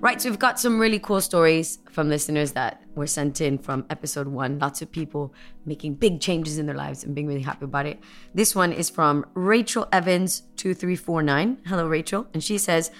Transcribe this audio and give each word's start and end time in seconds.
Right, 0.00 0.20
so 0.20 0.28
we've 0.28 0.38
got 0.38 0.58
some 0.58 0.80
really 0.80 0.98
cool 0.98 1.20
stories 1.20 1.78
from 1.88 2.08
listeners 2.08 2.50
that 2.52 2.82
were 2.96 3.06
sent 3.06 3.40
in 3.40 3.56
from 3.56 3.86
episode 3.88 4.26
one. 4.26 4.58
Lots 4.58 4.82
of 4.82 4.90
people 4.90 5.32
making 5.64 5.94
big 5.94 6.20
changes 6.20 6.58
in 6.58 6.66
their 6.66 6.74
lives 6.74 7.04
and 7.04 7.14
being 7.14 7.28
really 7.28 7.42
happy 7.42 7.66
about 7.66 7.86
it. 7.86 8.00
This 8.34 8.52
one 8.52 8.72
is 8.72 8.90
from 8.90 9.24
Rachel 9.34 9.86
Evans 9.92 10.42
two 10.56 10.74
three 10.74 10.96
four 10.96 11.22
nine. 11.22 11.58
Hello, 11.66 11.86
Rachel, 11.86 12.26
and 12.34 12.42
she 12.42 12.58
says, 12.58 12.90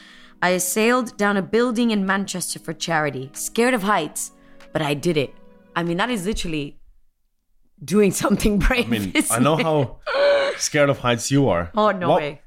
"I 0.42 0.56
sailed 0.58 1.16
down 1.16 1.36
a 1.36 1.42
building 1.42 1.90
in 1.90 2.06
Manchester 2.06 2.60
for 2.60 2.72
charity, 2.72 3.30
scared 3.34 3.74
of 3.74 3.82
heights, 3.82 4.30
but 4.72 4.80
I 4.80 4.94
did 4.94 5.16
it. 5.16 5.34
I 5.74 5.82
mean, 5.82 5.96
that 5.96 6.08
is 6.08 6.24
literally 6.24 6.78
doing 7.84 8.10
something 8.22 8.58
brave. 8.58 8.86
I 8.86 8.90
mean, 8.98 9.12
I 9.30 9.38
know 9.38 9.58
it? 9.58 9.62
how 9.62 10.00
scared 10.56 10.90
of 10.90 10.98
heights 10.98 11.30
you 11.30 11.48
are. 11.48 11.70
Oh, 11.74 11.90
no 11.90 12.08
What- 12.10 12.22
way. 12.22 12.40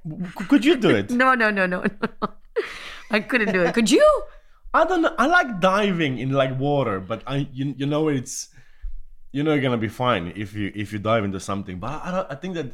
Could 0.49 0.63
you 0.65 0.75
do 0.77 0.89
it? 0.89 1.09
No, 1.21 1.33
no, 1.35 1.49
no, 1.49 1.65
no, 1.65 1.83
no. 1.83 2.29
I 3.11 3.19
couldn't 3.19 3.51
do 3.53 3.61
it. 3.63 3.73
Could 3.73 3.91
you? 3.91 4.05
I 4.73 4.85
don't 4.85 5.01
know. 5.01 5.15
I 5.17 5.27
like 5.27 5.59
diving 5.61 6.17
in 6.19 6.31
like 6.31 6.59
water, 6.59 6.99
but 6.99 7.23
I 7.27 7.47
you, 7.53 7.73
you 7.77 7.85
know 7.85 8.09
it's 8.09 8.49
you 9.31 9.43
know 9.43 9.53
you're 9.53 9.61
gonna 9.61 9.77
be 9.77 9.87
fine 9.87 10.33
if 10.35 10.53
you 10.53 10.71
if 10.75 10.91
you 10.91 10.99
dive 10.99 11.23
into 11.23 11.39
something. 11.39 11.79
But 11.79 12.01
I 12.03 12.11
don't, 12.11 12.31
I 12.31 12.35
think 12.35 12.55
that 12.55 12.73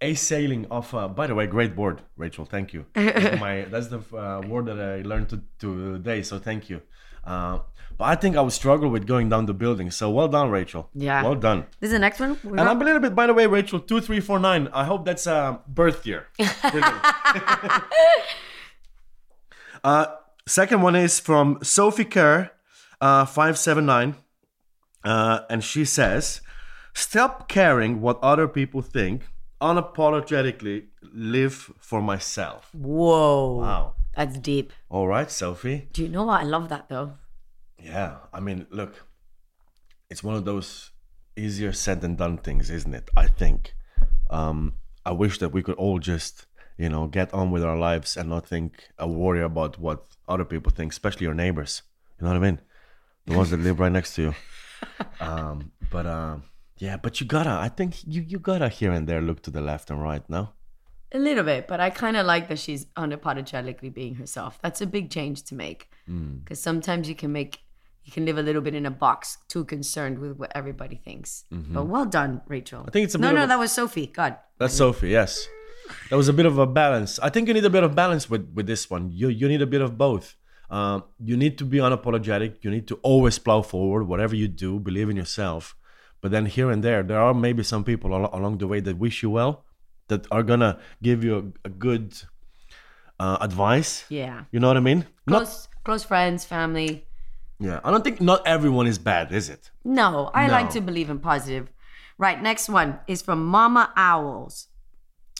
a 0.00 0.14
sailing 0.14 0.66
off. 0.70 0.92
Uh, 0.94 1.06
by 1.08 1.26
the 1.28 1.34
way, 1.36 1.46
great 1.46 1.76
word, 1.76 2.02
Rachel. 2.16 2.44
Thank 2.44 2.72
you. 2.72 2.86
That's 2.94 3.38
my 3.40 3.62
that's 3.70 3.88
the 3.88 4.00
uh, 4.16 4.40
word 4.48 4.66
that 4.66 4.80
I 4.80 5.02
learned 5.02 5.28
to, 5.28 5.42
today. 5.60 6.22
So 6.22 6.38
thank 6.40 6.68
you. 6.68 6.82
Uh, 7.22 7.60
but 7.98 8.04
I 8.04 8.14
think 8.14 8.36
I 8.36 8.40
would 8.40 8.52
struggle 8.52 8.88
with 8.90 9.06
going 9.06 9.28
down 9.28 9.46
the 9.46 9.54
building. 9.54 9.90
So 9.90 10.10
well 10.10 10.28
done, 10.28 10.50
Rachel. 10.50 10.88
Yeah. 10.94 11.22
Well 11.22 11.34
done. 11.34 11.66
This 11.80 11.88
is 11.88 11.92
the 11.92 11.98
next 11.98 12.20
one. 12.20 12.38
And 12.44 12.60
I'm 12.60 12.80
a 12.80 12.84
little 12.84 13.00
bit, 13.00 13.14
by 13.14 13.26
the 13.26 13.34
way, 13.34 13.46
Rachel, 13.46 13.80
two, 13.80 14.00
three, 14.00 14.20
four, 14.20 14.38
nine. 14.38 14.68
I 14.72 14.84
hope 14.84 15.04
that's 15.04 15.26
a 15.26 15.60
birth 15.66 16.06
year. 16.06 16.26
Uh, 19.84 20.06
second 20.46 20.80
one 20.82 20.94
is 20.94 21.18
from 21.18 21.58
Sophie 21.62 22.04
Kerr, 22.04 22.50
uh, 23.00 23.24
579. 23.24 24.14
Uh, 25.04 25.40
and 25.50 25.64
she 25.64 25.84
says, 25.84 26.40
Stop 26.94 27.48
caring 27.48 28.00
what 28.00 28.18
other 28.22 28.46
people 28.46 28.82
think. 28.82 29.22
Unapologetically 29.60 30.86
live 31.12 31.72
for 31.78 32.00
myself. 32.00 32.70
Whoa. 32.72 33.56
Wow. 33.56 33.94
That's 34.14 34.38
deep. 34.38 34.72
All 34.88 35.06
right, 35.08 35.30
Sophie. 35.30 35.88
Do 35.92 36.02
you 36.02 36.08
know 36.08 36.24
what? 36.24 36.40
I 36.40 36.44
love 36.44 36.68
that 36.68 36.88
though. 36.88 37.14
Yeah, 37.82 38.16
I 38.32 38.40
mean, 38.40 38.66
look, 38.70 39.06
it's 40.08 40.22
one 40.22 40.36
of 40.36 40.44
those 40.44 40.90
easier 41.36 41.72
said 41.72 42.00
than 42.00 42.16
done 42.16 42.38
things, 42.38 42.70
isn't 42.70 42.94
it? 42.94 43.08
I 43.16 43.26
think. 43.26 43.74
Um, 44.30 44.74
I 45.04 45.12
wish 45.12 45.38
that 45.38 45.50
we 45.50 45.62
could 45.62 45.74
all 45.74 45.98
just, 45.98 46.46
you 46.78 46.88
know, 46.88 47.06
get 47.06 47.34
on 47.34 47.50
with 47.50 47.64
our 47.64 47.76
lives 47.76 48.16
and 48.16 48.28
not 48.28 48.46
think 48.46 48.88
or 48.98 49.08
worry 49.08 49.42
about 49.42 49.78
what 49.78 50.04
other 50.28 50.44
people 50.44 50.70
think, 50.70 50.92
especially 50.92 51.24
your 51.24 51.34
neighbors. 51.34 51.82
You 52.18 52.26
know 52.26 52.32
what 52.32 52.42
I 52.42 52.50
mean? 52.50 52.60
The 53.26 53.36
ones 53.36 53.50
that 53.50 53.60
live 53.60 53.80
right 53.80 53.92
next 53.92 54.14
to 54.14 54.22
you. 54.22 54.34
Um, 55.20 55.70
but 55.92 56.06
um, 56.06 56.42
yeah, 56.78 56.96
but 56.96 57.20
you 57.20 57.26
gotta. 57.26 57.50
I 57.50 57.68
think 57.68 58.04
you 58.04 58.22
you 58.22 58.40
gotta 58.40 58.68
here 58.68 58.90
and 58.90 59.06
there 59.06 59.20
look 59.20 59.40
to 59.42 59.50
the 59.52 59.60
left 59.60 59.90
and 59.90 60.02
right. 60.02 60.28
now. 60.28 60.54
A 61.12 61.18
little 61.18 61.44
bit, 61.44 61.68
but 61.68 61.78
I 61.78 61.90
kind 61.90 62.16
of 62.16 62.26
like 62.26 62.48
that 62.48 62.58
she's 62.58 62.86
unapologetically 62.96 63.94
being 63.94 64.16
herself. 64.16 64.58
That's 64.62 64.80
a 64.80 64.86
big 64.86 65.08
change 65.10 65.44
to 65.44 65.54
make 65.54 65.90
because 66.06 66.58
sometimes 66.58 67.08
you 67.08 67.14
can 67.14 67.30
make 67.30 67.60
you 68.04 68.12
can 68.12 68.24
live 68.24 68.38
a 68.38 68.42
little 68.42 68.62
bit 68.62 68.74
in 68.74 68.84
a 68.86 68.90
box, 68.90 69.38
too 69.48 69.64
concerned 69.64 70.18
with 70.18 70.36
what 70.36 70.50
everybody 70.54 70.96
thinks. 70.96 71.44
But 71.50 71.84
well 71.84 72.04
done, 72.04 72.40
Rachel. 72.48 72.84
I 72.86 72.90
think 72.90 73.04
it's 73.04 73.14
a 73.14 73.18
no, 73.18 73.30
no. 73.32 73.44
a- 73.44 73.46
That 73.46 73.58
was 73.58 73.72
Sophie. 73.72 74.06
God, 74.08 74.36
That's 74.58 74.74
Sophie, 74.74 75.10
yes. 75.10 75.46
That 76.10 76.16
was 76.16 76.28
a 76.28 76.32
bit 76.32 76.46
of 76.46 76.58
a 76.58 76.66
balance. 76.66 77.18
I 77.18 77.28
think 77.28 77.48
you 77.48 77.54
need 77.54 77.64
a 77.64 77.70
bit 77.70 77.82
of 77.84 77.94
balance 77.94 78.28
with 78.30 78.50
with 78.54 78.66
this 78.66 78.88
one. 78.90 79.10
You 79.12 79.28
you 79.28 79.46
need 79.48 79.62
a 79.62 79.66
bit 79.66 79.82
of 79.82 79.96
both. 79.98 80.36
Um, 80.70 81.04
you 81.22 81.36
need 81.36 81.58
to 81.58 81.64
be 81.66 81.78
unapologetic. 81.78 82.52
You 82.64 82.70
need 82.70 82.86
to 82.88 82.96
always 83.02 83.38
plow 83.38 83.60
forward, 83.62 84.04
whatever 84.08 84.34
you 84.34 84.48
do, 84.48 84.78
believe 84.80 85.10
in 85.10 85.16
yourself. 85.16 85.76
But 86.22 86.30
then 86.30 86.46
here 86.46 86.70
and 86.70 86.82
there, 86.82 87.02
there 87.02 87.20
are 87.20 87.34
maybe 87.34 87.62
some 87.62 87.84
people 87.84 88.14
al- 88.14 88.30
along 88.32 88.58
the 88.58 88.66
way 88.66 88.80
that 88.80 88.96
wish 88.96 89.22
you 89.22 89.28
well, 89.30 89.64
that 90.08 90.26
are 90.30 90.42
gonna 90.42 90.78
give 91.02 91.22
you 91.24 91.52
a, 91.64 91.68
a 91.68 91.70
good 91.70 92.14
uh, 93.20 93.36
advice. 93.40 94.04
yeah. 94.08 94.44
You 94.52 94.60
know 94.60 94.68
what 94.68 94.76
I 94.76 94.80
mean? 94.80 95.06
Not, 95.26 95.36
Close, 95.44 95.68
close 95.84 96.04
friends, 96.04 96.44
family. 96.44 97.04
Yeah. 97.62 97.80
I 97.84 97.90
don't 97.90 98.04
think 98.04 98.20
not 98.20 98.46
everyone 98.46 98.86
is 98.86 98.98
bad, 98.98 99.32
is 99.32 99.48
it? 99.48 99.70
No, 99.84 100.30
I 100.34 100.48
like 100.48 100.70
to 100.70 100.80
believe 100.80 101.10
in 101.10 101.18
positive. 101.18 101.70
Right, 102.18 102.40
next 102.40 102.68
one 102.68 103.00
is 103.06 103.22
from 103.22 103.44
Mama 103.46 103.92
Owls. 103.96 104.68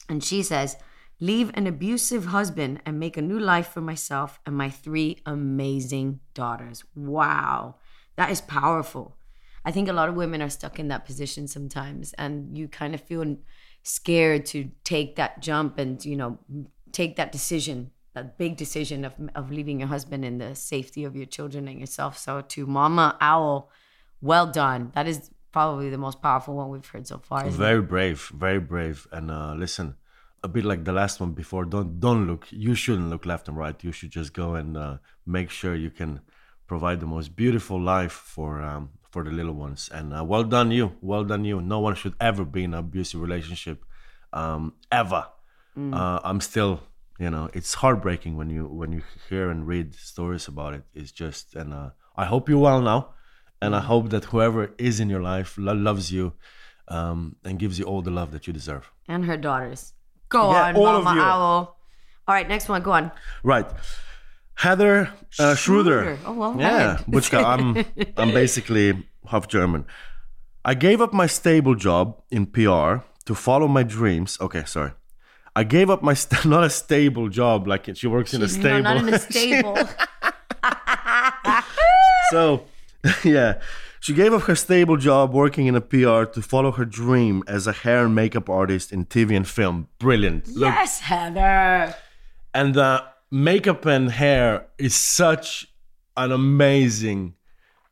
And 0.08 0.22
she 0.24 0.42
says, 0.42 0.76
Leave 1.20 1.52
an 1.54 1.68
abusive 1.68 2.24
husband 2.26 2.80
and 2.84 2.98
make 2.98 3.16
a 3.16 3.22
new 3.22 3.38
life 3.38 3.68
for 3.68 3.80
myself 3.80 4.40
and 4.44 4.56
my 4.56 4.68
three 4.68 5.18
amazing 5.24 6.18
daughters. 6.34 6.84
Wow, 6.96 7.76
that 8.16 8.30
is 8.30 8.40
powerful. 8.40 9.16
I 9.64 9.70
think 9.70 9.88
a 9.88 9.92
lot 9.92 10.08
of 10.08 10.16
women 10.16 10.42
are 10.42 10.50
stuck 10.50 10.80
in 10.80 10.88
that 10.88 11.04
position 11.04 11.46
sometimes, 11.46 12.12
and 12.14 12.58
you 12.58 12.66
kind 12.66 12.92
of 12.92 13.00
feel 13.00 13.36
scared 13.84 14.46
to 14.46 14.70
take 14.82 15.14
that 15.14 15.40
jump 15.40 15.78
and, 15.78 16.04
you 16.04 16.16
know, 16.16 16.40
take 16.90 17.14
that 17.16 17.30
decision, 17.30 17.92
that 18.14 18.38
big 18.38 18.56
decision 18.56 19.04
of, 19.04 19.14
of 19.34 19.50
leaving 19.50 19.80
your 19.80 19.88
husband 19.88 20.24
in 20.24 20.38
the 20.38 20.54
safety 20.54 21.04
of 21.04 21.16
your 21.16 21.26
children 21.26 21.68
and 21.68 21.80
yourself. 21.80 22.18
So, 22.18 22.40
to 22.40 22.66
Mama 22.66 23.16
Owl, 23.20 23.70
well 24.20 24.46
done. 24.46 24.92
That 24.94 25.06
is 25.08 25.30
probably 25.50 25.90
the 25.90 25.98
most 25.98 26.20
powerful 26.22 26.54
one 26.54 26.68
we've 26.70 26.86
heard 26.86 27.06
so 27.06 27.18
far. 27.18 27.46
isn't 27.46 27.60
it? 27.60 27.64
Very 27.64 27.82
brave, 27.82 28.30
very 28.34 28.60
brave. 28.60 29.06
And 29.12 29.30
uh, 29.30 29.54
listen, 29.54 29.96
a 30.42 30.48
bit 30.48 30.64
like 30.64 30.84
the 30.84 30.92
last 30.92 31.20
one 31.20 31.32
before. 31.32 31.64
Don't 31.64 32.00
don't 32.00 32.26
look. 32.26 32.46
You 32.50 32.74
shouldn't 32.74 33.10
look 33.10 33.26
left 33.26 33.48
and 33.48 33.56
right. 33.56 33.82
You 33.82 33.92
should 33.92 34.10
just 34.10 34.32
go 34.32 34.54
and 34.54 34.76
uh, 34.76 34.96
make 35.26 35.50
sure 35.50 35.74
you 35.74 35.90
can 35.90 36.20
provide 36.66 37.00
the 37.00 37.06
most 37.06 37.36
beautiful 37.36 37.80
life 37.80 38.12
for 38.12 38.60
um, 38.62 38.90
for 39.10 39.22
the 39.24 39.30
little 39.30 39.54
ones. 39.54 39.90
And 39.92 40.14
uh, 40.14 40.24
well 40.24 40.44
done, 40.44 40.70
you. 40.70 40.92
Well 41.00 41.24
done, 41.24 41.44
you. 41.44 41.60
No 41.60 41.80
one 41.80 41.94
should 41.94 42.14
ever 42.20 42.44
be 42.44 42.64
in 42.64 42.74
an 42.74 42.80
abusive 42.80 43.20
relationship, 43.20 43.84
um, 44.32 44.74
ever. 44.90 45.26
Uh, 45.74 46.20
I'm 46.22 46.40
still, 46.42 46.80
you 47.22 47.30
know, 47.30 47.48
it's 47.54 47.74
heartbreaking 47.82 48.36
when 48.36 48.48
you 48.50 48.62
when 48.80 48.90
you 48.92 49.02
hear 49.28 49.44
and 49.52 49.66
read 49.72 49.94
stories 49.94 50.48
about 50.52 50.74
it. 50.74 50.82
It's 50.94 51.12
just, 51.22 51.54
and 51.60 51.72
uh, 51.72 51.90
I 52.22 52.24
hope 52.32 52.48
you're 52.48 52.64
well 52.70 52.82
now, 52.92 53.00
and 53.62 53.74
I 53.74 53.80
hope 53.92 54.10
that 54.10 54.24
whoever 54.32 54.62
is 54.78 54.98
in 55.02 55.08
your 55.14 55.22
life 55.22 55.50
lo- 55.66 55.80
loves 55.88 56.10
you 56.16 56.32
um, 56.88 57.36
and 57.44 57.58
gives 57.58 57.78
you 57.78 57.84
all 57.90 58.02
the 58.02 58.10
love 58.10 58.30
that 58.32 58.46
you 58.46 58.52
deserve. 58.52 58.84
and 59.08 59.24
her 59.30 59.36
daughters. 59.48 59.92
Go 60.28 60.50
Yeah, 60.52 60.68
on, 60.68 60.76
all 60.76 61.02
Mama. 61.02 61.20
Owl. 61.20 61.76
All 62.26 62.34
right, 62.36 62.48
next 62.48 62.68
one. 62.68 62.82
Go 62.82 62.92
on. 62.92 63.10
Right. 63.44 63.66
Heather 64.54 65.10
uh, 65.38 65.54
Schroeder. 65.54 66.02
Schroeder. 66.02 66.18
Oh, 66.26 66.32
well, 66.32 66.54
Yeah, 66.58 66.94
right. 66.96 67.06
Butchka. 67.10 67.38
I'm 67.44 67.66
I'm 68.20 68.32
basically 68.32 68.86
half 69.26 69.48
German. 69.48 69.84
I 70.64 70.74
gave 70.74 71.00
up 71.00 71.12
my 71.12 71.26
stable 71.26 71.74
job 71.74 72.06
in 72.30 72.46
PR 72.46 73.02
to 73.26 73.34
follow 73.34 73.68
my 73.68 73.82
dreams. 73.82 74.38
Okay, 74.40 74.64
sorry. 74.64 74.92
I 75.54 75.64
gave 75.64 75.90
up 75.90 76.02
my 76.02 76.14
st- 76.14 76.44
not 76.54 76.64
a 76.64 76.70
stable 76.70 77.28
job 77.28 77.66
like 77.66 77.88
she 77.96 78.06
works 78.06 78.34
in 78.34 78.42
a 78.42 78.48
stable. 78.48 78.82
No, 78.82 78.94
not 78.94 78.96
in 78.96 79.14
a 79.14 79.18
stable. 79.18 79.76
so, 82.30 82.64
yeah, 83.24 83.60
she 84.00 84.14
gave 84.14 84.32
up 84.32 84.42
her 84.42 84.54
stable 84.54 84.96
job 84.96 85.32
working 85.32 85.66
in 85.66 85.74
a 85.74 85.80
PR 85.80 86.24
to 86.24 86.42
follow 86.42 86.72
her 86.72 86.84
dream 86.84 87.42
as 87.46 87.66
a 87.66 87.72
hair 87.72 88.06
and 88.06 88.14
makeup 88.14 88.48
artist 88.48 88.92
in 88.92 89.06
TV 89.06 89.36
and 89.36 89.46
film. 89.46 89.88
Brilliant. 89.98 90.48
Look, 90.48 90.74
yes, 90.74 91.00
Heather. 91.00 91.94
and 92.54 92.76
uh, 92.76 93.02
makeup 93.30 93.84
and 93.86 94.10
hair 94.10 94.66
is 94.78 94.94
such 94.94 95.66
an 96.16 96.32
amazing 96.32 97.34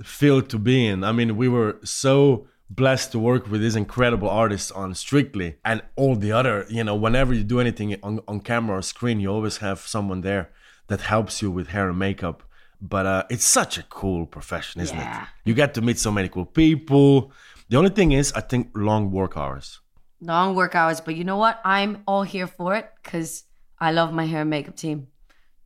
field 0.03 0.49
to 0.51 0.59
be 0.59 0.87
in. 0.87 1.05
I 1.05 1.13
mean, 1.13 1.37
we 1.37 1.49
were 1.49 1.79
so 1.85 2.47
blessed 2.71 3.11
to 3.13 3.19
work 3.19 3.51
with 3.51 3.61
these 3.61 3.75
incredible 3.77 4.29
artists 4.31 4.71
on 4.71 4.95
Strictly 4.95 5.57
and 5.65 5.83
all 5.97 6.15
the 6.15 6.33
other, 6.33 6.65
you 6.71 6.85
know, 6.85 6.95
whenever 6.95 7.35
you 7.35 7.43
do 7.45 7.59
anything 7.61 7.97
on, 8.03 8.21
on 8.29 8.41
camera 8.41 8.79
or 8.79 8.83
screen, 8.83 9.19
you 9.21 9.29
always 9.29 9.57
have 9.59 9.81
someone 9.81 10.21
there 10.21 10.51
that 10.87 11.01
helps 11.03 11.43
you 11.43 11.51
with 11.51 11.69
hair 11.69 11.89
and 11.89 11.99
makeup. 11.99 12.43
But 12.81 13.05
uh, 13.07 13.25
it's 13.29 13.45
such 13.45 13.77
a 13.77 13.83
cool 13.83 14.25
profession, 14.25 14.81
isn't 14.81 14.97
Yeah. 14.97 15.23
it? 15.23 15.29
You 15.45 15.55
get 15.55 15.75
to 15.75 15.81
meet 15.83 15.99
so 15.99 16.11
many 16.11 16.29
cool 16.29 16.47
people. 16.47 17.33
The 17.69 17.77
only 17.77 17.91
thing 17.91 18.13
is, 18.13 18.33
I 18.33 18.41
think 18.41 18.71
long 18.75 19.11
work 19.11 19.37
hours. 19.37 19.81
Long 20.21 20.55
work 20.55 20.75
hours, 20.75 21.01
but 21.01 21.15
you 21.17 21.25
know 21.25 21.37
what? 21.37 21.61
I'm 21.65 22.03
all 22.07 22.23
here 22.23 22.47
for 22.47 22.75
it 22.77 22.91
because 23.03 23.45
I 23.79 23.91
love 23.93 24.13
my 24.13 24.25
hair 24.27 24.43
and 24.43 24.51
makeup 24.51 24.77
team. 24.77 25.09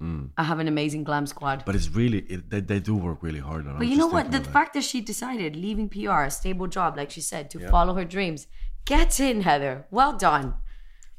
Mm. 0.03 0.31
I 0.37 0.45
have 0.45 0.59
an 0.59 0.69
amazing 0.69 1.05
glam 1.05 1.27
squad. 1.27 1.65
But 1.65 1.75
it's 1.75 1.89
really, 1.89 2.19
it, 2.19 2.51
they, 2.51 2.61
they 2.61 2.81
do 2.81 2.97
work 2.97 3.23
really 3.23 3.39
hard. 3.39 3.65
and 3.65 3.75
I'm 3.75 3.79
But 3.79 3.87
you 3.87 3.97
know 3.97 4.07
what? 4.07 4.31
The 4.31 4.41
that. 4.41 4.47
fact 4.47 4.75
that 4.75 4.85
she 4.85 5.01
decided 5.01 5.57
leaving 5.57 5.89
PR, 5.89 6.23
a 6.23 6.31
stable 6.31 6.67
job, 6.67 6.97
like 6.97 7.11
she 7.11 7.21
said, 7.21 7.51
to 7.51 7.69
follow 7.69 7.95
her 7.95 8.05
dreams, 8.05 8.47
Get 8.85 9.19
in, 9.19 9.43
Heather. 9.43 9.87
Well 9.91 10.13
done. 10.13 10.55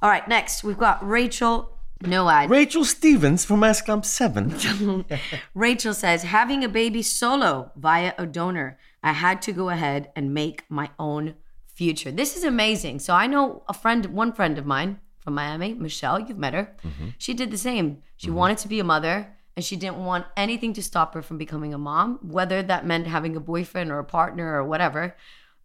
All 0.01 0.09
right, 0.09 0.27
next 0.27 0.63
we've 0.63 0.77
got 0.77 1.05
Rachel 1.07 1.71
Noad. 2.03 2.49
Rachel 2.49 2.85
Stevens 2.85 3.43
from 3.43 3.63
S 3.63 3.81
Club 3.81 4.05
7. 4.05 5.05
Rachel 5.55 5.93
says, 5.93 6.23
having 6.23 6.63
a 6.63 6.69
baby 6.69 7.01
solo 7.01 7.71
via 7.75 8.13
a 8.17 8.27
donor, 8.27 8.77
I 9.01 9.13
had 9.13 9.41
to 9.43 9.51
go 9.51 9.69
ahead 9.69 10.11
and 10.15 10.33
make 10.33 10.63
my 10.69 10.91
own 10.99 11.35
future. 11.65 12.11
This 12.11 12.37
is 12.37 12.43
amazing. 12.43 12.99
So 12.99 13.13
I 13.13 13.25
know 13.25 13.63
a 13.67 13.73
friend, 13.73 14.05
one 14.07 14.31
friend 14.31 14.57
of 14.59 14.65
mine 14.65 14.99
from 15.25 15.33
Miami, 15.33 15.73
Michelle, 15.73 16.19
you've 16.19 16.37
met 16.37 16.53
her. 16.53 16.73
She 17.17 17.33
did 17.33 17.51
the 17.51 17.57
same. 17.57 18.03
She 18.15 18.29
wanted 18.29 18.59
to 18.59 18.69
be 18.69 18.79
a 18.79 18.85
mother 18.85 19.35
and 19.55 19.65
she 19.65 19.75
didn't 19.75 19.97
want 19.97 20.27
anything 20.37 20.71
to 20.73 20.83
stop 20.83 21.13
her 21.15 21.21
from 21.21 21.37
becoming 21.37 21.73
a 21.73 21.77
mom, 21.77 22.19
whether 22.21 22.61
that 22.61 22.85
meant 22.85 23.07
having 23.07 23.35
a 23.35 23.39
boyfriend 23.39 23.91
or 23.91 23.99
a 23.99 24.03
partner 24.03 24.53
or 24.53 24.63
whatever 24.63 25.15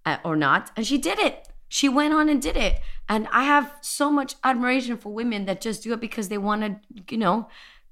uh, 0.06 0.16
or 0.24 0.34
not. 0.34 0.70
And 0.76 0.86
she 0.86 0.96
did 0.96 1.18
it. 1.18 1.48
She 1.68 1.88
went 1.88 2.14
on 2.14 2.28
and 2.28 2.40
did 2.40 2.56
it. 2.56 2.80
And 3.08 3.28
I 3.30 3.44
have 3.44 3.76
so 3.82 4.10
much 4.10 4.34
admiration 4.42 4.96
for 4.96 5.12
women 5.12 5.44
that 5.44 5.60
just 5.60 5.82
do 5.82 5.92
it 5.92 6.00
because 6.00 6.28
they 6.28 6.38
want 6.38 6.62
to, 6.62 7.04
you 7.12 7.18
know, 7.18 7.48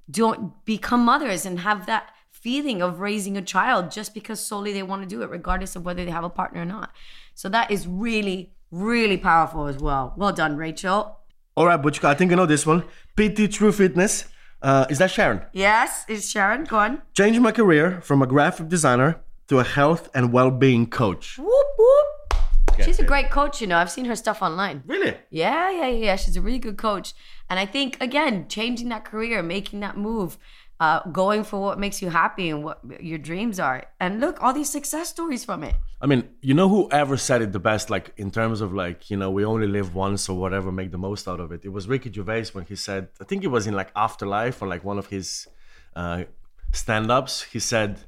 don't 0.09 0.65
become 0.65 1.05
mothers 1.05 1.45
and 1.45 1.59
have 1.59 1.85
that 1.85 2.11
feeling 2.31 2.81
of 2.81 2.99
raising 2.99 3.37
a 3.37 3.41
child 3.41 3.91
just 3.91 4.13
because 4.13 4.39
solely 4.43 4.73
they 4.73 4.83
want 4.83 5.03
to 5.03 5.07
do 5.07 5.21
it, 5.21 5.29
regardless 5.29 5.75
of 5.75 5.85
whether 5.85 6.03
they 6.03 6.11
have 6.11 6.23
a 6.23 6.29
partner 6.29 6.61
or 6.61 6.65
not. 6.65 6.91
So 7.35 7.47
that 7.49 7.69
is 7.69 7.87
really, 7.87 8.53
really 8.71 9.17
powerful 9.17 9.67
as 9.67 9.77
well. 9.77 10.13
Well 10.17 10.33
done, 10.33 10.57
Rachel. 10.57 11.18
All 11.59 11.65
right, 11.65 11.81
Butchka, 11.81 12.05
I 12.05 12.13
think 12.13 12.31
you 12.31 12.37
know 12.37 12.45
this 12.45 12.65
one. 12.65 12.85
PT 13.17 13.51
True 13.51 13.73
Fitness. 13.73 14.23
Uh, 14.61 14.85
is 14.89 14.97
that 14.99 15.11
Sharon? 15.11 15.41
Yes, 15.51 16.05
it's 16.07 16.29
Sharon. 16.29 16.63
Go 16.63 16.77
on. 16.77 17.01
Changed 17.13 17.41
my 17.41 17.51
career 17.51 17.99
from 17.99 18.21
a 18.21 18.25
graphic 18.25 18.69
designer 18.69 19.19
to 19.49 19.59
a 19.59 19.65
health 19.65 20.07
and 20.13 20.31
well-being 20.31 20.87
coach. 20.87 21.37
Whoop, 21.37 21.67
whoop. 21.77 22.85
She's 22.85 22.99
a 22.99 23.03
great 23.03 23.29
coach, 23.29 23.59
you 23.59 23.67
know. 23.67 23.77
I've 23.77 23.91
seen 23.91 24.05
her 24.05 24.15
stuff 24.15 24.41
online. 24.41 24.83
Really? 24.87 25.17
Yeah, 25.31 25.69
yeah, 25.69 25.87
yeah. 25.87 26.15
She's 26.15 26.37
a 26.37 26.41
really 26.41 26.59
good 26.59 26.77
coach. 26.77 27.13
And 27.49 27.59
I 27.59 27.65
think, 27.65 27.97
again, 27.99 28.47
changing 28.47 28.87
that 28.87 29.03
career, 29.03 29.43
making 29.43 29.81
that 29.81 29.97
move, 29.97 30.37
uh, 30.79 31.01
going 31.11 31.43
for 31.43 31.59
what 31.59 31.77
makes 31.77 32.01
you 32.01 32.09
happy 32.09 32.49
and 32.49 32.63
what 32.63 32.79
your 33.01 33.17
dreams 33.17 33.59
are. 33.59 33.85
And 33.99 34.19
look, 34.19 34.41
all 34.41 34.53
these 34.53 34.69
success 34.69 35.09
stories 35.09 35.43
from 35.43 35.63
it. 35.63 35.75
I 36.01 36.05
mean, 36.05 36.29
you 36.41 36.53
know 36.53 36.69
whoever 36.69 37.17
said 37.17 37.41
it 37.41 37.51
the 37.51 37.59
best, 37.59 37.89
like 37.89 38.13
in 38.15 38.31
terms 38.31 38.61
of 38.61 38.73
like, 38.73 39.09
you 39.11 39.17
know, 39.17 39.29
we 39.29 39.43
only 39.43 39.67
live 39.67 39.93
once 39.93 40.29
or 40.29 40.37
whatever, 40.37 40.71
make 40.71 40.91
the 40.91 40.97
most 40.97 41.27
out 41.27 41.41
of 41.41 41.51
it. 41.51 41.65
It 41.65 41.69
was 41.69 41.87
Ricky 41.89 42.11
Gervais 42.11 42.47
when 42.53 42.65
he 42.65 42.75
said, 42.75 43.09
I 43.19 43.25
think 43.25 43.43
it 43.43 43.47
was 43.47 43.67
in 43.67 43.73
like 43.73 43.91
Afterlife 43.95 44.61
or 44.61 44.67
like 44.67 44.85
one 44.85 44.97
of 44.97 45.07
his 45.07 45.47
uh, 45.95 46.23
stand-ups. 46.71 47.43
He 47.43 47.59
said, 47.59 47.99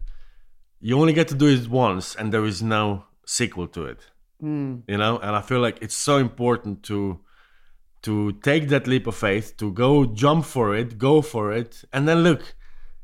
"You 0.80 1.00
only 1.00 1.14
get 1.14 1.28
to 1.30 1.36
do 1.36 1.48
it 1.48 1.68
once, 1.70 2.16
and 2.16 2.32
there 2.34 2.46
is 2.46 2.62
no 2.62 3.06
sequel 3.26 3.68
to 3.68 3.86
it." 3.86 4.00
You 4.88 4.98
know, 4.98 5.20
and 5.20 5.36
I 5.36 5.42
feel 5.42 5.60
like 5.60 5.80
it's 5.82 5.96
so 5.96 6.18
important 6.18 6.84
to 6.84 7.20
to 8.04 8.32
take 8.42 8.70
that 8.70 8.88
leap 8.88 9.06
of 9.08 9.16
faith, 9.16 9.56
to 9.58 9.72
go 9.72 10.06
jump 10.06 10.46
for 10.46 10.76
it, 10.76 10.98
go 10.98 11.22
for 11.22 11.52
it, 11.52 11.84
and 11.94 12.08
then 12.08 12.24
look. 12.24 12.56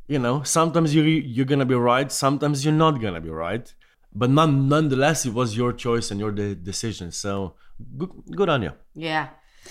You 0.07 0.19
know, 0.19 0.44
sometimes 0.44 0.95
you 0.95 1.04
you're 1.04 1.45
gonna 1.45 1.65
be 1.65 1.75
right, 1.75 2.12
sometimes 2.12 2.63
you're 2.63 2.74
not 2.74 3.01
gonna 3.01 3.21
be 3.21 3.30
right, 3.30 3.74
but 4.13 4.30
none, 4.30 4.69
nonetheless, 4.69 5.25
it 5.25 5.33
was 5.33 5.57
your 5.57 5.74
choice 5.74 6.12
and 6.12 6.19
your 6.19 6.31
de- 6.31 6.56
decision. 6.56 7.12
So 7.12 7.56
good, 7.98 8.12
good 8.36 8.50
on 8.50 8.63
you. 8.63 8.71
Yeah. 8.95 9.27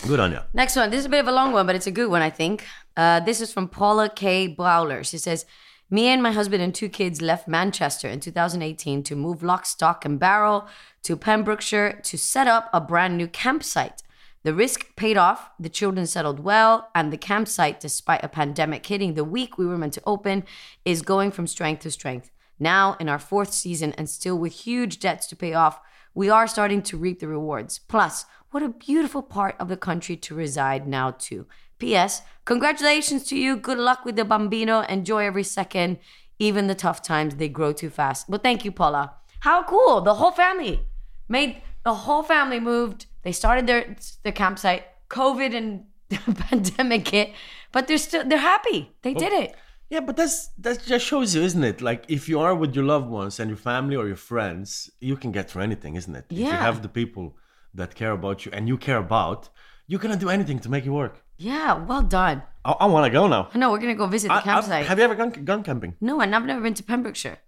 Good 0.06 0.20
on 0.20 0.32
you. 0.32 0.40
Next 0.52 0.76
one. 0.76 0.90
This 0.90 1.00
is 1.00 1.06
a 1.06 1.08
bit 1.08 1.20
of 1.20 1.28
a 1.28 1.32
long 1.32 1.52
one, 1.52 1.66
but 1.66 1.74
it's 1.74 1.86
a 1.86 1.90
good 1.90 2.10
one, 2.10 2.22
I 2.22 2.30
think. 2.30 2.64
Uh, 2.96 3.20
this 3.20 3.40
is 3.40 3.52
from 3.52 3.68
Paula 3.68 4.10
K. 4.10 4.46
Bowler. 4.46 5.02
She 5.02 5.18
says, 5.18 5.46
Me 5.90 6.08
and 6.08 6.22
my 6.22 6.32
husband 6.32 6.62
and 6.62 6.74
two 6.74 6.88
kids 6.88 7.22
left 7.22 7.48
Manchester 7.48 8.08
in 8.08 8.20
2018 8.20 9.02
to 9.04 9.16
move 9.16 9.42
lock, 9.42 9.64
stock, 9.64 10.04
and 10.04 10.18
barrel 10.18 10.68
to 11.04 11.16
Pembrokeshire 11.16 12.00
to 12.02 12.18
set 12.18 12.46
up 12.46 12.68
a 12.72 12.80
brand 12.80 13.16
new 13.16 13.26
campsite. 13.26 14.02
The 14.46 14.54
risk 14.54 14.94
paid 14.94 15.16
off, 15.16 15.50
the 15.58 15.68
children 15.68 16.06
settled 16.06 16.38
well, 16.38 16.88
and 16.94 17.12
the 17.12 17.16
campsite, 17.16 17.80
despite 17.80 18.22
a 18.22 18.28
pandemic 18.28 18.86
hitting 18.86 19.14
the 19.14 19.24
week 19.24 19.58
we 19.58 19.66
were 19.66 19.76
meant 19.76 19.94
to 19.94 20.02
open, 20.06 20.44
is 20.84 21.02
going 21.02 21.32
from 21.32 21.48
strength 21.48 21.80
to 21.80 21.90
strength. 21.90 22.30
Now, 22.60 22.96
in 23.00 23.08
our 23.08 23.18
fourth 23.18 23.52
season 23.52 23.92
and 23.94 24.08
still 24.08 24.38
with 24.38 24.52
huge 24.52 25.00
debts 25.00 25.26
to 25.26 25.34
pay 25.34 25.52
off, 25.54 25.80
we 26.14 26.30
are 26.30 26.46
starting 26.46 26.80
to 26.82 26.96
reap 26.96 27.18
the 27.18 27.26
rewards. 27.26 27.80
Plus, 27.80 28.24
what 28.52 28.62
a 28.62 28.68
beautiful 28.68 29.20
part 29.20 29.56
of 29.58 29.66
the 29.66 29.76
country 29.76 30.16
to 30.18 30.34
reside 30.36 30.86
now, 30.86 31.10
too. 31.10 31.46
P.S. 31.80 32.22
Congratulations 32.44 33.24
to 33.24 33.36
you. 33.36 33.56
Good 33.56 33.78
luck 33.78 34.04
with 34.04 34.14
the 34.14 34.24
Bambino. 34.24 34.82
Enjoy 34.82 35.24
every 35.24 35.42
second, 35.42 35.98
even 36.38 36.68
the 36.68 36.76
tough 36.76 37.02
times. 37.02 37.34
They 37.34 37.48
grow 37.48 37.72
too 37.72 37.90
fast. 37.90 38.30
But 38.30 38.44
thank 38.44 38.64
you, 38.64 38.70
Paula. 38.70 39.14
How 39.40 39.64
cool. 39.64 40.02
The 40.02 40.14
whole 40.14 40.30
family 40.30 40.82
made, 41.28 41.62
the 41.82 41.94
whole 41.94 42.22
family 42.22 42.60
moved. 42.60 43.06
They 43.26 43.32
started 43.32 43.66
their, 43.66 43.96
their 44.22 44.32
campsite. 44.32 44.84
COVID 45.10 45.52
and 45.60 45.84
pandemic 46.48 47.08
hit, 47.08 47.32
but 47.72 47.88
they're 47.88 47.98
still, 47.98 48.24
they're 48.28 48.38
happy. 48.54 48.92
They 49.02 49.14
did 49.14 49.32
it. 49.32 49.56
Yeah, 49.90 50.00
but 50.00 50.16
that's 50.16 50.48
that 50.58 50.84
just 50.86 51.04
shows 51.04 51.34
you, 51.34 51.42
isn't 51.42 51.64
it? 51.64 51.80
Like 51.80 52.04
if 52.08 52.28
you 52.28 52.38
are 52.38 52.54
with 52.54 52.72
your 52.76 52.84
loved 52.84 53.08
ones 53.08 53.40
and 53.40 53.48
your 53.50 53.56
family 53.56 53.96
or 53.96 54.06
your 54.06 54.22
friends, 54.30 54.90
you 55.00 55.16
can 55.16 55.32
get 55.32 55.50
through 55.50 55.62
anything, 55.62 55.96
isn't 55.96 56.14
it? 56.14 56.26
Yeah. 56.28 56.46
If 56.46 56.52
you 56.52 56.58
have 56.68 56.82
the 56.82 56.88
people 56.88 57.36
that 57.74 57.96
care 57.96 58.12
about 58.12 58.46
you 58.46 58.52
and 58.54 58.68
you 58.68 58.76
care 58.78 58.98
about, 58.98 59.48
you're 59.88 60.00
gonna 60.00 60.16
do 60.16 60.28
anything 60.28 60.60
to 60.60 60.68
make 60.70 60.86
it 60.86 60.90
work. 60.90 61.24
Yeah, 61.36 61.84
well 61.84 62.02
done. 62.02 62.42
I, 62.64 62.72
I 62.84 62.86
want 62.86 63.04
to 63.06 63.10
go 63.10 63.26
now. 63.26 63.48
I 63.54 63.58
know 63.58 63.70
we're 63.72 63.80
gonna 63.86 63.94
go 63.96 64.06
visit 64.06 64.28
the 64.28 64.34
I- 64.34 64.36
I've- 64.38 64.44
campsite. 64.50 64.86
have 64.86 64.98
you 64.98 65.04
ever 65.04 65.16
gone, 65.16 65.30
gone 65.44 65.62
camping? 65.64 65.94
no, 66.00 66.20
and 66.20 66.34
I've 66.34 66.44
never 66.46 66.60
been 66.60 66.74
to 66.74 66.84
Pembrokeshire. 66.84 67.38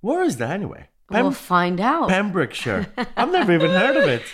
Where 0.00 0.22
is 0.22 0.38
that 0.38 0.50
anyway? 0.60 0.88
Pem- 1.12 1.24
we'll 1.24 1.32
find 1.32 1.80
out. 1.80 2.08
Pembrokeshire. 2.08 2.86
I've 3.16 3.30
never 3.32 3.52
even 3.52 3.70
heard 3.70 3.96
of 3.96 4.04
it. 4.08 4.22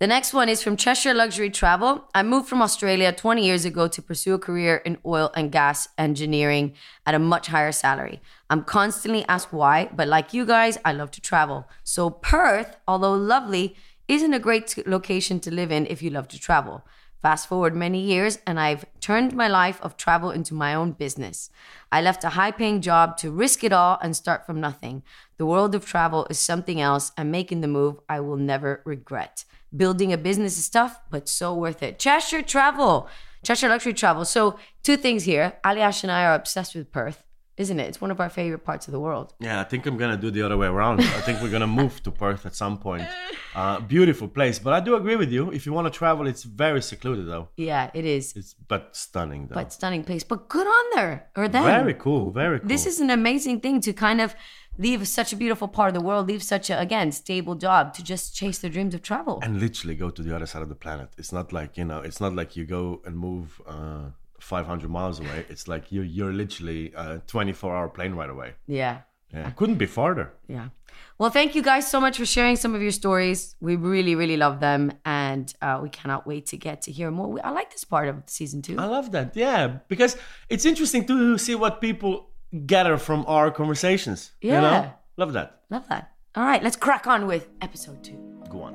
The 0.00 0.06
next 0.06 0.32
one 0.32 0.48
is 0.48 0.62
from 0.62 0.78
Cheshire 0.78 1.12
Luxury 1.12 1.50
Travel. 1.50 2.08
I 2.14 2.22
moved 2.22 2.48
from 2.48 2.62
Australia 2.62 3.12
20 3.12 3.44
years 3.44 3.66
ago 3.66 3.86
to 3.88 4.00
pursue 4.00 4.32
a 4.32 4.38
career 4.38 4.76
in 4.76 4.96
oil 5.04 5.30
and 5.36 5.52
gas 5.52 5.88
engineering 5.98 6.72
at 7.04 7.14
a 7.14 7.18
much 7.18 7.48
higher 7.48 7.70
salary. 7.70 8.22
I'm 8.48 8.64
constantly 8.64 9.26
asked 9.28 9.52
why, 9.52 9.90
but 9.94 10.08
like 10.08 10.32
you 10.32 10.46
guys, 10.46 10.78
I 10.86 10.94
love 10.94 11.10
to 11.10 11.20
travel. 11.20 11.68
So, 11.84 12.08
Perth, 12.08 12.78
although 12.88 13.12
lovely, 13.12 13.76
isn't 14.08 14.32
a 14.32 14.38
great 14.38 14.74
location 14.86 15.38
to 15.40 15.50
live 15.50 15.70
in 15.70 15.84
if 15.84 16.00
you 16.00 16.08
love 16.08 16.28
to 16.28 16.40
travel. 16.40 16.82
Fast 17.20 17.46
forward 17.46 17.76
many 17.76 18.00
years, 18.00 18.38
and 18.46 18.58
I've 18.58 18.86
turned 19.00 19.34
my 19.34 19.48
life 19.48 19.82
of 19.82 19.98
travel 19.98 20.30
into 20.30 20.54
my 20.54 20.72
own 20.72 20.92
business. 20.92 21.50
I 21.92 22.00
left 22.00 22.24
a 22.24 22.30
high 22.30 22.52
paying 22.52 22.80
job 22.80 23.18
to 23.18 23.30
risk 23.30 23.62
it 23.64 23.72
all 23.74 23.98
and 24.00 24.16
start 24.16 24.46
from 24.46 24.62
nothing. 24.62 25.02
The 25.36 25.44
world 25.44 25.74
of 25.74 25.84
travel 25.84 26.26
is 26.30 26.38
something 26.38 26.80
else, 26.80 27.12
and 27.18 27.30
making 27.30 27.60
the 27.60 27.68
move 27.68 28.00
I 28.08 28.20
will 28.20 28.38
never 28.38 28.80
regret. 28.86 29.44
Building 29.74 30.12
a 30.12 30.18
business 30.18 30.58
is 30.58 30.68
tough, 30.68 31.00
but 31.10 31.28
so 31.28 31.54
worth 31.54 31.82
it. 31.82 31.98
Cheshire 31.98 32.42
Travel, 32.42 33.08
Cheshire 33.44 33.68
Luxury 33.68 33.94
Travel. 33.94 34.24
So, 34.24 34.58
two 34.82 34.96
things 34.96 35.24
here. 35.24 35.54
Aljaz 35.64 36.02
and 36.02 36.10
I 36.10 36.24
are 36.24 36.34
obsessed 36.34 36.74
with 36.74 36.90
Perth. 36.90 37.22
Isn't 37.60 37.78
it? 37.82 37.86
It's 37.90 38.00
one 38.00 38.10
of 38.10 38.18
our 38.24 38.30
favorite 38.30 38.64
parts 38.70 38.84
of 38.88 38.92
the 38.92 39.00
world. 39.06 39.26
Yeah, 39.38 39.60
I 39.60 39.64
think 39.70 39.80
I'm 39.86 39.98
gonna 40.02 40.16
do 40.26 40.30
the 40.36 40.42
other 40.46 40.56
way 40.62 40.66
around. 40.76 41.00
I 41.00 41.20
think 41.26 41.40
we're 41.42 41.54
gonna 41.56 41.74
move 41.82 41.94
to 42.04 42.10
Perth 42.10 42.46
at 42.50 42.54
some 42.54 42.76
point. 42.78 43.06
Uh, 43.54 43.80
beautiful 43.80 44.28
place, 44.28 44.58
but 44.58 44.72
I 44.72 44.80
do 44.80 44.94
agree 45.00 45.16
with 45.22 45.30
you. 45.36 45.50
If 45.58 45.62
you 45.66 45.72
want 45.72 45.86
to 45.92 45.94
travel, 46.02 46.26
it's 46.32 46.44
very 46.44 46.82
secluded 46.92 47.26
though. 47.32 47.48
Yeah, 47.56 47.90
it 47.92 48.04
is. 48.16 48.24
It's 48.38 48.54
but 48.72 48.82
stunning 48.96 49.42
though. 49.48 49.56
But 49.60 49.72
stunning 49.72 50.04
place. 50.04 50.24
But 50.32 50.48
good 50.48 50.66
on 50.66 50.84
there 50.94 51.28
or 51.36 51.48
them. 51.48 51.64
very 51.64 51.94
cool, 51.94 52.30
very 52.30 52.58
cool. 52.60 52.68
This 52.68 52.86
is 52.86 52.96
an 53.00 53.10
amazing 53.10 53.60
thing 53.60 53.80
to 53.86 53.92
kind 53.92 54.20
of 54.20 54.34
leave 54.78 55.06
such 55.06 55.30
a 55.32 55.36
beautiful 55.36 55.68
part 55.68 55.88
of 55.88 55.94
the 55.94 56.00
world, 56.08 56.28
leave 56.28 56.42
such 56.42 56.70
a 56.70 56.76
again 56.86 57.12
stable 57.12 57.54
job 57.66 57.92
to 57.96 58.02
just 58.12 58.34
chase 58.34 58.58
their 58.60 58.70
dreams 58.70 58.94
of 58.94 59.02
travel. 59.02 59.38
and 59.42 59.60
literally 59.60 59.96
go 60.04 60.08
to 60.10 60.22
the 60.22 60.34
other 60.34 60.46
side 60.46 60.62
of 60.62 60.68
the 60.68 60.80
planet. 60.86 61.08
It's 61.18 61.32
not 61.32 61.52
like 61.52 61.76
you 61.76 61.84
know. 61.84 62.00
It's 62.08 62.20
not 62.24 62.32
like 62.34 62.56
you 62.56 62.64
go 62.64 63.02
and 63.04 63.14
move 63.28 63.60
uh, 63.66 64.04
500 64.40 64.90
miles 64.90 65.20
away. 65.20 65.44
It's 65.48 65.68
like 65.68 65.92
you 65.92 66.02
you're 66.02 66.32
literally 66.32 66.92
a 66.96 67.18
24 67.26 67.76
hour 67.76 67.88
plane 67.88 68.14
right 68.14 68.30
away. 68.30 68.54
yeah. 68.66 69.02
Yeah, 69.32 69.50
couldn't 69.50 69.76
be 69.78 69.86
farther. 69.86 70.32
Yeah. 70.48 70.70
Well, 71.16 71.30
thank 71.30 71.54
you 71.54 71.62
guys 71.62 71.88
so 71.88 72.00
much 72.00 72.18
for 72.18 72.26
sharing 72.26 72.56
some 72.56 72.74
of 72.74 72.82
your 72.82 72.90
stories. 72.90 73.54
We 73.60 73.76
really, 73.76 74.16
really 74.16 74.36
love 74.36 74.58
them, 74.58 74.90
and 75.04 75.54
uh, 75.62 75.78
we 75.80 75.88
cannot 75.88 76.26
wait 76.26 76.46
to 76.46 76.56
get 76.56 76.82
to 76.82 76.90
hear 76.90 77.12
more. 77.12 77.28
We, 77.28 77.40
I 77.42 77.50
like 77.50 77.70
this 77.70 77.84
part 77.84 78.08
of 78.08 78.16
season 78.26 78.60
two. 78.60 78.76
I 78.76 78.86
love 78.86 79.12
that. 79.12 79.36
Yeah, 79.36 79.78
because 79.86 80.16
it's 80.48 80.64
interesting 80.66 81.06
to 81.06 81.38
see 81.38 81.54
what 81.54 81.80
people 81.80 82.30
gather 82.66 82.96
from 82.98 83.24
our 83.28 83.52
conversations. 83.52 84.32
You 84.40 84.50
Yeah. 84.50 84.60
know? 84.62 84.92
Love 85.16 85.32
that. 85.34 85.60
Love 85.70 85.86
that. 85.88 86.10
All 86.34 86.44
right, 86.44 86.60
let's 86.64 86.76
crack 86.76 87.06
on 87.06 87.28
with 87.28 87.48
episode 87.62 88.02
two. 88.02 88.18
Go 88.50 88.62
on. 88.62 88.74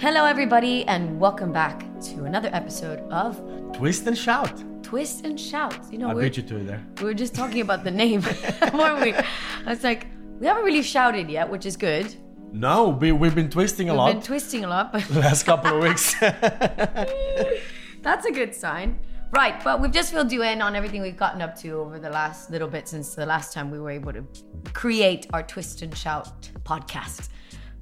Hello, 0.00 0.24
everybody, 0.24 0.84
and 0.86 1.20
welcome 1.20 1.52
back 1.52 1.84
to 2.00 2.24
another 2.24 2.48
episode 2.54 3.00
of 3.10 3.36
Twist 3.74 4.06
and 4.06 4.16
shout. 4.16 4.64
Twist 4.82 5.26
and 5.26 5.38
Shout. 5.38 5.78
You 5.92 5.98
know, 5.98 6.08
I 6.08 6.14
we're, 6.14 6.22
beat 6.22 6.38
you 6.38 6.42
to 6.44 6.56
it 6.56 6.66
there. 6.66 6.82
we 6.98 7.04
were 7.04 7.14
just 7.14 7.34
talking 7.34 7.60
about 7.60 7.84
the 7.84 7.90
name, 7.90 8.22
weren't 8.72 9.02
we? 9.02 9.12
I 9.12 9.24
was 9.66 9.84
like, 9.84 10.06
we 10.38 10.46
haven't 10.46 10.64
really 10.64 10.82
shouted 10.82 11.28
yet, 11.28 11.50
which 11.50 11.66
is 11.66 11.76
good. 11.76 12.14
No, 12.50 12.88
we, 12.88 13.12
we've 13.12 13.34
been 13.34 13.50
twisting 13.50 13.90
a 13.90 13.92
We've 13.92 13.98
lot 13.98 14.12
been 14.14 14.22
twisting 14.22 14.64
a 14.64 14.68
lot, 14.68 14.90
but 14.90 15.04
the 15.04 15.20
last 15.20 15.44
couple 15.44 15.76
of 15.76 15.82
weeks. 15.88 16.14
That's 16.18 18.24
a 18.24 18.32
good 18.32 18.54
sign. 18.54 18.98
Right, 19.32 19.62
but 19.62 19.82
we've 19.82 19.92
just 19.92 20.12
filled 20.12 20.32
you 20.32 20.42
in 20.42 20.62
on 20.62 20.74
everything 20.74 21.02
we've 21.02 21.16
gotten 21.16 21.42
up 21.42 21.56
to 21.60 21.72
over 21.72 21.98
the 21.98 22.10
last 22.10 22.50
little 22.50 22.68
bit 22.68 22.88
since 22.88 23.14
the 23.14 23.26
last 23.26 23.52
time 23.52 23.70
we 23.70 23.78
were 23.78 23.90
able 23.90 24.14
to 24.14 24.24
create 24.72 25.26
our 25.34 25.42
Twist 25.42 25.82
and 25.82 25.96
Shout 25.96 26.48
podcast. 26.64 27.28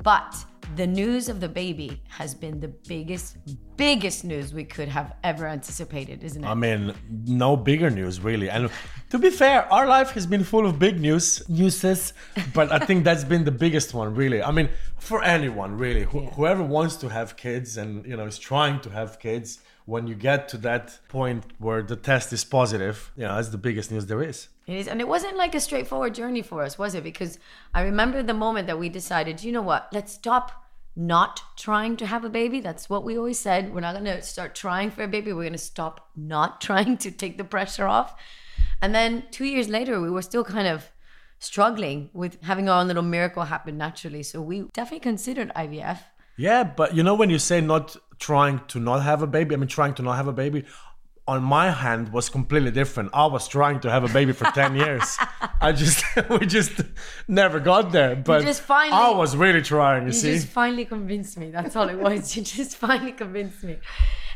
But 0.02 0.34
the 0.76 0.86
news 0.86 1.28
of 1.28 1.40
the 1.40 1.48
baby 1.48 2.00
has 2.08 2.34
been 2.34 2.60
the 2.60 2.68
biggest, 2.68 3.36
biggest 3.76 4.24
news 4.24 4.52
we 4.52 4.64
could 4.64 4.88
have 4.88 5.14
ever 5.24 5.46
anticipated, 5.46 6.22
isn't 6.22 6.44
it? 6.44 6.46
I 6.46 6.54
mean, 6.54 6.94
no 7.26 7.56
bigger 7.56 7.90
news 7.90 8.20
really. 8.20 8.50
And 8.50 8.70
to 9.10 9.18
be 9.18 9.30
fair, 9.30 9.70
our 9.72 9.86
life 9.86 10.10
has 10.10 10.26
been 10.26 10.44
full 10.44 10.66
of 10.66 10.78
big 10.78 11.00
news, 11.00 11.48
newses, 11.48 12.12
but 12.54 12.70
I 12.70 12.78
think 12.78 13.04
that's 13.04 13.24
been 13.24 13.44
the 13.44 13.52
biggest 13.52 13.94
one 13.94 14.14
really. 14.14 14.42
I 14.42 14.50
mean, 14.50 14.68
for 14.98 15.22
anyone 15.22 15.76
really, 15.76 16.04
wh- 16.04 16.32
whoever 16.34 16.62
wants 16.62 16.96
to 16.96 17.08
have 17.08 17.36
kids 17.36 17.76
and 17.76 18.04
you 18.06 18.16
know 18.16 18.26
is 18.26 18.38
trying 18.38 18.80
to 18.80 18.90
have 18.90 19.18
kids, 19.18 19.60
when 19.86 20.06
you 20.06 20.14
get 20.14 20.48
to 20.50 20.58
that 20.58 20.98
point 21.08 21.44
where 21.58 21.82
the 21.82 21.96
test 21.96 22.32
is 22.32 22.44
positive, 22.44 23.10
you 23.16 23.24
know, 23.24 23.34
that's 23.36 23.48
the 23.48 23.58
biggest 23.58 23.90
news 23.90 24.06
there 24.06 24.22
is. 24.22 24.48
It 24.68 24.76
is, 24.76 24.86
and 24.86 25.00
it 25.00 25.08
wasn't 25.08 25.38
like 25.38 25.54
a 25.54 25.60
straightforward 25.60 26.14
journey 26.14 26.42
for 26.42 26.62
us, 26.62 26.78
was 26.78 26.94
it? 26.94 27.02
Because 27.02 27.38
I 27.72 27.80
remember 27.80 28.22
the 28.22 28.34
moment 28.34 28.66
that 28.66 28.78
we 28.78 28.90
decided, 28.90 29.42
you 29.42 29.50
know 29.50 29.62
what, 29.62 29.88
let's 29.92 30.12
stop 30.12 30.52
not 30.94 31.40
trying 31.56 31.96
to 31.96 32.06
have 32.06 32.22
a 32.22 32.28
baby. 32.28 32.60
That's 32.60 32.90
what 32.90 33.02
we 33.02 33.16
always 33.16 33.38
said. 33.38 33.72
We're 33.72 33.80
not 33.80 33.94
going 33.94 34.04
to 34.04 34.20
start 34.20 34.54
trying 34.54 34.90
for 34.90 35.02
a 35.02 35.08
baby. 35.08 35.32
We're 35.32 35.44
going 35.44 35.52
to 35.52 35.58
stop 35.58 36.10
not 36.14 36.60
trying 36.68 36.98
to 36.98 37.10
take 37.10 37.38
the 37.38 37.44
pressure 37.44 37.86
off. 37.86 38.14
And 38.82 38.94
then 38.94 39.24
two 39.30 39.46
years 39.46 39.70
later, 39.70 40.02
we 40.02 40.10
were 40.10 40.22
still 40.22 40.44
kind 40.44 40.68
of 40.68 40.90
struggling 41.38 42.10
with 42.12 42.42
having 42.42 42.68
our 42.68 42.80
own 42.80 42.88
little 42.88 43.02
miracle 43.02 43.44
happen 43.44 43.78
naturally. 43.78 44.22
So 44.22 44.42
we 44.42 44.64
definitely 44.74 45.00
considered 45.00 45.50
IVF. 45.56 46.00
Yeah, 46.36 46.62
but 46.62 46.94
you 46.94 47.02
know 47.02 47.14
when 47.14 47.30
you 47.30 47.38
say 47.38 47.60
not 47.60 47.96
trying 48.18 48.60
to 48.68 48.78
not 48.78 49.02
have 49.02 49.22
a 49.22 49.26
baby, 49.26 49.54
I 49.54 49.58
mean 49.58 49.68
trying 49.68 49.94
to 49.94 50.02
not 50.02 50.16
have 50.16 50.28
a 50.28 50.32
baby. 50.32 50.64
On 51.28 51.42
my 51.42 51.70
hand 51.70 52.08
was 52.10 52.30
completely 52.30 52.70
different. 52.70 53.10
I 53.12 53.26
was 53.26 53.46
trying 53.46 53.80
to 53.80 53.90
have 53.90 54.02
a 54.02 54.12
baby 54.18 54.32
for 54.32 54.46
ten 54.52 54.74
years. 54.84 55.18
I 55.60 55.72
just 55.72 56.02
we 56.30 56.46
just 56.46 56.80
never 57.28 57.60
got 57.60 57.92
there. 57.92 58.16
But 58.16 58.42
finally- 58.56 59.02
I 59.06 59.10
was 59.10 59.36
really 59.36 59.60
trying. 59.60 60.02
You, 60.04 60.08
You 60.08 60.12
see, 60.14 60.28
You 60.30 60.34
just 60.36 60.48
finally 60.48 60.86
convinced 60.86 61.36
me. 61.36 61.50
That's 61.50 61.76
all 61.76 61.88
it 61.90 61.98
was. 61.98 62.34
you 62.36 62.42
just 62.42 62.76
finally 62.78 63.12
convinced 63.12 63.62
me. 63.62 63.76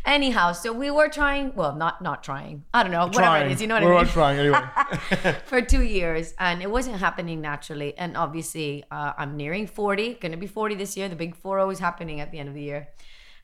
Anyhow, 0.04 0.52
so 0.52 0.72
we 0.72 0.90
were 0.90 1.08
trying. 1.08 1.54
Well, 1.54 1.74
not 1.76 2.02
not 2.02 2.22
trying. 2.22 2.64
I 2.74 2.82
don't 2.82 2.92
know. 2.92 3.06
Whatever 3.06 3.22
trying. 3.22 3.50
it 3.50 3.52
is, 3.54 3.60
you 3.62 3.68
know 3.68 3.76
what 3.76 3.84
we 3.84 3.90
I 3.90 4.02
were 4.02 4.04
trying 4.18 4.38
anyway. 4.38 5.36
for 5.46 5.62
two 5.62 5.84
years, 5.84 6.34
and 6.38 6.60
it 6.60 6.70
wasn't 6.70 6.96
happening 7.06 7.40
naturally. 7.40 7.96
And 7.96 8.16
obviously, 8.16 8.84
uh, 8.90 9.12
I'm 9.16 9.36
nearing 9.36 9.66
40. 9.66 10.14
Going 10.14 10.32
to 10.32 10.38
be 10.38 10.46
40 10.48 10.74
this 10.74 10.96
year. 10.96 11.08
The 11.08 11.16
big 11.16 11.36
4 11.36 11.70
is 11.72 11.78
happening 11.78 12.20
at 12.20 12.32
the 12.32 12.38
end 12.38 12.48
of 12.48 12.54
the 12.54 12.62
year. 12.62 12.88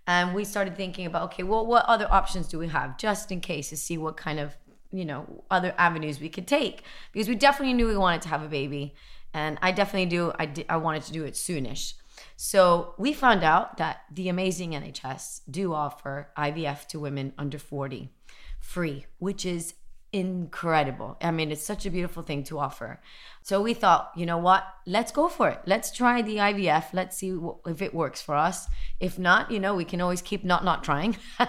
And 0.09 0.35
we 0.35 0.45
started 0.45 0.75
thinking 0.75 1.05
about 1.05 1.25
okay, 1.25 1.43
well, 1.43 1.67
what 1.67 1.85
other 1.85 2.11
options 2.11 2.49
do 2.49 2.59
we 2.59 2.69
have 2.69 2.97
just 2.97 3.31
in 3.31 3.41
case 3.41 3.69
to 3.69 3.77
see 3.77 3.99
what 3.99 4.17
kind 4.17 4.41
of 4.41 4.57
you 4.91 5.05
know 5.05 5.45
other 5.51 5.75
avenues 5.77 6.19
we 6.19 6.31
could 6.31 6.49
take 6.49 6.83
because 7.13 7.29
we 7.29 7.35
definitely 7.35 7.75
knew 7.75 7.87
we 7.87 7.97
wanted 7.97 8.23
to 8.23 8.29
have 8.29 8.43
a 8.43 8.49
baby, 8.49 8.95
and 9.35 9.59
I 9.61 9.71
definitely 9.71 10.07
do. 10.07 10.33
I 10.39 10.51
I 10.69 10.79
wanted 10.79 11.03
to 11.03 11.13
do 11.13 11.25
it 11.25 11.35
soonish. 11.35 11.93
So 12.37 12.95
we 12.97 13.13
found 13.13 13.45
out 13.45 13.77
that 13.77 13.99
the 14.11 14.31
amazing 14.31 14.71
NHS 14.73 15.43
do 15.49 15.75
offer 15.75 16.31
IVF 16.37 16.87
to 16.89 16.99
women 16.99 17.35
under 17.37 17.59
40 17.59 18.11
free, 18.59 19.07
which 19.19 19.45
is 19.45 19.75
incredible. 20.13 21.17
I 21.21 21.31
mean, 21.31 21.51
it's 21.51 21.63
such 21.63 21.87
a 21.87 21.91
beautiful 21.91 22.23
thing 22.23 22.45
to 22.45 22.59
offer. 22.59 23.01
So 23.43 23.61
we 23.63 23.75
thought, 23.75 24.11
you 24.17 24.27
know 24.27 24.39
what? 24.39 24.65
Let's 24.87 25.13
go 25.13 25.29
for 25.29 25.49
it. 25.49 25.61
Let's 25.67 25.91
try 25.91 26.23
the 26.23 26.37
IVF. 26.37 26.93
Let's 26.93 27.17
see 27.17 27.31
wh- 27.37 27.67
if 27.69 27.83
it 27.83 27.95
works 27.95 28.21
for 28.23 28.35
us. 28.35 28.67
If 29.01 29.19
not, 29.19 29.51
you 29.51 29.61
know, 29.61 29.75
we 29.75 29.85
can 29.85 30.01
always 30.01 30.23
keep 30.23 30.45
not 30.45 30.65
not 30.65 30.85
trying. 30.85 31.17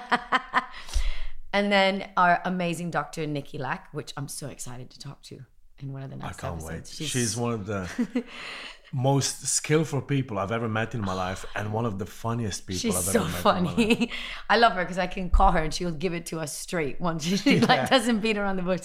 And 1.51 1.71
then 1.71 2.09
our 2.15 2.41
amazing 2.45 2.91
doctor, 2.91 3.25
Nikki 3.25 3.57
Lack, 3.57 3.91
which 3.91 4.13
I'm 4.15 4.27
so 4.27 4.49
excited 4.49 4.91
to 4.91 4.99
talk 4.99 5.23
to 5.23 5.39
in 5.79 5.91
one 5.91 6.03
of 6.03 6.11
the 6.11 6.15
next. 6.15 6.37
I 6.37 6.41
can't 6.41 6.61
episodes. 6.61 6.99
wait. 6.99 7.07
She's, 7.09 7.35
one 7.35 7.53
of 7.53 7.65
the 7.65 7.89
most 8.91 9.47
skillful 9.47 10.01
people 10.01 10.39
I've 10.39 10.51
ever 10.51 10.67
met 10.67 10.95
in 10.95 11.01
my 11.01 11.13
life, 11.13 11.45
and 11.55 11.71
one 11.71 11.85
of 11.85 11.99
the 11.99 12.05
funniest 12.05 12.65
people 12.65 12.79
She's 12.79 12.95
I've 12.95 13.03
so 13.03 13.21
ever 13.23 13.29
met. 13.29 13.37
in 13.37 13.43
my 13.43 13.69
life. 13.69 13.75
funny. 13.75 14.11
I 14.49 14.57
love 14.57 14.73
her 14.73 14.83
because 14.83 14.97
I 14.97 15.07
can 15.07 15.29
call 15.29 15.51
her 15.51 15.59
and 15.59 15.73
she'll 15.73 15.91
give 15.91 16.13
it 16.13 16.25
to 16.27 16.39
us 16.39 16.55
straight 16.55 16.99
once 16.99 17.23
she 17.23 17.59
like 17.71 17.89
doesn't 17.89 18.19
beat 18.19 18.37
around 18.37 18.55
the 18.57 18.63
bush. 18.63 18.81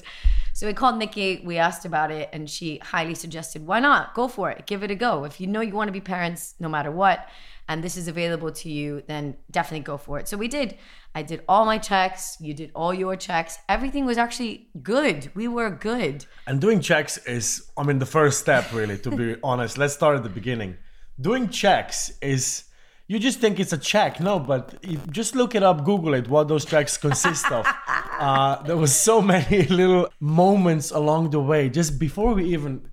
So 0.52 0.66
we 0.66 0.72
called 0.72 0.98
Nikki, 0.98 1.42
we 1.44 1.58
asked 1.58 1.84
about 1.84 2.10
it, 2.12 2.28
and 2.32 2.48
she 2.48 2.78
highly 2.78 3.14
suggested, 3.14 3.66
why 3.66 3.80
not? 3.80 4.14
Go 4.14 4.28
for 4.28 4.50
it. 4.50 4.66
Give 4.66 4.82
it 4.84 4.90
a 4.90 4.94
go. 4.94 5.24
If 5.24 5.40
you 5.40 5.46
know 5.48 5.60
you 5.60 5.72
want 5.74 5.88
to 5.88 5.92
be 5.92 6.00
parents 6.00 6.54
no 6.60 6.68
matter 6.68 6.92
what, 6.92 7.28
and 7.68 7.82
this 7.82 7.96
is 7.96 8.08
available 8.08 8.52
to 8.52 8.70
you, 8.70 9.02
then 9.06 9.36
definitely 9.50 9.84
go 9.84 9.96
for 9.96 10.18
it. 10.18 10.28
So 10.28 10.36
we 10.36 10.48
did. 10.48 10.76
I 11.14 11.22
did 11.22 11.42
all 11.48 11.64
my 11.64 11.78
checks, 11.78 12.36
you 12.40 12.52
did 12.54 12.70
all 12.74 12.92
your 12.92 13.16
checks. 13.16 13.58
Everything 13.68 14.04
was 14.04 14.18
actually 14.18 14.68
good. 14.82 15.30
We 15.34 15.48
were 15.48 15.70
good. 15.70 16.26
And 16.46 16.60
doing 16.60 16.80
checks 16.80 17.18
is, 17.18 17.70
I 17.76 17.84
mean, 17.84 17.98
the 17.98 18.06
first 18.06 18.40
step, 18.40 18.72
really, 18.72 18.98
to 18.98 19.10
be 19.10 19.36
honest. 19.42 19.78
Let's 19.78 19.94
start 19.94 20.16
at 20.16 20.22
the 20.24 20.28
beginning. 20.28 20.76
Doing 21.20 21.48
checks 21.48 22.12
is, 22.20 22.64
you 23.06 23.18
just 23.18 23.38
think 23.38 23.60
it's 23.60 23.72
a 23.72 23.78
check. 23.78 24.20
No, 24.20 24.38
but 24.38 24.82
just 25.10 25.34
look 25.34 25.54
it 25.54 25.62
up, 25.62 25.84
Google 25.84 26.14
it, 26.14 26.28
what 26.28 26.48
those 26.48 26.64
checks 26.64 26.96
consist 26.96 27.50
of. 27.50 27.66
Uh, 28.14 28.62
there 28.62 28.76
was 28.76 28.94
so 28.94 29.20
many 29.34 29.64
little 29.64 30.08
moments 30.20 30.92
along 30.92 31.30
the 31.30 31.40
way, 31.40 31.68
just 31.68 31.98
before 31.98 32.32
we 32.32 32.44
even 32.44 32.88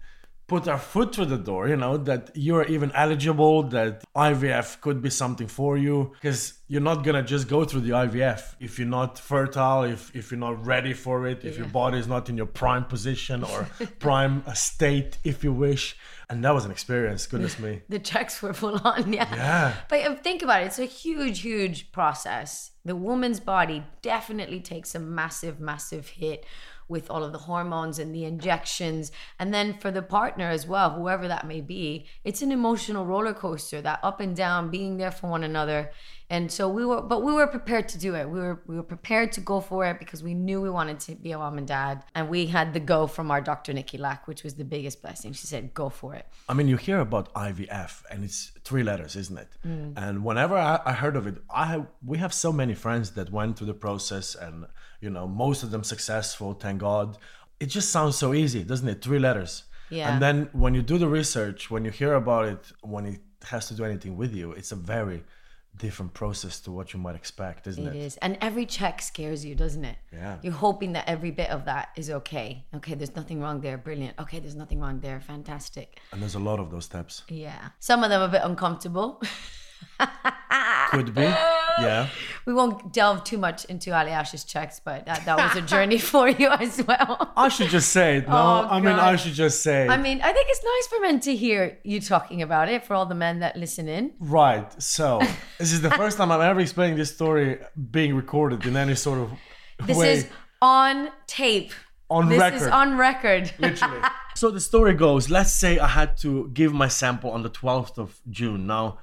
put 0.51 0.67
our 0.67 0.77
foot 0.77 1.15
through 1.15 1.29
the 1.38 1.38
door, 1.38 1.70
you 1.70 1.77
know, 1.77 1.96
that 1.96 2.29
you're 2.34 2.65
even 2.65 2.91
eligible, 2.91 3.63
that 3.63 4.03
IVF 4.13 4.81
could 4.81 5.01
be 5.01 5.10
something 5.10 5.48
for 5.48 5.77
you. 5.77 6.12
Because 6.20 6.55
you're 6.67 6.88
not 6.91 7.05
gonna 7.05 7.24
just 7.24 7.48
go 7.48 7.63
through 7.63 7.84
the 7.88 7.91
IVF 7.91 8.41
if 8.60 8.77
you're 8.77 8.96
not 9.00 9.17
fertile, 9.17 9.84
if, 9.84 10.13
if 10.13 10.29
you're 10.29 10.46
not 10.50 10.65
ready 10.65 10.93
for 10.93 11.25
it, 11.25 11.46
if 11.46 11.58
your 11.58 11.67
body 11.67 11.98
is 12.00 12.08
not 12.15 12.27
in 12.27 12.36
your 12.36 12.51
prime 12.62 12.84
position 12.84 13.46
or 13.46 13.65
prime 14.00 14.43
state, 14.53 15.17
if 15.24 15.41
you 15.41 15.53
wish. 15.53 15.96
And 16.29 16.43
that 16.43 16.53
was 16.53 16.65
an 16.65 16.72
experience, 16.72 17.27
goodness 17.27 17.58
me. 17.58 17.81
The 17.89 18.00
checks 18.00 18.41
were 18.41 18.53
full 18.53 18.77
on, 18.86 19.13
yeah. 19.13 19.34
Yeah. 19.34 19.74
But 19.88 20.00
uh, 20.05 20.15
think 20.15 20.41
about 20.41 20.63
it, 20.63 20.65
it's 20.65 20.79
a 20.79 20.86
huge, 20.86 21.39
huge 21.39 21.93
process. 21.93 22.72
The 22.84 22.96
woman's 22.96 23.39
body 23.39 23.84
definitely 24.01 24.60
takes 24.60 24.96
a 24.96 25.00
massive, 25.00 25.62
massive 25.62 26.10
hit 26.10 26.46
with 26.91 27.10
all 27.10 27.24
of 27.24 27.31
the 27.31 27.39
hormones 27.39 27.98
and 27.98 28.13
the 28.13 28.25
injections. 28.25 29.12
And 29.39 29.51
then 29.51 29.79
for 29.79 29.89
the 29.89 30.03
partner 30.03 30.50
as 30.50 30.67
well, 30.67 30.91
whoever 30.91 31.27
that 31.27 31.48
may 31.48 31.62
be, 31.62 32.05
it's 32.24 32.43
an 32.43 32.51
emotional 32.51 33.05
roller 33.05 33.33
coaster, 33.33 33.81
that 33.81 34.00
up 34.03 34.19
and 34.19 34.36
down, 34.36 34.69
being 34.69 34.98
there 34.98 35.10
for 35.10 35.27
one 35.27 35.43
another. 35.43 35.91
And 36.29 36.50
so 36.50 36.69
we 36.69 36.86
were, 36.86 37.01
but 37.01 37.24
we 37.24 37.33
were 37.33 37.48
prepared 37.48 37.89
to 37.89 37.98
do 37.98 38.15
it. 38.15 38.29
We 38.29 38.39
were, 38.39 38.62
we 38.65 38.75
were 38.75 38.83
prepared 38.83 39.33
to 39.33 39.41
go 39.41 39.60
for 39.60 39.86
it 39.86 40.00
because 40.00 40.24
we 40.24 40.33
knew 40.33 40.62
we 40.62 40.69
wanted 40.69 41.00
to 41.01 41.15
be 41.15 41.31
a 41.31 41.38
mom 41.38 41.57
and 41.57 41.67
dad. 41.67 42.05
And 42.15 42.29
we 42.29 42.45
had 42.45 42.74
the 42.74 42.79
go 42.79 43.07
from 43.07 43.31
our 43.31 43.41
doctor, 43.41 43.74
Nikki 43.74 43.98
Lack, 43.98 44.27
which 44.27 44.43
was 44.43 44.53
the 44.53 44.63
biggest 44.63 45.01
blessing. 45.01 45.33
She 45.33 45.48
said, 45.48 45.74
go 45.74 45.89
for 45.89 46.13
it. 46.15 46.25
I 46.48 46.53
mean, 46.53 46.67
you 46.69 46.77
hear 46.77 47.00
about 47.00 47.33
IVF, 47.33 48.03
and 48.10 48.24
it's 48.24 48.51
three 48.63 48.83
letters, 48.83 49.15
isn't 49.15 49.38
it? 49.38 49.50
Mm. 49.65 49.93
And 49.98 50.24
whenever 50.24 50.55
I, 50.55 50.79
I 50.86 50.93
heard 50.93 51.15
of 51.15 51.27
it, 51.27 51.36
I 51.50 51.65
have, 51.65 51.88
we 52.05 52.17
have 52.19 52.33
so 52.33 52.53
many 52.53 52.75
friends 52.75 53.12
that 53.12 53.29
went 53.31 53.57
through 53.57 53.67
the 53.67 53.74
process, 53.74 54.36
and 54.36 54.67
you 55.01 55.10
know, 55.10 55.27
most 55.27 55.63
of 55.63 55.72
them 55.72 55.84
successful. 55.84 56.53
Thank 56.53 56.79
God. 56.79 57.17
It 57.60 57.65
just 57.67 57.89
sounds 57.89 58.17
so 58.17 58.34
easy, 58.34 58.63
doesn't 58.63 58.88
it? 58.88 59.01
Three 59.01 59.20
letters. 59.20 59.63
Yeah. 59.89 60.12
And 60.13 60.22
then 60.22 60.50
when 60.53 60.74
you 60.74 60.81
do 60.81 60.98
the 60.98 61.08
research, 61.08 61.70
when 61.70 61.84
you 61.84 61.91
hear 61.91 62.13
about 62.13 62.46
it, 62.46 62.72
when 62.81 63.05
it 63.05 63.20
has 63.50 63.67
to 63.67 63.74
do 63.74 63.84
anything 63.84 64.15
with 64.15 64.34
you, 64.34 64.53
it's 64.53 64.72
a 64.72 64.75
very 64.75 65.24
different 65.77 66.13
process 66.13 66.60
to 66.60 66.72
what 66.72 66.93
you 66.93 67.00
might 67.00 67.15
expect, 67.15 67.65
isn't 67.67 67.88
It 67.88 67.96
it? 67.96 68.00
is. 68.00 68.17
And 68.17 68.38
every 68.41 68.65
check 68.65 69.01
scares 69.01 69.43
you, 69.43 69.55
doesn't 69.55 69.84
it? 69.84 69.98
Yeah. 70.13 70.38
You're 70.43 70.53
hoping 70.53 70.93
that 70.93 71.05
every 71.08 71.31
bit 71.31 71.50
of 71.50 71.65
that 71.65 71.89
is 71.96 72.10
okay. 72.10 72.65
Okay, 72.75 72.93
there's 72.93 73.15
nothing 73.15 73.41
wrong 73.41 73.62
there. 73.62 73.77
Brilliant. 73.77 74.17
Okay, 74.20 74.39
there's 74.39 74.55
nothing 74.55 74.79
wrong 74.79 75.00
there. 75.00 75.20
Fantastic. 75.20 76.00
And 76.12 76.22
there's 76.22 76.36
a 76.36 76.39
lot 76.39 76.60
of 76.60 76.72
those 76.72 76.86
steps. 76.86 77.24
Yeah. 77.29 77.70
Some 77.79 78.03
of 78.03 78.10
them 78.10 78.22
a 78.22 78.27
bit 78.27 78.41
uncomfortable. 78.43 79.22
Could 80.91 81.13
be. 81.15 81.21
Yeah. 81.21 82.07
we 82.45 82.53
won't 82.53 82.91
delve 82.91 83.23
too 83.23 83.38
much 83.38 83.63
into 83.65 83.95
Ali 83.95 84.11
Aljaz's 84.11 84.43
checks, 84.43 84.81
but 84.83 85.05
that, 85.05 85.23
that 85.25 85.38
was 85.38 85.55
a 85.55 85.65
journey 85.65 85.97
for 86.11 86.27
you 86.27 86.50
as 86.50 86.83
well. 86.85 87.31
I 87.38 87.47
should 87.50 87.69
just 87.69 87.91
say 87.91 88.17
it. 88.17 88.27
No, 88.27 88.33
Oh, 88.35 88.67
I 88.69 88.79
mean, 88.81 88.93
I 88.95 89.15
should 89.15 89.33
just 89.33 89.61
say. 89.63 89.88
I 89.88 89.97
mean, 89.97 90.21
I 90.21 90.33
think 90.33 90.47
it's 90.50 90.63
nice 90.63 90.88
for 90.88 91.01
men 91.01 91.19
to 91.21 91.35
hear 91.35 91.77
you 91.83 92.01
talking 92.01 92.41
about 92.41 92.67
it 92.67 92.83
for 92.85 92.93
all 92.95 93.05
the 93.05 93.15
men 93.15 93.39
that 93.39 93.55
listen 93.55 93.88
in. 93.88 94.11
Right. 94.19 94.69
So 94.81 95.21
this 95.59 95.71
is 95.71 95.81
the 95.81 95.91
first 95.91 96.17
time 96.17 96.31
I'm 96.31 96.41
ever 96.41 96.59
explaining 96.59 96.98
this 96.98 97.13
story 97.13 97.59
being 97.91 98.13
recorded 98.15 98.65
in 98.65 98.75
any 98.75 98.96
sort 98.96 99.20
of 99.20 99.31
This 99.87 99.98
way. 99.98 100.13
is 100.13 100.27
on 100.61 101.09
tape. 101.27 101.72
On 102.09 102.27
this 102.27 102.39
record. 102.41 102.55
is 102.61 102.67
on 102.67 102.98
record. 102.98 103.53
Literally. 103.59 104.01
so 104.35 104.51
the 104.51 104.59
story 104.59 104.94
goes. 104.94 105.29
Let's 105.29 105.53
say 105.53 105.79
I 105.79 105.87
had 105.87 106.17
to 106.17 106.50
give 106.53 106.74
my 106.74 106.89
sample 106.89 107.31
on 107.31 107.44
the 107.44 107.50
12th 107.50 107.98
of 107.98 108.20
June. 108.29 108.67
Now, 108.67 108.98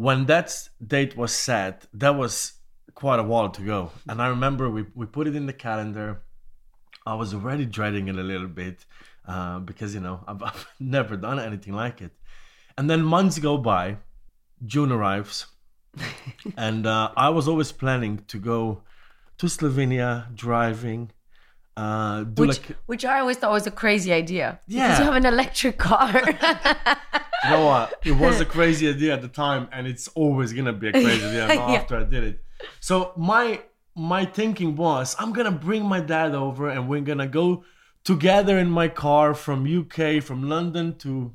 when 0.00 0.24
that 0.24 0.48
date 0.94 1.14
was 1.14 1.30
set, 1.30 1.84
that 1.92 2.16
was 2.16 2.54
quite 2.94 3.20
a 3.20 3.22
while 3.22 3.50
to 3.50 3.60
go. 3.60 3.90
And 4.08 4.22
I 4.22 4.28
remember 4.28 4.70
we 4.70 4.86
we 4.94 5.04
put 5.04 5.26
it 5.26 5.36
in 5.36 5.44
the 5.44 5.52
calendar. 5.52 6.22
I 7.04 7.14
was 7.22 7.34
already 7.34 7.66
dreading 7.66 8.08
it 8.08 8.16
a 8.16 8.26
little 8.32 8.48
bit 8.62 8.86
uh, 9.28 9.58
because 9.58 9.94
you 9.94 10.00
know 10.00 10.24
I've, 10.30 10.42
I've 10.42 10.66
never 10.80 11.16
done 11.16 11.38
anything 11.38 11.74
like 11.74 12.00
it. 12.00 12.12
And 12.78 12.88
then 12.88 13.02
months 13.02 13.38
go 13.38 13.58
by. 13.58 13.98
June 14.64 14.90
arrives, 14.92 15.46
and 16.56 16.86
uh, 16.86 17.10
I 17.16 17.28
was 17.30 17.48
always 17.48 17.72
planning 17.72 18.24
to 18.28 18.38
go 18.38 18.82
to 19.38 19.46
Slovenia 19.46 20.34
driving. 20.34 21.10
Uh, 21.76 22.24
do 22.24 22.42
Which, 22.42 22.58
like 22.58 22.76
which 22.86 23.04
I 23.04 23.20
always 23.20 23.36
thought 23.38 23.52
was 23.52 23.66
a 23.66 23.76
crazy 23.82 24.12
idea. 24.12 24.60
Yeah. 24.66 24.88
Because 24.88 24.98
you 24.98 25.04
have 25.06 25.14
an 25.24 25.26
electric 25.26 25.76
car. 25.78 26.12
You 27.44 27.50
know 27.50 27.64
what? 27.64 27.94
It 28.04 28.12
was 28.12 28.40
a 28.40 28.44
crazy 28.56 28.88
idea 28.88 29.14
at 29.14 29.22
the 29.22 29.28
time, 29.28 29.68
and 29.72 29.86
it's 29.86 30.08
always 30.08 30.52
gonna 30.52 30.72
be 30.72 30.88
a 30.88 30.92
crazy 31.04 31.24
idea 31.24 31.48
Yeah. 31.48 31.78
after 31.78 31.96
I 31.96 32.04
did 32.04 32.24
it. 32.24 32.44
So 32.80 33.12
my 33.16 33.62
my 33.96 34.24
thinking 34.24 34.76
was, 34.76 35.16
I'm 35.18 35.32
gonna 35.32 35.50
bring 35.50 35.84
my 35.84 36.00
dad 36.00 36.34
over, 36.34 36.68
and 36.68 36.88
we're 36.88 37.00
gonna 37.00 37.26
go 37.26 37.64
together 38.04 38.58
in 38.58 38.70
my 38.70 38.88
car 38.88 39.34
from 39.34 39.66
UK, 39.66 40.22
from 40.22 40.48
London 40.48 40.96
to 40.98 41.32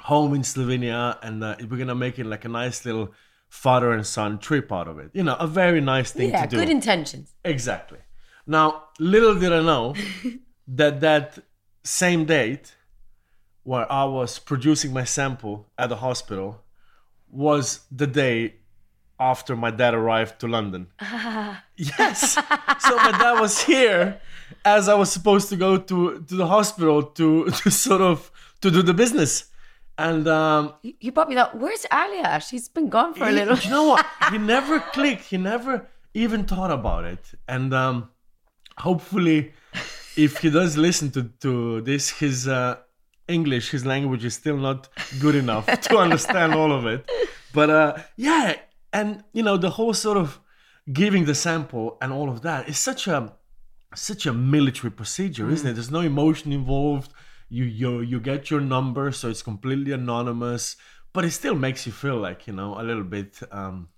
home 0.00 0.34
in 0.34 0.42
Slovenia, 0.42 1.18
and 1.22 1.42
uh, 1.42 1.56
we're 1.68 1.78
gonna 1.78 1.94
make 1.94 2.18
it 2.18 2.26
like 2.26 2.44
a 2.44 2.48
nice 2.48 2.84
little 2.84 3.12
father 3.48 3.92
and 3.92 4.06
son 4.06 4.38
trip 4.38 4.72
out 4.72 4.88
of 4.88 4.98
it. 4.98 5.10
You 5.12 5.24
know, 5.24 5.36
a 5.36 5.46
very 5.46 5.80
nice 5.80 6.12
thing 6.12 6.30
yeah, 6.30 6.42
to 6.44 6.48
do. 6.48 6.56
Yeah, 6.56 6.64
good 6.64 6.70
intentions. 6.70 7.34
Exactly. 7.44 7.98
Now, 8.46 8.84
little 8.98 9.34
did 9.34 9.52
I 9.52 9.62
know 9.62 9.94
that 10.68 11.00
that 11.00 11.38
same 11.84 12.24
date 12.24 12.74
where 13.64 13.90
I 13.90 14.04
was 14.04 14.38
producing 14.38 14.92
my 14.92 15.04
sample 15.04 15.66
at 15.78 15.88
the 15.88 15.96
hospital 15.96 16.62
was 17.30 17.80
the 17.90 18.06
day 18.06 18.54
after 19.18 19.54
my 19.54 19.70
dad 19.70 19.92
arrived 19.94 20.40
to 20.40 20.48
London. 20.48 20.88
yes. 21.76 22.32
So 22.32 22.96
my 22.96 23.12
dad 23.12 23.38
was 23.38 23.62
here 23.62 24.20
as 24.64 24.88
I 24.88 24.94
was 24.94 25.12
supposed 25.12 25.48
to 25.50 25.56
go 25.56 25.76
to, 25.76 26.24
to 26.26 26.34
the 26.34 26.46
hospital 26.46 27.02
to, 27.02 27.50
to 27.50 27.70
sort 27.70 28.00
of 28.00 28.30
to 28.62 28.70
do 28.70 28.82
the 28.82 28.94
business. 28.94 29.46
And 29.98 30.26
um, 30.28 30.72
You 30.82 30.94
you 31.00 31.12
probably 31.12 31.34
thought, 31.34 31.54
where's 31.58 31.84
Alia? 31.92 32.40
She's 32.40 32.68
been 32.68 32.88
gone 32.88 33.12
for 33.12 33.28
a 33.28 33.32
little. 33.32 33.56
you 33.58 33.70
know 33.70 33.84
what? 33.84 34.06
He 34.30 34.38
never 34.38 34.80
clicked. 34.80 35.24
He 35.24 35.36
never 35.36 35.86
even 36.14 36.44
thought 36.44 36.70
about 36.70 37.04
it. 37.04 37.24
And 37.46 37.74
um, 37.74 38.08
hopefully, 38.78 39.52
if 40.16 40.38
he 40.38 40.48
does 40.50 40.78
listen 40.78 41.10
to, 41.10 41.24
to 41.40 41.82
this, 41.82 42.08
his 42.08 42.48
uh, 42.48 42.76
English, 43.30 43.70
his 43.70 43.86
language 43.86 44.24
is 44.24 44.34
still 44.34 44.56
not 44.56 44.88
good 45.20 45.34
enough 45.34 45.66
to 45.88 45.98
understand 45.98 46.54
all 46.54 46.72
of 46.72 46.86
it. 46.86 47.08
But 47.52 47.70
uh, 47.70 47.96
yeah, 48.16 48.56
and 48.92 49.24
you 49.32 49.42
know, 49.42 49.56
the 49.56 49.70
whole 49.70 49.94
sort 49.94 50.18
of 50.18 50.40
giving 50.92 51.24
the 51.24 51.34
sample 51.34 51.96
and 52.00 52.12
all 52.12 52.28
of 52.28 52.42
that 52.42 52.68
is 52.68 52.78
such 52.78 53.06
a 53.06 53.32
such 53.94 54.26
a 54.26 54.32
military 54.32 54.90
procedure, 54.90 55.50
isn't 55.50 55.66
it? 55.66 55.74
There's 55.74 55.90
no 55.90 56.00
emotion 56.00 56.52
involved. 56.52 57.12
You 57.48 57.64
you 57.64 58.00
you 58.00 58.20
get 58.20 58.50
your 58.50 58.60
number, 58.60 59.10
so 59.12 59.28
it's 59.28 59.42
completely 59.42 59.92
anonymous, 59.92 60.76
but 61.12 61.24
it 61.24 61.32
still 61.32 61.56
makes 61.56 61.86
you 61.86 61.92
feel 61.92 62.16
like 62.16 62.46
you 62.46 62.52
know 62.52 62.80
a 62.80 62.82
little 62.82 63.04
bit 63.04 63.40
um, 63.50 63.88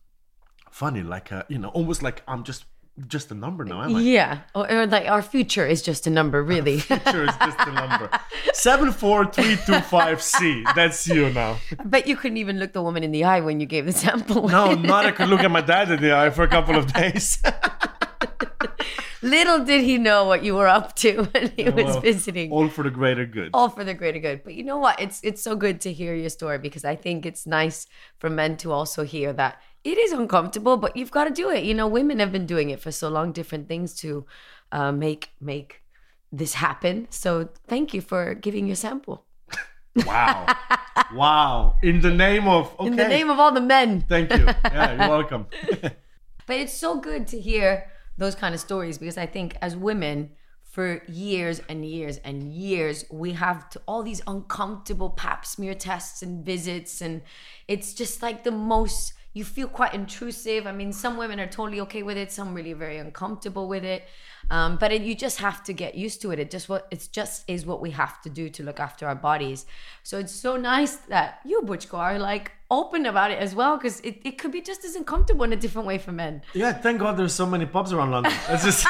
funny, 0.70 1.02
like 1.02 1.30
a, 1.30 1.44
you 1.48 1.58
know, 1.58 1.68
almost 1.68 2.02
like 2.02 2.22
I'm 2.26 2.44
just 2.44 2.64
just 3.08 3.30
a 3.30 3.34
number 3.34 3.64
now, 3.64 3.82
am 3.82 3.96
I? 3.96 4.00
Yeah. 4.00 4.40
Or, 4.54 4.70
or 4.70 4.86
like 4.86 5.08
our 5.08 5.22
future 5.22 5.66
is 5.66 5.80
just 5.82 6.06
a 6.06 6.10
number, 6.10 6.42
really. 6.42 6.78
Sure, 6.80 7.24
it's 7.24 7.36
just 7.38 7.58
a 7.60 7.72
number. 7.82 8.10
Seven 8.52 8.92
four 8.92 9.24
three 9.26 9.56
two 9.64 9.80
five 9.80 10.20
C. 10.22 10.64
That's 10.76 11.06
you 11.08 11.30
now. 11.30 11.58
I 11.78 11.84
bet 11.84 12.06
you 12.06 12.16
couldn't 12.16 12.36
even 12.38 12.58
look 12.58 12.72
the 12.74 12.82
woman 12.82 13.02
in 13.02 13.10
the 13.10 13.24
eye 13.24 13.40
when 13.40 13.60
you 13.60 13.66
gave 13.66 13.86
the 13.86 13.92
sample. 13.92 14.48
No, 14.48 14.74
not 14.74 15.06
I 15.06 15.10
could 15.12 15.28
look 15.28 15.40
at 15.40 15.50
my 15.50 15.62
dad 15.62 15.90
in 15.90 16.02
the 16.02 16.14
eye 16.14 16.30
for 16.30 16.42
a 16.44 16.48
couple 16.48 16.76
of 16.76 16.92
days. 16.92 17.38
Little 19.24 19.64
did 19.64 19.84
he 19.84 19.98
know 19.98 20.24
what 20.24 20.42
you 20.42 20.56
were 20.56 20.66
up 20.66 20.96
to 20.96 21.22
when 21.32 21.52
he 21.56 21.70
was 21.70 21.84
Well, 21.84 22.00
visiting. 22.00 22.50
All 22.50 22.68
for 22.68 22.82
the 22.82 22.90
greater 22.90 23.24
good. 23.24 23.50
all 23.54 23.68
for 23.68 23.84
the 23.84 23.94
greater 23.94 24.18
good. 24.18 24.42
But 24.42 24.54
you 24.54 24.64
know 24.64 24.78
what? 24.78 25.00
It's 25.00 25.20
it's 25.22 25.40
so 25.40 25.54
good 25.54 25.80
to 25.82 25.92
hear 25.92 26.12
your 26.16 26.28
story 26.28 26.58
because 26.58 26.84
I 26.84 26.96
think 26.96 27.24
it's 27.24 27.46
nice 27.46 27.86
for 28.18 28.28
men 28.28 28.56
to 28.58 28.72
also 28.72 29.04
hear 29.04 29.32
that 29.34 29.60
it 29.84 29.98
is 29.98 30.12
uncomfortable, 30.12 30.76
but 30.76 30.96
you've 30.96 31.10
got 31.10 31.24
to 31.24 31.30
do 31.30 31.50
it. 31.50 31.64
You 31.64 31.74
know, 31.74 31.86
women 31.86 32.18
have 32.18 32.32
been 32.32 32.46
doing 32.46 32.70
it 32.70 32.80
for 32.80 32.92
so 32.92 33.08
long, 33.08 33.32
different 33.32 33.68
things 33.68 33.94
to 33.96 34.26
uh, 34.70 34.92
make 34.92 35.30
make 35.40 35.82
this 36.30 36.54
happen. 36.54 37.06
So 37.10 37.48
thank 37.66 37.92
you 37.92 38.00
for 38.00 38.34
giving 38.34 38.66
your 38.66 38.76
sample 38.76 39.26
Wow. 40.06 40.46
wow. 41.14 41.76
In 41.82 42.00
the 42.00 42.10
name 42.10 42.48
of 42.48 42.74
okay. 42.78 42.86
in 42.86 42.96
the 42.96 43.08
name 43.08 43.30
of 43.30 43.38
all 43.38 43.52
the 43.52 43.60
men. 43.60 44.02
Thank 44.02 44.32
you. 44.32 44.46
Yeah, 44.46 44.92
you're 44.92 45.08
welcome. 45.08 45.46
But 46.44 46.56
it's 46.56 46.72
so 46.74 46.98
good 46.98 47.28
to 47.28 47.38
hear 47.38 47.86
those 48.18 48.34
kind 48.34 48.52
of 48.52 48.60
stories 48.60 48.98
because 48.98 49.16
I 49.16 49.26
think 49.26 49.56
as 49.62 49.76
women, 49.76 50.30
for 50.64 51.02
years 51.06 51.62
and 51.68 51.84
years 51.84 52.18
and 52.24 52.52
years, 52.52 53.04
we 53.10 53.32
have 53.34 53.70
to, 53.70 53.80
all 53.86 54.02
these 54.02 54.22
uncomfortable 54.26 55.10
pap 55.10 55.46
smear 55.46 55.74
tests 55.74 56.20
and 56.20 56.44
visits, 56.44 57.00
and 57.00 57.22
it's 57.68 57.94
just 57.94 58.22
like 58.22 58.42
the 58.42 58.50
most. 58.50 59.12
You 59.34 59.44
feel 59.44 59.68
quite 59.68 59.94
intrusive. 59.94 60.66
I 60.66 60.72
mean, 60.72 60.92
some 60.92 61.16
women 61.16 61.40
are 61.40 61.46
totally 61.46 61.80
okay 61.80 62.02
with 62.02 62.16
it. 62.16 62.30
Some 62.30 62.54
really 62.54 62.74
very 62.74 62.98
uncomfortable 62.98 63.66
with 63.66 63.84
it. 63.84 64.04
Um, 64.50 64.76
but 64.76 64.92
it, 64.92 65.02
you 65.02 65.14
just 65.14 65.38
have 65.38 65.62
to 65.64 65.72
get 65.72 65.94
used 65.94 66.20
to 66.22 66.30
it. 66.32 66.38
It 66.38 66.50
just 66.50 66.68
what 66.68 66.86
it's 66.90 67.08
just 67.08 67.44
is 67.48 67.64
what 67.64 67.80
we 67.80 67.90
have 67.92 68.20
to 68.22 68.30
do 68.30 68.50
to 68.50 68.62
look 68.62 68.80
after 68.80 69.06
our 69.06 69.14
bodies. 69.14 69.64
So 70.02 70.18
it's 70.18 70.32
so 70.32 70.56
nice 70.56 70.96
that 71.08 71.40
you, 71.44 71.62
Butchko, 71.62 71.98
are 71.98 72.18
like 72.18 72.52
open 72.72 73.04
about 73.06 73.30
it 73.30 73.38
as 73.46 73.54
well 73.54 73.76
because 73.76 74.00
it, 74.00 74.14
it 74.24 74.38
could 74.38 74.50
be 74.50 74.62
just 74.62 74.82
as 74.84 74.94
uncomfortable 74.96 75.44
in 75.44 75.52
a 75.52 75.56
different 75.64 75.86
way 75.86 75.98
for 75.98 76.10
men. 76.10 76.40
yeah, 76.54 76.72
thank 76.72 76.98
God 76.98 77.12
there's 77.18 77.34
so 77.34 77.46
many 77.46 77.66
pubs 77.66 77.92
around 77.92 78.10
London. 78.10 78.32
It's 78.48 78.64
just 78.64 78.86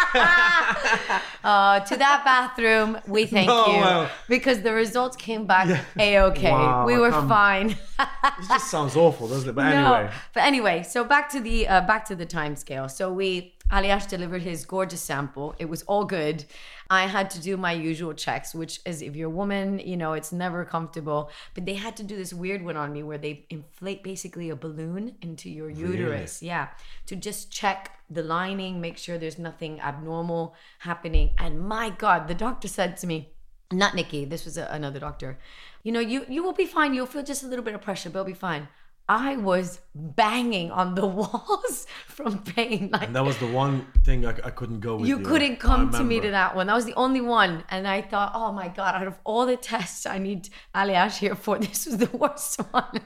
Uh, 1.45 1.81
to 1.89 1.97
that 1.97 2.23
bathroom, 2.25 2.99
we 3.07 3.27
thank 3.27 3.49
No, 3.49 3.67
you 3.67 3.81
well. 3.81 4.09
because 4.29 4.63
the 4.63 4.73
results 4.73 5.17
came 5.17 5.47
back 5.47 5.67
a 5.99 6.19
okay. 6.29 6.51
Wow, 6.53 6.87
we 6.87 6.97
were 6.97 7.11
fine. 7.13 7.71
it 7.71 8.49
just 8.49 8.71
sounds 8.71 8.97
awful, 8.97 9.27
doesn't 9.29 9.49
it? 9.51 9.55
But 9.55 9.65
No. 9.75 9.95
anyway. 9.95 10.13
But 10.35 10.43
anyway, 10.45 10.83
so 10.85 11.05
back 11.05 11.29
to 11.31 11.41
the 11.41 11.67
uh, 11.69 11.81
back 11.83 12.05
to 12.07 12.15
the 12.17 12.27
time 12.27 12.55
scale. 12.57 12.89
So 12.89 13.13
we 13.13 13.55
Aljaz 13.73 14.07
delivered 14.07 14.43
his 14.43 14.67
gorgeous 14.67 15.01
sample. 15.01 15.55
It 15.59 15.69
was 15.69 15.83
all 15.85 16.05
good. 16.05 16.45
I 16.91 17.07
had 17.07 17.31
to 17.31 17.41
do 17.41 17.57
my 17.57 17.73
usual 17.73 18.13
checks, 18.13 18.55
which 18.55 18.81
is 18.85 19.01
if 19.01 19.17
you're 19.17 19.31
a 19.31 19.35
woman, 19.35 19.79
you 19.79 19.97
know, 19.97 20.13
it's 20.13 20.31
never 20.31 20.65
comfortable. 20.65 21.31
But 21.55 21.65
they 21.65 21.75
had 21.75 21.97
to 21.97 22.03
do 22.03 22.17
this 22.17 22.35
weird 22.35 22.63
one 22.63 22.77
on 22.77 22.93
me 22.93 23.03
where 23.03 23.17
they 23.17 23.47
inflate 23.49 24.05
basically 24.05 24.51
a 24.51 24.57
balloon 24.57 25.17
into 25.23 25.49
your 25.49 25.71
uterus. 25.71 26.43
Yeah. 26.43 26.69
To 27.07 27.17
just 27.17 27.51
check 27.51 27.99
the 28.11 28.23
lining, 28.23 28.81
make 28.81 28.99
sure 28.99 29.17
there's 29.17 29.39
nothing 29.39 29.81
abnormal 29.81 30.55
happening. 30.81 31.31
And 31.39 31.59
my 31.59 31.89
God, 31.89 32.29
the 32.29 32.35
doctor 32.35 32.69
said 32.69 32.99
to 32.99 33.07
me, 33.07 33.33
not 33.73 33.95
Nikki, 33.95 34.27
this 34.27 34.45
was 34.45 34.59
a, 34.59 34.69
another 34.71 35.01
doctor. 35.01 35.39
You 35.83 35.93
know, 35.93 36.01
you 36.01 36.27
you 36.29 36.43
will 36.43 36.53
be 36.53 36.67
fine. 36.67 36.93
You'll 36.93 37.07
feel 37.07 37.23
just 37.23 37.43
a 37.43 37.47
little 37.47 37.65
bit 37.65 37.75
of 37.75 37.81
pressure, 37.81 38.11
but 38.11 38.19
you'll 38.19 38.27
be 38.27 38.35
fine. 38.35 38.69
I 39.09 39.37
was 39.37 39.81
banging 39.95 40.71
on 40.71 40.95
the 40.95 41.07
walls 41.21 41.87
from 42.07 42.39
pain. 42.43 42.91
Like 42.93 43.03
And 43.09 43.17
that 43.17 43.25
was 43.25 43.37
the 43.39 43.47
one 43.47 43.87
thing 44.05 44.25
I, 44.27 44.31
I 44.31 44.51
couldn't 44.51 44.81
go 44.81 44.97
with. 44.97 45.09
you 45.09 45.19
you 45.19 45.25
couldn't 45.25 45.57
come 45.57 45.91
to 45.93 46.03
me 46.05 46.21
to 46.21 46.31
that 46.31 46.55
one. 46.57 46.67
That 46.69 46.75
was 46.75 46.85
the 46.87 46.95
only 46.95 47.21
one. 47.21 47.65
And 47.69 47.87
I 47.87 48.01
thought, 48.03 48.33
oh 48.35 48.53
my 48.53 48.69
God, 48.69 48.95
out 48.95 49.07
of 49.07 49.19
all 49.25 49.45
the 49.47 49.57
tests 49.57 50.07
I 50.07 50.19
need 50.19 50.49
Aljaz 50.75 51.19
here 51.19 51.35
for, 51.35 51.59
this 51.67 51.87
was 51.87 51.99
the 51.99 52.17
worst 52.17 52.57
one. 52.71 53.01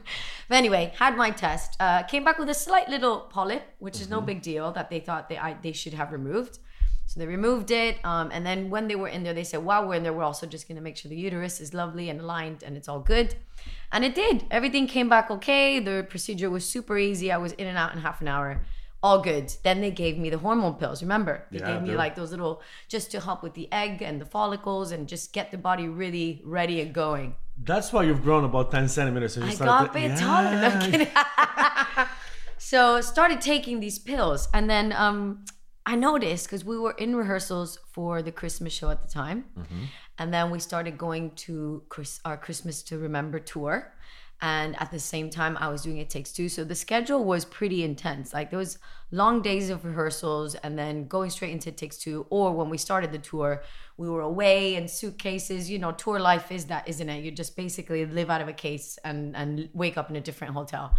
But 0.49 0.55
anyway, 0.57 0.93
had 0.99 1.17
my 1.17 1.31
test. 1.31 1.77
Uh, 1.81 2.03
came 2.05 2.25
back 2.25 2.39
with 2.39 2.49
a 2.51 2.55
slight 2.55 2.89
little 2.89 3.21
polyp, 3.21 3.63
which 3.79 4.01
is 4.01 4.09
no 4.09 4.19
Mm-hmm. 4.19 4.27
big 4.27 4.43
deal 4.43 4.73
that 4.73 4.91
they 4.91 5.01
thought 5.01 5.29
they, 5.29 5.39
I, 5.39 5.57
they 5.63 5.73
should 5.73 5.95
have 5.95 6.13
removed. 6.13 6.59
So 7.07 7.21
they 7.21 7.27
removed 7.27 7.71
it. 7.71 7.99
Um, 8.05 8.31
and 8.33 8.45
then 8.45 8.69
when 8.69 8.89
they 8.89 8.97
were 8.97 9.09
in 9.09 9.23
there, 9.23 9.33
they 9.33 9.45
said, 9.45 9.65
while 9.65 9.87
we're 9.87 9.95
in 9.95 10.03
there, 10.03 10.13
we're 10.13 10.25
also 10.25 10.47
just 10.47 10.67
going 10.69 10.77
to 10.77 10.83
make 10.83 10.97
sure 10.97 11.09
the 11.09 11.17
uterus 11.17 11.61
is 11.61 11.73
lovely 11.73 12.11
and 12.11 12.21
aligned 12.21 12.63
and 12.65 12.77
it's 12.77 12.89
all 12.89 13.01
good. 13.01 13.35
And 13.93 14.05
it 14.05 14.15
did. 14.15 14.45
Everything 14.51 14.87
came 14.87 15.09
back 15.09 15.31
okay. 15.31 15.79
The 15.79 16.05
procedure 16.09 16.51
was 16.51 16.69
super 16.69 16.99
easy. 16.99 17.31
I 17.33 17.37
was 17.39 17.53
in 17.53 17.67
and 17.69 17.79
out 17.79 17.95
in 17.95 18.01
half 18.01 18.21
an 18.21 18.29
hour. 18.29 18.61
All 19.03 19.21
good. 19.23 19.53
Then 19.63 19.81
they 19.83 19.93
gave 19.93 20.19
me 20.19 20.31
the 20.31 20.39
hormone 20.39 20.75
pills. 20.75 21.01
Remember, 21.01 21.45
they 21.53 21.59
Yeah, 21.59 21.73
gave 21.75 21.83
me 21.83 21.89
they're- 21.91 21.97
like 21.99 22.17
those 22.17 22.33
little 22.33 22.61
just 22.89 23.11
to 23.13 23.21
help 23.21 23.43
with 23.43 23.55
the 23.55 23.69
egg 23.73 24.03
and 24.03 24.21
the 24.21 24.27
follicles 24.27 24.91
and 24.91 25.07
just 25.07 25.33
get 25.33 25.51
the 25.53 25.59
body 25.59 25.87
really 25.87 26.43
ready 26.45 26.81
and 26.81 26.93
going. 26.93 27.37
That's 27.63 27.93
why 27.93 28.03
you've 28.03 28.23
grown 28.23 28.45
about 28.45 28.71
10 28.73 28.89
centimeters. 28.89 29.39
I 29.39 29.55
got 29.55 29.93
to- 29.93 30.17
taller. 30.17 31.07
No, 31.07 32.07
so 32.59 33.01
started 33.01 33.41
taking 33.41 33.81
these 33.81 33.99
pills, 33.99 34.49
and 34.53 34.69
then 34.69 34.93
um, 34.93 35.45
I 35.87 35.95
noticed 35.95 36.47
because 36.47 36.65
we 36.65 36.77
were 36.79 36.93
in 36.99 37.15
rehearsals 37.15 37.79
for 37.93 38.21
the 38.21 38.33
Christmas 38.33 38.73
show 38.73 38.91
at 38.91 39.01
the 39.03 39.09
time, 39.23 39.45
Mm-hmm. 39.57 39.85
and 40.19 40.35
then 40.35 40.51
we 40.51 40.59
started 40.59 40.99
going 40.99 41.31
to 41.47 41.83
Chris, 41.89 42.21
our 42.25 42.37
Christmas 42.37 42.83
to 42.89 42.99
Remember 42.99 43.39
tour. 43.39 43.93
And 44.43 44.79
at 44.83 44.91
the 44.91 44.99
same 44.99 45.31
time, 45.31 45.57
I 45.59 45.69
was 45.69 45.81
doing 45.83 45.97
It 45.97 46.11
Takes 46.11 46.31
Two. 46.31 46.49
So 46.51 46.63
the 46.63 46.75
schedule 46.75 47.25
was 47.25 47.47
pretty 47.47 47.83
intense. 47.83 48.35
Like 48.35 48.51
there 48.51 48.59
was 48.59 48.79
long 49.11 49.41
days 49.41 49.71
of 49.71 49.83
rehearsals 49.87 50.55
and 50.57 50.79
then 50.79 51.07
going 51.07 51.31
straight 51.31 51.53
into 51.53 51.71
It 51.71 51.79
Takes 51.79 51.97
Two. 51.97 52.27
Or 52.29 52.53
when 52.53 52.69
we 52.69 52.77
started 52.77 53.13
the 53.13 53.19
tour, 53.19 53.63
we 53.97 54.11
were 54.11 54.21
away 54.21 54.75
in 54.75 54.89
suitcases. 54.89 55.71
You 55.71 55.79
know, 55.79 55.93
tour 55.93 56.19
life 56.21 56.53
is 56.53 56.67
that, 56.67 56.87
isn't 56.87 57.09
it? 57.09 57.25
You 57.25 57.31
just 57.31 57.57
basically 57.57 58.05
live 58.05 58.29
out 58.29 58.43
of 58.43 58.49
a 58.49 58.53
case 58.53 58.99
and, 59.05 59.35
and 59.35 59.71
wake 59.73 59.97
up 59.97 60.11
in 60.11 60.17
a 60.17 60.21
different 60.21 60.53
hotel. 60.53 60.95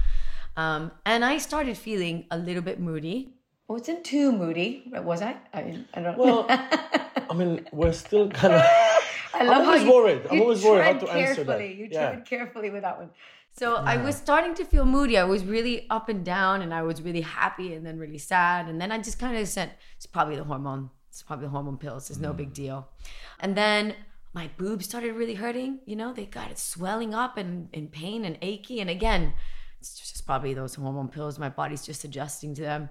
Um, 0.56 0.92
and 1.06 1.24
I 1.24 1.38
started 1.38 1.78
feeling 1.78 2.26
a 2.32 2.38
little 2.40 2.64
bit 2.64 2.80
moody. 2.80 3.34
I 3.70 3.74
wasn't 3.74 4.04
too 4.06 4.32
moody, 4.32 4.84
was 4.94 5.22
I? 5.22 5.36
I, 5.54 5.84
I 5.94 6.02
don't 6.02 6.18
Well, 6.18 6.46
I 6.50 7.34
mean, 7.36 7.68
we're 7.72 7.92
still 7.94 8.30
kind 8.30 8.54
of. 8.54 8.62
I 9.34 9.40
I'm 9.42 9.50
always 9.68 9.84
you- 9.84 9.94
worried. 9.94 10.22
I'm 10.32 10.42
always 10.42 10.64
worried 10.64 10.84
how 10.84 10.94
to 11.06 11.12
answer 11.12 11.44
that. 11.44 11.58
carefully. 11.60 11.74
You 11.74 11.88
Yeah. 11.92 12.12
tread 12.12 12.26
carefully 12.26 12.70
with 12.70 12.84
that 12.84 12.98
one. 12.98 13.10
So 13.52 13.76
I 13.76 13.98
was 13.98 14.16
starting 14.16 14.54
to 14.56 14.66
feel 14.66 14.86
moody. 14.86 15.18
I 15.18 15.24
was 15.24 15.44
really 15.44 15.88
up 15.90 16.10
and 16.10 16.24
down, 16.24 16.62
and 16.62 16.72
I 16.74 16.84
was 16.84 17.02
really 17.02 17.22
happy, 17.22 17.74
and 17.74 17.84
then 17.86 17.98
really 17.98 18.20
sad, 18.20 18.68
and 18.68 18.80
then 18.80 18.92
I 18.92 19.00
just 19.00 19.18
kind 19.18 19.36
of 19.36 19.48
said, 19.48 19.72
"It's 19.96 20.06
probably 20.06 20.36
the 20.36 20.44
hormone. 20.44 20.92
It's 21.10 21.24
probably 21.24 21.46
the 21.48 21.50
hormone 21.50 21.78
pills. 21.78 22.10
It's 22.12 22.20
no 22.20 22.34
Mm. 22.34 22.38
big 22.38 22.54
deal." 22.54 22.88
And 23.40 23.56
then 23.58 23.96
my 24.34 24.50
boobs 24.58 24.86
started 24.86 25.14
really 25.14 25.34
hurting. 25.34 25.80
You 25.86 25.96
know, 25.96 26.14
they 26.14 26.26
got 26.26 26.52
it 26.52 26.60
swelling 26.60 27.16
up 27.16 27.36
and 27.36 27.68
in 27.74 27.88
pain 27.88 28.26
and 28.26 28.38
achy. 28.44 28.80
And 28.80 28.92
again, 28.92 29.34
it's 29.80 29.98
just 30.00 30.26
probably 30.28 30.54
those 30.54 30.76
hormone 30.76 31.10
pills. 31.10 31.40
My 31.40 31.50
body's 31.50 31.84
just 31.84 32.04
adjusting 32.04 32.54
to 32.56 32.62
them. 32.62 32.90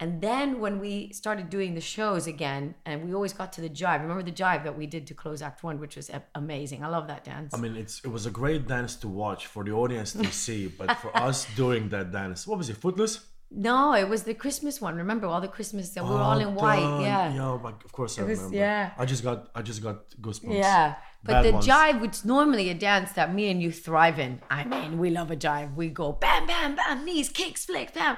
And 0.00 0.20
then 0.20 0.58
when 0.58 0.80
we 0.80 1.12
started 1.12 1.48
doing 1.48 1.74
the 1.74 1.80
shows 1.80 2.26
again, 2.26 2.74
and 2.84 3.04
we 3.06 3.14
always 3.14 3.32
got 3.32 3.52
to 3.54 3.60
the 3.60 3.70
jive. 3.70 4.00
Remember 4.02 4.22
the 4.22 4.32
jive 4.32 4.64
that 4.64 4.76
we 4.76 4.86
did 4.86 5.06
to 5.06 5.14
close 5.14 5.42
Act 5.42 5.62
One, 5.62 5.78
which 5.78 5.94
was 5.96 6.10
amazing. 6.34 6.82
I 6.82 6.88
love 6.88 7.06
that 7.06 7.22
dance. 7.24 7.54
I 7.54 7.58
mean, 7.58 7.76
it's 7.76 8.00
it 8.04 8.08
was 8.08 8.26
a 8.26 8.30
great 8.30 8.66
dance 8.66 8.96
to 8.96 9.08
watch 9.08 9.46
for 9.46 9.62
the 9.62 9.72
audience 9.72 10.12
to 10.12 10.32
see, 10.46 10.66
but 10.66 10.98
for 10.98 11.16
us 11.16 11.46
doing 11.54 11.88
that 11.90 12.10
dance, 12.10 12.46
what 12.46 12.58
was 12.58 12.68
it? 12.68 12.76
Footloose? 12.78 13.26
no, 13.54 13.94
it 13.94 14.08
was 14.08 14.22
the 14.22 14.34
Christmas 14.34 14.80
one. 14.80 14.96
Remember 14.96 15.26
all 15.26 15.40
the 15.40 15.48
Christmas 15.48 15.90
that 15.90 16.04
we 16.04 16.10
were 16.10 16.16
all 16.16 16.38
oh, 16.38 16.48
in 16.48 16.54
white. 16.54 17.02
Yeah. 17.02 17.34
Yo, 17.34 17.54
oh 17.54 17.58
but 17.58 17.84
of 17.84 17.92
course 17.92 18.18
I 18.18 18.22
was- 18.22 18.38
remember. 18.38 18.56
yeah. 18.56 18.92
I 18.96 19.04
just 19.04 19.22
got 19.22 19.50
I 19.54 19.62
just 19.62 19.82
got 19.82 20.10
goosebumps. 20.20 20.54
Yeah. 20.54 20.94
But 21.24 21.32
Bad 21.32 21.44
the 21.44 21.52
ones. 21.52 21.66
jive, 21.66 22.00
which 22.00 22.12
is 22.12 22.24
normally 22.24 22.68
a 22.70 22.74
dance 22.74 23.12
that 23.12 23.32
me 23.32 23.48
and 23.50 23.62
you 23.62 23.70
thrive 23.70 24.18
in. 24.18 24.40
I 24.50 24.64
mean, 24.64 24.98
we 24.98 25.10
love 25.10 25.30
a 25.30 25.36
jive. 25.36 25.74
We 25.76 25.88
go 25.88 26.12
bam, 26.12 26.46
bam, 26.46 26.74
bam, 26.74 27.04
knees, 27.04 27.28
kicks, 27.28 27.64
flicks, 27.66 27.92
bam. 27.92 28.16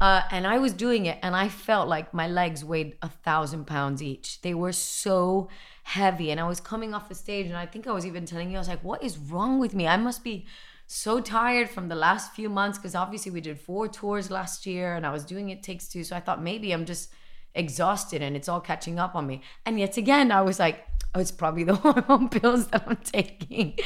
Uh, 0.00 0.22
and 0.30 0.46
I 0.46 0.58
was 0.58 0.72
doing 0.72 1.06
it, 1.06 1.18
and 1.22 1.34
I 1.34 1.48
felt 1.48 1.88
like 1.88 2.14
my 2.14 2.28
legs 2.28 2.64
weighed 2.64 2.96
a 3.02 3.08
thousand 3.08 3.66
pounds 3.66 4.00
each. 4.02 4.40
They 4.42 4.54
were 4.54 4.72
so 4.72 5.48
heavy, 5.82 6.30
and 6.30 6.38
I 6.38 6.46
was 6.46 6.60
coming 6.60 6.94
off 6.94 7.08
the 7.08 7.16
stage, 7.16 7.46
and 7.46 7.56
I 7.56 7.66
think 7.66 7.86
I 7.86 7.92
was 7.92 8.06
even 8.06 8.24
telling 8.24 8.50
you, 8.50 8.56
I 8.56 8.60
was 8.60 8.68
like, 8.68 8.84
"What 8.84 9.02
is 9.02 9.18
wrong 9.18 9.58
with 9.58 9.74
me? 9.74 9.88
I 9.88 9.96
must 9.96 10.22
be 10.22 10.46
so 10.86 11.20
tired 11.20 11.68
from 11.68 11.88
the 11.88 11.94
last 11.94 12.32
few 12.32 12.48
months 12.48 12.78
because 12.78 12.94
obviously 12.94 13.32
we 13.32 13.40
did 13.40 13.60
four 13.60 13.88
tours 13.88 14.30
last 14.30 14.66
year, 14.66 14.94
and 14.94 15.04
I 15.04 15.10
was 15.10 15.24
doing 15.24 15.50
it 15.50 15.64
takes 15.64 15.88
two. 15.88 16.04
So 16.04 16.14
I 16.14 16.20
thought 16.20 16.42
maybe 16.42 16.72
I'm 16.72 16.86
just 16.86 17.10
exhausted, 17.54 18.22
and 18.22 18.36
it's 18.36 18.48
all 18.48 18.60
catching 18.60 19.00
up 19.00 19.16
on 19.16 19.26
me. 19.26 19.42
And 19.66 19.80
yet 19.80 19.96
again, 19.96 20.30
I 20.30 20.42
was 20.42 20.60
like, 20.60 20.86
"Oh, 21.12 21.20
it's 21.20 21.32
probably 21.32 21.64
the 21.64 21.74
hormone 21.84 22.28
pills 22.28 22.68
that 22.68 22.84
I'm 22.86 22.98
taking." 22.98 23.76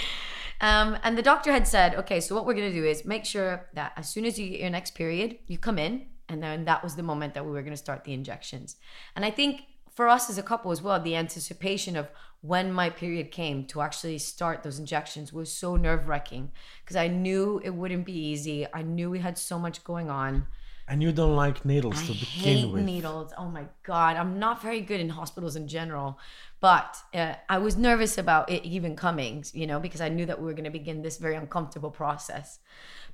Um, 0.62 0.96
and 1.03 1.18
the 1.18 1.22
doctor 1.22 1.53
had 1.53 1.66
said, 1.66 1.96
okay, 1.96 2.20
so 2.20 2.35
what 2.35 2.46
we're 2.46 2.55
going 2.55 2.70
to 2.70 2.81
do 2.81 2.87
is 2.87 3.05
make 3.05 3.25
sure 3.25 3.68
that 3.75 3.92
as 3.96 4.09
soon 4.09 4.25
as 4.25 4.38
you 4.38 4.48
get 4.48 4.61
your 4.61 4.70
next 4.70 4.94
period, 4.94 5.38
you 5.48 5.59
come 5.59 5.79
in. 5.79 6.07
And 6.29 6.42
then 6.42 6.64
that 6.64 6.83
was 6.83 6.94
the 6.94 7.03
moment 7.03 7.35
that 7.35 7.44
we 7.44 7.51
were 7.51 7.62
going 7.62 7.72
to 7.72 7.77
start 7.77 8.05
the 8.05 8.14
injections. 8.14 8.77
And 9.16 9.25
I 9.25 9.31
think 9.31 9.62
for 9.94 10.09
us 10.09 10.31
as 10.31 10.38
a 10.38 10.42
couple 10.42 10.70
as 10.70 10.81
well, 10.81 11.01
the 11.01 11.16
anticipation 11.16 11.96
of 11.96 12.09
when 12.40 12.72
my 12.72 12.90
period 12.90 13.31
came 13.31 13.66
to 13.66 13.83
actually 13.83 14.18
start 14.18 14.62
those 14.62 14.79
injections 14.79 15.33
was 15.33 15.53
so 15.53 15.77
nerve 15.77 16.09
wracking 16.09 16.51
because 16.83 16.96
I 16.96 17.09
knew 17.09 17.61
it 17.64 17.70
wouldn't 17.70 18.07
be 18.07 18.16
easy. 18.16 18.66
I 18.72 18.83
knew 18.83 19.11
we 19.11 19.18
had 19.18 19.38
so 19.38 19.59
much 19.59 19.85
going 19.85 20.11
on. 20.11 20.46
And 20.88 21.03
you 21.03 21.12
don't 21.12 21.37
like 21.37 21.64
needles 21.64 22.03
I 22.03 22.07
to 22.07 22.12
begin 22.12 22.57
hate 22.57 22.71
with. 22.73 22.85
needles. 22.85 23.33
Oh 23.38 23.49
my 23.49 23.64
god, 23.83 24.16
I'm 24.16 24.38
not 24.38 24.61
very 24.61 24.81
good 24.81 25.01
in 25.01 25.09
hospitals 25.09 25.57
in 25.57 25.68
general, 25.68 26.18
but 26.61 26.97
uh, 27.14 27.35
I 27.49 27.59
was 27.59 27.77
nervous 27.77 28.18
about 28.18 28.51
it 28.51 28.64
even 28.64 28.97
coming, 28.97 29.45
you 29.55 29.66
know, 29.66 29.81
because 29.81 30.01
I 30.01 30.09
knew 30.09 30.27
that 30.27 30.38
we 30.40 30.45
were 30.45 30.53
going 30.55 30.64
to 30.64 30.71
begin 30.71 31.03
this 31.03 31.18
very 31.18 31.37
uncomfortable 31.37 31.90
process. 31.90 32.59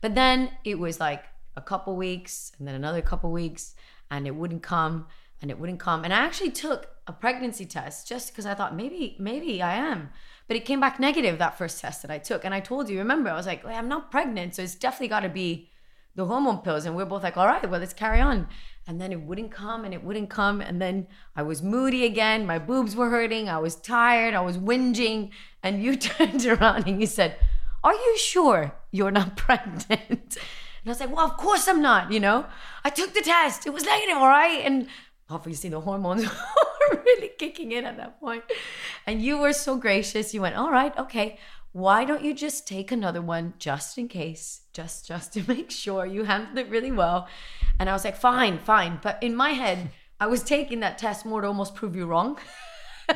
But 0.00 0.14
then 0.14 0.50
it 0.64 0.78
was 0.78 0.98
like 0.98 1.24
a 1.56 1.60
couple 1.60 1.94
weeks, 1.96 2.52
and 2.58 2.66
then 2.66 2.74
another 2.74 3.02
couple 3.02 3.30
weeks, 3.30 3.74
and 4.10 4.26
it 4.26 4.34
wouldn't 4.34 4.62
come. 4.62 5.06
and 5.40 5.52
it 5.52 5.58
wouldn't 5.60 5.78
come. 5.78 6.02
And 6.02 6.12
I 6.12 6.18
actually 6.26 6.50
took 6.50 6.88
a 7.06 7.12
pregnancy 7.12 7.64
test 7.64 8.08
just 8.08 8.32
because 8.32 8.44
I 8.44 8.54
thought 8.54 8.74
maybe, 8.74 9.14
maybe 9.20 9.62
I 9.62 9.74
am. 9.76 10.10
But 10.48 10.56
it 10.56 10.64
came 10.64 10.80
back 10.80 10.98
negative 10.98 11.38
that 11.38 11.56
first 11.56 11.80
test 11.80 12.02
that 12.02 12.10
I 12.10 12.18
took. 12.18 12.44
And 12.44 12.52
I 12.52 12.58
told 12.58 12.88
you, 12.88 12.98
remember, 12.98 13.30
I 13.30 13.34
was 13.34 13.46
like, 13.46 13.64
I'm 13.64 13.86
not 13.88 14.10
pregnant. 14.10 14.56
So 14.56 14.62
it's 14.62 14.74
definitely 14.74 15.06
got 15.08 15.20
to 15.20 15.28
be 15.28 15.70
the 16.18 16.24
hormone 16.24 16.58
pills. 16.58 16.84
And 16.84 16.96
we're 16.96 17.04
both 17.04 17.22
like, 17.22 17.36
all 17.36 17.46
right, 17.46 17.70
well, 17.70 17.78
let's 17.78 17.94
carry 17.94 18.20
on. 18.20 18.48
And 18.88 19.00
then 19.00 19.12
it 19.12 19.20
wouldn't 19.20 19.52
come 19.52 19.84
and 19.84 19.94
it 19.94 20.02
wouldn't 20.02 20.28
come. 20.28 20.60
And 20.60 20.82
then 20.82 21.06
I 21.36 21.42
was 21.42 21.62
moody 21.62 22.04
again. 22.04 22.44
My 22.44 22.58
boobs 22.58 22.96
were 22.96 23.08
hurting. 23.08 23.48
I 23.48 23.58
was 23.58 23.76
tired. 23.76 24.34
I 24.34 24.40
was 24.40 24.58
whinging. 24.58 25.30
And 25.62 25.80
you 25.80 25.94
turned 26.10 26.44
around 26.44 26.88
and 26.88 27.00
you 27.00 27.06
said, 27.06 27.36
Are 27.84 27.94
you 27.94 28.18
sure 28.18 28.74
you're 28.90 29.12
not 29.12 29.36
pregnant? 29.46 29.86
And 30.00 30.86
I 30.86 30.88
was 30.88 30.98
like, 30.98 31.14
Well, 31.14 31.24
of 31.24 31.36
course 31.36 31.68
I'm 31.68 31.80
not, 31.80 32.10
you 32.10 32.18
know? 32.18 32.46
I 32.84 32.90
took 32.90 33.14
the 33.14 33.22
test. 33.22 33.68
It 33.68 33.72
was 33.72 33.84
negative, 33.84 34.16
all 34.16 34.26
right? 34.26 34.60
And 34.64 34.88
obviously 35.30 35.70
the 35.70 35.80
hormones 35.80 36.24
were 36.90 37.02
really 37.06 37.30
kicking 37.38 37.70
in 37.70 37.84
at 37.84 37.96
that 37.96 38.18
point. 38.18 38.42
And 39.06 39.22
you 39.22 39.38
were 39.38 39.52
so 39.52 39.76
gracious. 39.76 40.34
You 40.34 40.40
went, 40.40 40.56
All 40.56 40.72
right, 40.72 40.98
okay. 40.98 41.38
Why 41.70 42.04
don't 42.04 42.24
you 42.24 42.34
just 42.34 42.66
take 42.66 42.90
another 42.90 43.22
one 43.22 43.54
just 43.58 43.98
in 43.98 44.08
case, 44.08 44.62
just 44.78 44.98
just 45.12 45.32
to 45.34 45.40
make 45.54 45.70
sure 45.70 46.00
you 46.14 46.22
handled 46.24 46.58
it 46.62 46.68
really 46.76 46.92
well? 47.02 47.20
And 47.78 47.84
I 47.90 47.92
was 47.92 48.04
like, 48.08 48.16
fine, 48.16 48.58
fine. 48.58 48.92
But 49.06 49.14
in 49.26 49.34
my 49.44 49.50
head, 49.62 49.78
I 50.24 50.26
was 50.34 50.40
taking 50.42 50.80
that 50.84 50.94
test 51.04 51.20
more 51.30 51.40
to 51.42 51.46
almost 51.52 51.72
prove 51.74 51.94
you 52.00 52.06
wrong. 52.12 52.38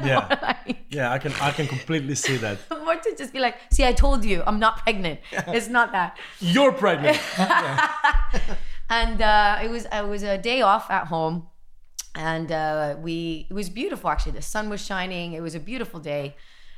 Yeah. 0.03 0.21
Like, 0.49 0.79
Yeah, 0.99 1.13
I 1.17 1.19
can 1.19 1.33
I 1.49 1.51
can 1.57 1.67
completely 1.67 2.15
see 2.25 2.37
that. 2.45 2.57
more 2.87 2.97
to 3.07 3.11
just 3.21 3.31
be 3.37 3.41
like, 3.47 3.57
see, 3.71 3.85
I 3.91 3.93
told 4.05 4.25
you, 4.31 4.37
I'm 4.49 4.59
not 4.67 4.75
pregnant. 4.85 5.21
It's 5.57 5.69
not 5.79 5.93
that. 5.93 6.11
You're 6.41 6.73
pregnant. 6.85 7.19
and 8.89 9.21
uh, 9.21 9.65
it 9.65 9.69
was 9.75 9.85
it 9.99 10.07
was 10.15 10.23
a 10.23 10.39
day 10.39 10.61
off 10.63 10.91
at 10.91 11.05
home, 11.15 11.37
and 12.15 12.49
uh, 12.51 12.97
we 13.07 13.47
it 13.51 13.55
was 13.61 13.69
beautiful 13.81 14.09
actually. 14.13 14.33
The 14.33 14.47
sun 14.55 14.65
was 14.75 14.81
shining. 14.91 15.35
It 15.39 15.43
was 15.43 15.55
a 15.55 15.61
beautiful 15.71 16.01
day, 16.01 16.25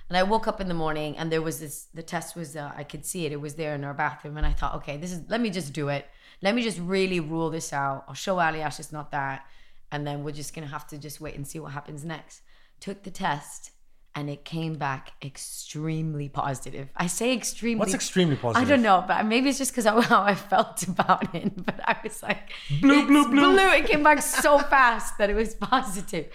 and 0.09 0.19
I 0.19 0.23
woke 0.23 0.47
up 0.47 0.61
in 0.61 0.69
the 0.69 0.75
morning 0.75 1.17
and 1.17 1.33
there 1.33 1.41
was 1.43 1.61
this. 1.61 1.87
The 1.95 2.03
test 2.03 2.37
was 2.37 2.57
uh, 2.57 2.73
I 2.77 2.85
could 2.85 3.05
see 3.07 3.25
it. 3.27 3.33
It 3.33 3.41
was 3.41 3.55
there 3.55 3.75
in 3.75 3.85
our 3.85 3.95
bathroom, 3.95 4.37
and 4.37 4.47
I 4.47 4.53
thought, 4.53 4.75
okay, 4.77 4.97
this 4.97 5.13
is. 5.13 5.23
Let 5.29 5.41
me 5.41 5.51
just 5.51 5.73
do 5.73 5.89
it. 5.89 6.07
Let 6.43 6.55
me 6.55 6.63
just 6.63 6.79
really 6.79 7.21
rule 7.21 7.51
this 7.51 7.73
out. 7.73 8.05
I'll 8.07 8.15
show 8.15 8.37
Aljaz 8.37 8.79
it's 8.81 8.93
not 8.93 9.11
that, 9.13 9.47
and 9.91 10.07
then 10.07 10.23
we're 10.23 10.33
just 10.33 10.55
gonna 10.55 10.67
have 10.67 10.87
to 10.89 10.99
just 10.99 11.21
wait 11.21 11.35
and 11.37 11.47
see 11.47 11.59
what 11.59 11.73
happens 11.73 12.05
next. 12.05 12.43
Took 12.81 13.03
the 13.03 13.11
test. 13.11 13.71
And 14.17 14.31
it 14.31 14.45
came 14.45 14.75
back 14.75 15.11
extremely 15.25 16.29
positive. 16.29 16.89
I 16.95 17.09
say 17.09 17.35
extremely. 17.35 17.81
What's 17.81 17.95
extremely 17.95 18.37
positive? 18.37 18.65
I 18.65 18.71
don't 18.71 18.83
know, 18.83 19.05
but 19.09 19.27
maybe 19.27 19.49
it's 19.49 19.59
just 19.59 19.73
because 19.73 19.87
of 19.87 20.05
how 20.13 20.23
I 20.23 20.37
felt 20.37 20.87
about 20.87 21.35
it. 21.35 21.53
But 21.67 21.81
I 21.85 21.97
was 22.05 22.23
like, 22.23 22.53
Blue, 22.81 23.01
it's 23.01 23.09
blue, 23.09 23.29
blue. 23.29 23.59
It 23.73 23.87
came 23.87 24.05
back 24.05 24.23
so 24.23 24.59
fast 24.75 25.19
that 25.19 25.31
it 25.31 25.35
was 25.35 25.57
positive, 25.57 26.27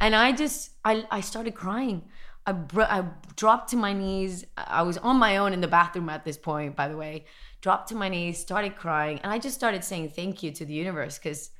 and 0.00 0.16
I 0.16 0.32
just, 0.32 0.70
I, 0.84 1.04
I 1.12 1.20
started 1.20 1.54
crying. 1.54 2.02
I, 2.48 2.52
br- 2.52 2.82
I 2.82 3.04
dropped 3.36 3.68
to 3.70 3.76
my 3.76 3.92
knees. 3.92 4.46
I 4.56 4.80
was 4.80 4.96
on 4.96 5.16
my 5.18 5.36
own 5.36 5.52
in 5.52 5.60
the 5.60 5.68
bathroom 5.68 6.08
at 6.08 6.24
this 6.24 6.38
point, 6.38 6.76
by 6.76 6.88
the 6.88 6.96
way. 6.96 7.26
Dropped 7.60 7.90
to 7.90 7.94
my 7.94 8.08
knees, 8.08 8.38
started 8.38 8.74
crying, 8.74 9.20
and 9.22 9.30
I 9.30 9.38
just 9.38 9.54
started 9.54 9.84
saying 9.84 10.10
thank 10.10 10.42
you 10.42 10.50
to 10.52 10.64
the 10.64 10.72
universe 10.72 11.18
because 11.18 11.50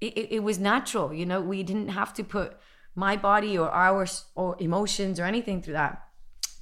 it, 0.00 0.16
it, 0.16 0.34
it 0.36 0.42
was 0.44 0.60
natural. 0.60 1.12
You 1.12 1.26
know, 1.26 1.40
we 1.40 1.64
didn't 1.64 1.88
have 1.88 2.14
to 2.14 2.22
put 2.22 2.56
my 2.94 3.16
body 3.16 3.58
or 3.58 3.68
ours 3.70 4.26
or 4.36 4.54
emotions 4.60 5.18
or 5.18 5.24
anything 5.24 5.62
through 5.62 5.74
that. 5.74 6.04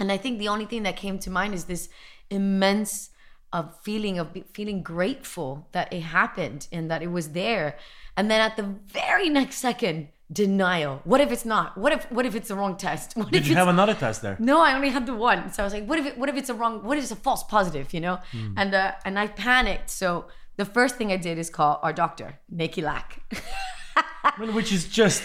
And 0.01 0.11
I 0.11 0.17
think 0.17 0.39
the 0.39 0.49
only 0.49 0.65
thing 0.65 0.85
that 0.85 0.97
came 0.97 1.19
to 1.19 1.31
mind 1.31 1.53
is 1.53 1.65
this 1.65 1.91
immense 2.31 3.11
of 3.53 3.79
feeling 3.83 4.19
of 4.19 4.29
feeling 4.55 4.83
grateful 4.83 5.69
that 5.73 5.93
it 5.93 6.01
happened 6.01 6.69
and 6.73 6.91
that 6.91 7.03
it 7.03 7.11
was 7.11 7.33
there. 7.33 7.77
And 8.17 8.31
then 8.31 8.41
at 8.41 8.57
the 8.57 8.77
very 8.87 9.29
next 9.29 9.59
second, 9.59 10.09
denial. 10.33 11.01
What 11.05 11.21
if 11.21 11.31
it's 11.31 11.45
not? 11.45 11.77
What 11.79 11.93
if 11.93 12.11
what 12.11 12.25
if 12.27 12.35
it's 12.35 12.49
the 12.49 12.55
wrong 12.57 12.77
test? 12.77 13.15
What 13.17 13.31
Did 13.31 13.47
you 13.47 13.55
have 13.57 13.69
another 13.69 13.95
test 13.95 14.23
there? 14.23 14.37
no, 14.39 14.61
I 14.61 14.75
only 14.75 14.91
had 14.91 15.07
the 15.07 15.15
one. 15.15 15.53
So 15.53 15.63
I 15.63 15.67
was 15.67 15.73
like, 15.73 15.87
what 15.87 15.99
if 15.99 16.07
it, 16.07 16.19
what 16.19 16.29
if 16.29 16.37
it's 16.37 16.49
a 16.51 16.55
wrong 16.55 16.83
what 16.83 16.97
if 16.99 17.05
it's 17.05 17.13
a 17.13 17.17
false 17.17 17.43
positive, 17.45 17.93
you 17.95 18.01
know? 18.01 18.19
And 18.57 18.75
uh, 18.75 18.93
and 19.05 19.19
I 19.19 19.27
panicked. 19.29 19.91
So 19.91 20.27
the 20.57 20.65
first 20.65 20.97
thing 20.97 21.13
I 21.13 21.17
did 21.17 21.39
is 21.39 21.51
call 21.51 21.79
our 21.83 21.93
doctor, 21.93 22.39
Nikki 22.51 22.83
Lack. 22.83 23.21
Which 24.39 24.73
is 24.73 24.89
just 24.89 25.23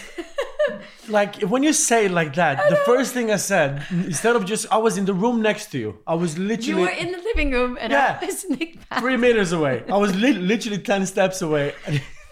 like 1.08 1.40
when 1.42 1.62
you 1.62 1.72
say 1.72 2.04
it 2.06 2.12
like 2.12 2.34
that, 2.34 2.68
the 2.68 2.76
first 2.76 3.12
thing 3.14 3.30
I 3.32 3.36
said, 3.36 3.84
instead 3.90 4.36
of 4.36 4.44
just 4.44 4.66
I 4.70 4.76
was 4.76 4.96
in 4.98 5.04
the 5.06 5.14
room 5.14 5.42
next 5.42 5.72
to 5.72 5.78
you, 5.78 5.98
I 6.06 6.14
was 6.14 6.38
literally 6.38 6.68
you 6.82 6.86
were 6.86 6.88
in 7.04 7.10
the 7.12 7.18
living 7.18 7.50
room 7.50 7.76
and 7.80 7.90
Yeah. 7.92 8.18
I 8.20 8.24
was 8.26 8.48
Nick 8.54 8.78
three 9.00 9.16
meters 9.16 9.52
away. 9.52 9.82
I 9.88 9.96
was 9.96 10.14
li- 10.14 10.34
literally 10.34 10.78
ten 10.78 11.06
steps 11.06 11.42
away. 11.42 11.74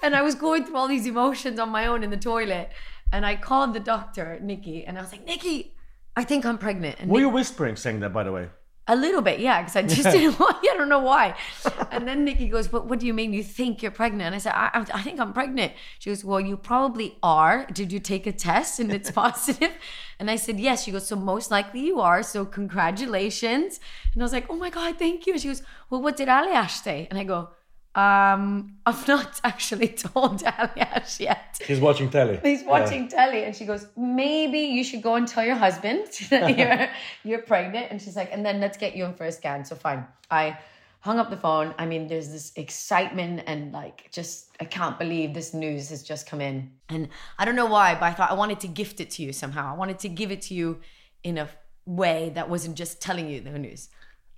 And 0.02 0.14
I 0.14 0.22
was 0.22 0.34
going 0.34 0.64
through 0.64 0.76
all 0.76 0.88
these 0.88 1.06
emotions 1.06 1.58
on 1.58 1.68
my 1.70 1.86
own 1.86 2.02
in 2.02 2.10
the 2.10 2.16
toilet. 2.16 2.70
And 3.12 3.24
I 3.24 3.36
called 3.36 3.72
the 3.74 3.80
doctor, 3.80 4.38
Nikki, 4.40 4.84
and 4.84 4.98
I 4.98 5.00
was 5.00 5.12
like, 5.12 5.24
Nikki, 5.26 5.74
I 6.16 6.24
think 6.24 6.44
I'm 6.44 6.58
pregnant. 6.58 6.96
And 7.00 7.08
Were 7.10 7.18
Nick- 7.18 7.26
you 7.26 7.28
whispering 7.30 7.76
saying 7.76 8.00
that, 8.00 8.12
by 8.12 8.22
the 8.24 8.32
way? 8.32 8.48
A 8.90 8.96
little 8.96 9.20
bit, 9.20 9.38
yeah, 9.38 9.60
because 9.60 9.76
I 9.76 9.82
just 9.82 10.02
didn't 10.04 10.38
want. 10.40 10.56
I 10.62 10.74
don't 10.76 10.88
know 10.88 11.00
why. 11.00 11.34
And 11.90 12.06
then 12.08 12.24
Nikki 12.24 12.48
goes, 12.48 12.68
"But 12.68 12.86
what 12.86 12.98
do 13.00 13.06
you 13.06 13.12
mean? 13.12 13.32
You 13.34 13.42
think 13.42 13.82
you're 13.82 13.90
pregnant?" 13.90 14.22
And 14.28 14.34
I 14.34 14.38
said, 14.38 14.52
I, 14.54 14.70
I, 14.72 14.86
"I 14.98 15.02
think 15.02 15.20
I'm 15.20 15.32
pregnant." 15.34 15.72
She 15.98 16.08
goes, 16.10 16.24
"Well, 16.24 16.40
you 16.40 16.56
probably 16.56 17.16
are. 17.22 17.66
Did 17.72 17.92
you 17.92 17.98
take 18.00 18.26
a 18.26 18.32
test 18.32 18.78
and 18.80 18.90
it's 18.92 19.10
positive?" 19.24 19.72
And 20.18 20.30
I 20.30 20.36
said, 20.36 20.58
"Yes." 20.58 20.84
She 20.84 20.90
goes, 20.92 21.06
"So 21.06 21.16
most 21.16 21.50
likely 21.50 21.80
you 21.80 22.00
are. 22.00 22.22
So 22.22 22.44
congratulations." 22.46 23.80
And 24.14 24.22
I 24.22 24.24
was 24.24 24.32
like, 24.32 24.46
"Oh 24.48 24.56
my 24.56 24.70
god, 24.70 24.98
thank 24.98 25.26
you." 25.26 25.32
And 25.34 25.42
she 25.42 25.48
goes, 25.48 25.62
"Well, 25.90 26.00
what 26.02 26.16
did 26.16 26.28
Aljaz 26.28 26.82
say?" 26.82 27.08
And 27.10 27.18
I 27.18 27.24
go, 27.24 27.50
"Um, 28.02 28.42
I've 28.88 29.04
not 29.14 29.32
actually 29.52 29.88
told 30.06 30.36
Aljaz 30.54 31.18
yet." 31.28 31.58
He's 31.70 31.80
watching 31.80 32.08
telly. 32.16 32.36
He's 32.48 32.62
watching 32.74 33.02
telly, 33.16 33.40
and 33.46 33.52
she 33.58 33.64
goes, 33.72 33.82
"Maybe 33.96 34.60
you 34.76 34.82
should 34.88 35.02
go 35.02 35.12
and 35.18 35.26
tell 35.32 35.44
your 35.44 35.56
husband 35.66 36.04
that 36.30 36.56
you're 36.58 36.88
you're 37.28 37.42
pregnant." 37.52 37.86
And 37.90 37.96
she's 38.02 38.16
like, 38.20 38.30
"And 38.34 38.42
then 38.46 38.56
let's 38.64 38.78
get 38.84 38.90
you 38.96 39.04
in 39.08 39.14
for 39.18 39.24
a 39.24 39.32
scan." 39.32 39.64
So 39.64 39.74
fine, 39.86 40.06
I 40.30 40.58
hung 41.00 41.18
up 41.18 41.30
the 41.30 41.36
phone. 41.36 41.68
I 41.78 41.84
mean, 41.86 42.02
there's 42.08 42.30
this 42.36 42.52
excitement 42.56 43.42
and 43.46 43.72
like 43.72 43.98
just 44.18 44.36
I 44.60 44.64
can't 44.64 44.98
believe 44.98 45.28
this 45.34 45.50
news 45.54 45.88
has 45.90 46.02
just 46.02 46.26
come 46.30 46.40
in, 46.40 46.56
and 46.88 47.08
I 47.38 47.44
don't 47.44 47.56
know 47.56 47.66
why, 47.78 47.94
but 47.94 48.04
I 48.04 48.12
thought 48.12 48.30
I 48.30 48.34
wanted 48.34 48.60
to 48.60 48.68
gift 48.68 49.00
it 49.00 49.10
to 49.12 49.22
you 49.24 49.32
somehow. 49.32 49.72
I 49.74 49.76
wanted 49.76 49.98
to 50.00 50.08
give 50.08 50.30
it 50.30 50.42
to 50.48 50.54
you 50.54 50.80
in 51.24 51.38
a 51.38 51.48
way 51.86 52.30
that 52.36 52.48
wasn't 52.48 52.76
just 52.76 53.00
telling 53.00 53.28
you 53.30 53.40
the 53.40 53.58
news. 53.58 53.88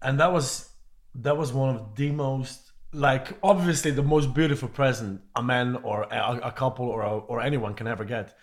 and 0.02 0.18
that 0.20 0.32
was 0.32 0.70
that 1.14 1.36
was 1.36 1.52
one 1.52 1.74
of 1.76 1.94
the 1.96 2.10
most 2.12 2.69
like 2.92 3.38
obviously 3.42 3.90
the 3.90 4.02
most 4.02 4.34
beautiful 4.34 4.68
present 4.68 5.20
a 5.36 5.42
man 5.42 5.76
or 5.82 6.02
a, 6.04 6.40
a 6.44 6.52
couple 6.52 6.86
or 6.86 7.02
a, 7.02 7.18
or 7.18 7.40
anyone 7.40 7.74
can 7.74 7.86
ever 7.86 8.04
get. 8.04 8.36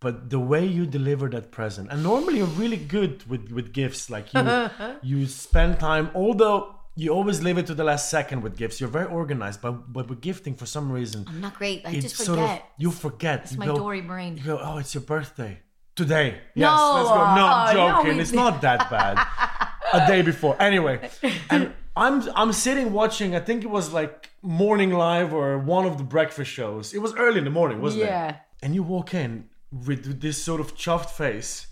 But 0.00 0.28
the 0.28 0.38
way 0.38 0.66
you 0.66 0.84
deliver 0.84 1.30
that 1.30 1.50
present 1.50 1.90
and 1.90 2.02
normally 2.02 2.38
you're 2.38 2.46
really 2.46 2.76
good 2.76 3.26
with 3.28 3.50
with 3.50 3.72
gifts 3.72 4.10
like 4.10 4.34
you 4.34 4.70
you 5.02 5.26
spend 5.26 5.80
time 5.80 6.10
although 6.14 6.74
you 6.96 7.10
always 7.10 7.42
leave 7.42 7.58
it 7.58 7.66
to 7.66 7.74
the 7.74 7.82
last 7.84 8.10
second 8.10 8.42
with 8.42 8.56
gifts. 8.56 8.80
You're 8.80 8.90
very 8.90 9.06
organized 9.06 9.62
but 9.62 9.90
but 9.92 10.08
with 10.10 10.20
gifting 10.20 10.54
for 10.54 10.66
some 10.66 10.92
reason 10.92 11.24
I'm 11.26 11.40
not 11.40 11.56
great. 11.56 11.86
I 11.86 11.94
just 11.98 12.16
sort 12.16 12.38
of 12.38 12.44
forget. 12.44 12.70
you 12.76 12.90
forget. 12.90 13.40
It's 13.44 13.52
you 13.52 13.58
my 13.58 13.66
go, 13.66 13.76
Dory 13.76 14.02
brain. 14.02 14.36
you 14.36 14.42
go 14.44 14.60
oh 14.62 14.76
it's 14.78 14.92
your 14.94 15.02
birthday. 15.04 15.60
Today. 15.96 16.40
Yes 16.54 16.66
No, 16.66 16.94
let's 16.96 17.08
go. 17.08 17.14
No 17.14 17.46
i'm 17.46 17.76
oh, 17.76 17.80
no, 17.80 17.96
joking. 18.02 18.16
we 18.16 18.22
it's 18.22 18.32
not 18.32 18.60
that 18.60 18.90
bad. 18.90 19.16
A 19.94 20.06
day 20.06 20.22
before. 20.22 20.60
Anyway 20.60 21.08
and 21.48 21.72
i'm 21.96 22.28
i'm 22.34 22.52
sitting 22.52 22.92
watching 22.92 23.34
i 23.34 23.40
think 23.40 23.64
it 23.64 23.70
was 23.70 23.92
like 23.92 24.30
morning 24.42 24.90
live 24.92 25.32
or 25.32 25.58
one 25.58 25.86
of 25.86 25.98
the 25.98 26.04
breakfast 26.04 26.50
shows 26.50 26.92
it 26.94 26.98
was 27.00 27.14
early 27.14 27.38
in 27.38 27.44
the 27.44 27.50
morning 27.50 27.80
wasn't 27.80 28.02
Yeah. 28.04 28.28
it 28.28 28.30
Yeah. 28.30 28.36
and 28.62 28.74
you 28.74 28.82
walk 28.82 29.14
in 29.14 29.48
with 29.70 30.20
this 30.20 30.42
sort 30.42 30.60
of 30.60 30.76
chuffed 30.76 31.10
face 31.10 31.66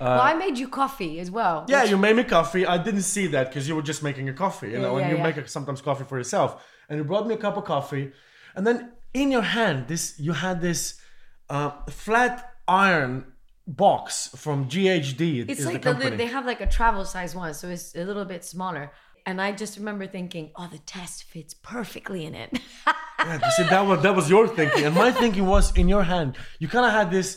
well, 0.00 0.20
I 0.20 0.34
made 0.34 0.58
you 0.58 0.68
coffee 0.68 1.18
as 1.18 1.28
well. 1.28 1.62
Uh, 1.62 1.66
yeah, 1.68 1.82
you 1.82 1.96
made 1.96 2.14
me 2.14 2.22
coffee. 2.22 2.64
I 2.64 2.78
didn't 2.78 3.02
see 3.02 3.26
that 3.28 3.48
because 3.48 3.66
you 3.66 3.74
were 3.74 3.82
just 3.82 4.00
making 4.00 4.28
a 4.28 4.32
coffee, 4.32 4.70
you 4.70 4.78
know, 4.78 4.96
yeah, 4.96 5.02
and 5.02 5.10
you 5.10 5.16
yeah. 5.16 5.22
make 5.24 5.36
a, 5.38 5.48
sometimes 5.48 5.80
coffee 5.82 6.04
for 6.04 6.16
yourself. 6.16 6.64
And 6.88 6.98
you 6.98 7.04
brought 7.04 7.26
me 7.26 7.34
a 7.34 7.36
cup 7.36 7.56
of 7.56 7.64
coffee, 7.64 8.12
and 8.54 8.64
then 8.64 8.92
in 9.12 9.32
your 9.32 9.42
hand, 9.42 9.88
this 9.88 10.14
you 10.18 10.32
had 10.34 10.60
this 10.60 11.00
uh, 11.50 11.70
flat 11.90 12.54
iron 12.68 13.32
box 13.66 14.30
from 14.36 14.68
GHD. 14.68 15.48
It's 15.48 15.64
like 15.64 15.82
the, 15.82 16.14
they 16.16 16.26
have 16.26 16.46
like 16.46 16.60
a 16.60 16.66
travel 16.66 17.04
size 17.04 17.34
one, 17.34 17.52
so 17.54 17.68
it's 17.68 17.94
a 17.94 18.04
little 18.04 18.24
bit 18.24 18.44
smaller. 18.44 18.92
And 19.28 19.42
I 19.42 19.52
just 19.52 19.76
remember 19.76 20.06
thinking, 20.06 20.52
oh, 20.56 20.68
the 20.72 20.78
test 20.78 21.24
fits 21.24 21.52
perfectly 21.52 22.24
in 22.24 22.34
it. 22.34 22.50
yeah, 23.18 23.34
you 23.44 23.50
see, 23.58 23.64
that 23.64 23.84
was 23.86 24.02
that 24.04 24.16
was 24.16 24.30
your 24.30 24.48
thinking, 24.48 24.86
and 24.86 24.94
my 24.94 25.10
thinking 25.12 25.44
was 25.46 25.66
in 25.76 25.86
your 25.86 26.02
hand. 26.02 26.38
You 26.58 26.66
kind 26.66 26.86
of 26.86 26.92
had 26.92 27.10
this. 27.10 27.28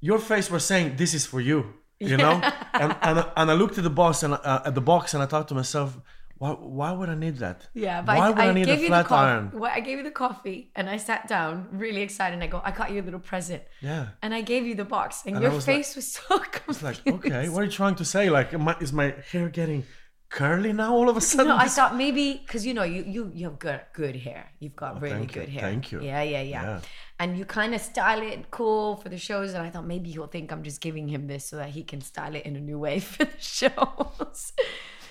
Your 0.00 0.20
face 0.20 0.48
was 0.48 0.64
saying, 0.64 0.94
"This 0.94 1.12
is 1.12 1.26
for 1.26 1.40
you," 1.40 1.58
you 1.98 2.16
know. 2.16 2.34
and, 2.82 2.96
and 3.02 3.16
and 3.38 3.46
I 3.50 3.54
looked 3.54 3.76
at 3.78 3.82
the 3.90 3.96
box 4.02 4.22
and 4.22 4.34
uh, 4.34 4.62
at 4.68 4.76
the 4.76 4.80
box, 4.92 5.12
and 5.12 5.24
I 5.24 5.26
thought 5.26 5.48
to 5.48 5.56
myself, 5.56 5.98
"Why 6.38 6.50
why 6.50 6.92
would 6.92 7.08
I 7.08 7.16
need 7.16 7.38
that? 7.38 7.66
yeah, 7.74 8.00
but 8.00 8.16
why 8.16 8.26
I, 8.26 8.30
would 8.30 8.38
I, 8.38 8.50
I 8.50 8.52
need 8.52 8.66
gave 8.66 8.84
a 8.84 8.86
flat 8.86 9.10
iron? 9.10 9.50
Well, 9.54 9.72
I 9.74 9.80
gave 9.80 9.98
you 9.98 10.04
the 10.04 10.18
coffee, 10.26 10.70
and 10.76 10.88
I 10.88 10.98
sat 10.98 11.26
down, 11.26 11.66
really 11.72 12.02
excited. 12.02 12.34
And 12.34 12.44
I 12.44 12.46
go, 12.46 12.60
I 12.62 12.70
got 12.70 12.92
you 12.92 13.00
a 13.02 13.06
little 13.08 13.24
present. 13.32 13.64
Yeah. 13.80 14.10
And 14.22 14.32
I 14.38 14.42
gave 14.42 14.62
you 14.68 14.76
the 14.76 14.84
box, 14.96 15.24
and, 15.26 15.34
And 15.34 15.42
your 15.42 15.50
was 15.52 15.66
like- 15.66 15.78
face 15.78 15.96
was 15.96 16.06
so 16.12 16.38
confused. 16.54 16.80
It's 16.80 16.82
like, 16.84 17.00
okay, 17.16 17.48
what 17.48 17.62
are 17.62 17.64
you 17.64 17.76
trying 17.82 17.96
to 17.96 18.04
say? 18.04 18.30
Like, 18.30 18.54
is 18.80 18.92
my 18.92 19.14
hair 19.32 19.48
getting 19.48 19.82
curly 20.30 20.72
now 20.72 20.92
all 20.94 21.08
of 21.08 21.16
a 21.16 21.20
sudden? 21.20 21.48
No, 21.48 21.56
I 21.56 21.68
thought 21.68 21.96
maybe 21.96 22.42
because 22.44 22.66
you 22.66 22.74
know 22.74 22.82
you 22.82 23.04
you 23.06 23.30
you 23.34 23.44
have 23.48 23.58
good 23.58 23.80
good 23.92 24.16
hair. 24.16 24.50
You've 24.60 24.76
got 24.76 24.96
Oh, 24.96 25.00
really 25.00 25.14
thank 25.16 25.34
you, 25.34 25.40
good 25.42 25.48
hair. 25.50 25.62
thank 25.62 25.92
you. 25.92 26.00
Yeah, 26.02 26.22
yeah, 26.22 26.42
yeah. 26.42 26.62
Yeah. 26.62 26.80
And 27.20 27.38
you 27.38 27.44
kind 27.44 27.74
of 27.74 27.80
style 27.80 28.20
it 28.22 28.50
cool 28.50 28.96
for 28.96 29.08
the 29.08 29.18
shows, 29.18 29.54
and 29.54 29.62
I 29.62 29.70
thought 29.70 29.86
maybe 29.86 30.10
he'll 30.10 30.26
think 30.26 30.50
I'm 30.52 30.62
just 30.64 30.80
giving 30.80 31.08
him 31.08 31.26
this 31.28 31.46
so 31.46 31.56
that 31.56 31.70
he 31.70 31.84
can 31.84 32.00
style 32.00 32.34
it 32.34 32.44
in 32.44 32.56
a 32.56 32.60
new 32.60 32.78
way 32.78 32.98
for 33.12 33.24
the 33.24 33.38
shows. 33.40 34.52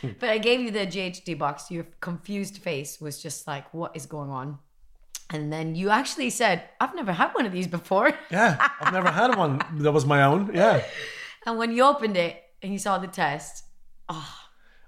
Hmm. 0.01 0.09
but 0.19 0.29
I 0.29 0.37
gave 0.37 0.59
you 0.59 0.71
the 0.71 0.85
GHD 0.85 1.37
box. 1.37 1.71
Your 1.71 1.85
confused 2.01 2.57
face 2.57 2.99
was 2.99 3.21
just 3.21 3.47
like, 3.47 3.73
"What 3.73 3.95
is 3.95 4.05
going 4.05 4.29
on?" 4.29 4.59
And 5.29 5.51
then 5.51 5.75
you 5.75 5.89
actually 5.89 6.29
said, 6.29 6.63
"I've 6.81 6.93
never 6.95 7.13
had 7.13 7.31
one 7.31 7.45
of 7.45 7.53
these 7.53 7.67
before." 7.67 8.11
yeah, 8.29 8.67
I've 8.81 8.91
never 8.93 9.09
had 9.09 9.35
one 9.37 9.61
that 9.77 9.91
was 9.93 10.05
my 10.05 10.23
own. 10.23 10.51
Yeah. 10.53 10.83
And 11.45 11.57
when 11.57 11.71
you 11.71 11.83
opened 11.85 12.17
it 12.17 12.41
and 12.61 12.71
you 12.73 12.79
saw 12.79 12.97
the 12.97 13.07
test, 13.07 13.63
oh, 14.09 14.29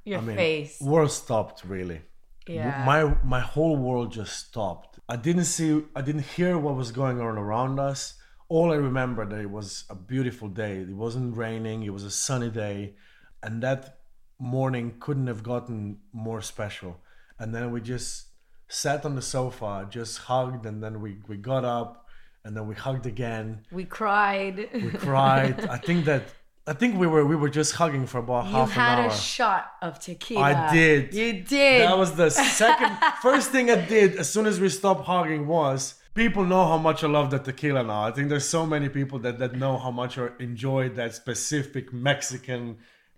your 0.06 0.20
I 0.20 0.22
mean, 0.22 0.36
face. 0.38 0.80
world 0.80 1.12
stopped 1.12 1.66
really. 1.66 2.02
Yeah. 2.48 2.84
My 2.86 3.16
my 3.24 3.40
whole 3.40 3.76
world 3.76 4.12
just 4.12 4.48
stopped. 4.48 5.00
I 5.08 5.16
didn't 5.18 5.46
see, 5.46 5.84
I 5.96 6.02
didn't 6.02 6.26
hear 6.36 6.58
what 6.58 6.76
was 6.76 6.92
going 6.92 7.20
on 7.20 7.38
around 7.38 7.80
us. 7.80 8.16
All 8.48 8.72
I 8.72 8.76
remember 8.76 9.26
that 9.26 9.40
it 9.40 9.50
was 9.50 9.86
a 9.90 9.96
beautiful 9.96 10.48
day. 10.48 10.78
It 10.78 10.96
wasn't 10.96 11.36
raining. 11.36 11.84
It 11.84 11.94
was 11.94 12.04
a 12.04 12.12
sunny 12.12 12.50
day, 12.50 12.96
and 13.44 13.62
that 13.64 14.00
morning 14.40 14.96
couldn't 15.00 15.28
have 15.28 15.44
gotten 15.44 16.00
more 16.12 16.42
special. 16.42 17.02
And 17.40 17.54
then 17.54 17.72
we 17.72 17.82
just 17.82 18.28
sat 18.68 19.06
on 19.06 19.16
the 19.16 19.22
sofa, 19.22 19.88
just 19.90 20.20
hugged, 20.20 20.66
and 20.66 20.84
then 20.84 21.02
we 21.02 21.18
we 21.28 21.38
got 21.38 21.66
up, 21.66 22.08
and 22.44 22.56
then 22.56 22.68
we 22.68 22.76
hugged 22.76 23.06
again. 23.06 23.66
We 23.72 23.86
cried. 23.86 24.70
We 24.74 24.90
cried. 24.92 25.68
I 25.76 25.78
think 25.78 26.06
that 26.06 26.24
I 26.68 26.74
think 26.74 26.98
we 26.98 27.06
were 27.06 27.24
we 27.26 27.36
were 27.36 27.50
just 27.50 27.74
hugging 27.74 28.08
for 28.08 28.20
about 28.20 28.46
You 28.46 28.52
half 28.52 28.76
an 28.76 28.82
hour. 28.82 28.98
You 28.98 29.04
had 29.04 29.12
a 29.12 29.16
shot 29.16 29.72
of 29.84 30.00
tequila. 30.00 30.42
I 30.42 30.74
did. 30.74 31.14
You 31.14 31.34
did. 31.44 31.82
That 31.82 31.98
was 31.98 32.16
the 32.16 32.30
second, 32.32 32.98
first 33.22 33.52
thing 33.52 33.70
I 33.70 33.86
did 33.86 34.16
as 34.16 34.30
soon 34.30 34.48
as 34.48 34.60
we 34.60 34.70
stopped 34.70 35.06
hugging 35.06 35.46
was 35.46 35.96
people 36.16 36.44
know 36.44 36.66
how 36.66 36.78
much 36.78 37.04
I 37.04 37.08
love 37.08 37.30
the 37.30 37.38
tequila 37.38 37.84
now. 37.84 38.04
I 38.04 38.12
think 38.12 38.30
there's 38.30 38.50
so 38.50 38.66
many 38.66 38.90
people 38.90 39.20
that, 39.20 39.38
that 39.38 39.54
know 39.54 39.78
how 39.78 39.92
much 39.92 40.18
I 40.18 40.30
enjoy 40.40 40.90
that 40.90 41.14
specific 41.14 41.94
Mexican 41.94 42.78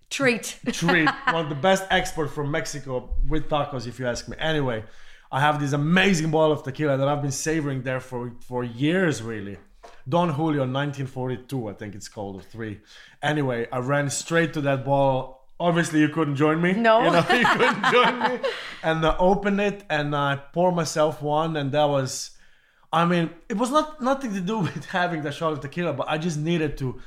treat. 0.09 0.59
treat. 0.73 1.09
One 1.27 1.45
of 1.45 1.49
the 1.49 1.55
best 1.55 1.85
export 1.89 2.31
from 2.31 2.51
Mexico 2.51 3.15
with 3.29 3.47
tacos, 3.47 3.87
if 3.87 3.97
you 3.97 4.07
ask 4.07 4.27
me. 4.27 4.35
Anyway, 4.39 4.83
I 5.31 5.39
have 5.39 5.61
this 5.61 5.71
amazing 5.71 6.31
bottle 6.31 6.51
of 6.51 6.63
tequila 6.63 6.97
that 6.97 7.07
I've 7.07 7.21
been 7.21 7.31
savoring 7.31 7.83
there 7.83 8.01
for, 8.01 8.33
for 8.41 8.63
years, 8.65 9.21
really. 9.21 9.57
Don 10.07 10.29
Julio 10.29 10.61
1942, 10.61 11.69
I 11.69 11.73
think 11.73 11.95
it's 11.95 12.07
called, 12.07 12.35
or 12.35 12.41
three. 12.41 12.81
Anyway, 13.21 13.67
I 13.71 13.79
ran 13.79 14.09
straight 14.09 14.53
to 14.53 14.61
that 14.61 14.85
ball. 14.85 15.45
Obviously, 15.59 16.01
you 16.01 16.09
couldn't 16.09 16.35
join 16.35 16.61
me. 16.61 16.73
No. 16.73 17.03
You 17.03 17.11
know, 17.11 17.25
you 17.29 17.45
couldn't 17.45 17.85
join 17.91 18.19
me. 18.19 18.49
And 18.83 19.05
I 19.05 19.17
opened 19.17 19.59
it 19.59 19.83
and 19.89 20.15
I 20.15 20.35
poured 20.35 20.75
myself 20.75 21.21
one, 21.21 21.57
and 21.57 21.71
that 21.71 21.85
was. 21.85 22.31
I 22.93 23.03
mean, 23.05 23.31
it 23.49 23.57
was 23.57 23.69
not 23.69 24.01
nothing 24.01 24.33
to 24.33 24.39
do 24.39 24.59
with 24.67 24.85
having 24.85 25.23
that 25.23 25.33
shot 25.33 25.53
of 25.53 25.59
tequila, 25.59 25.93
but 25.93 26.07
I 26.09 26.17
just 26.17 26.37
needed 26.37 26.77
to 26.77 27.01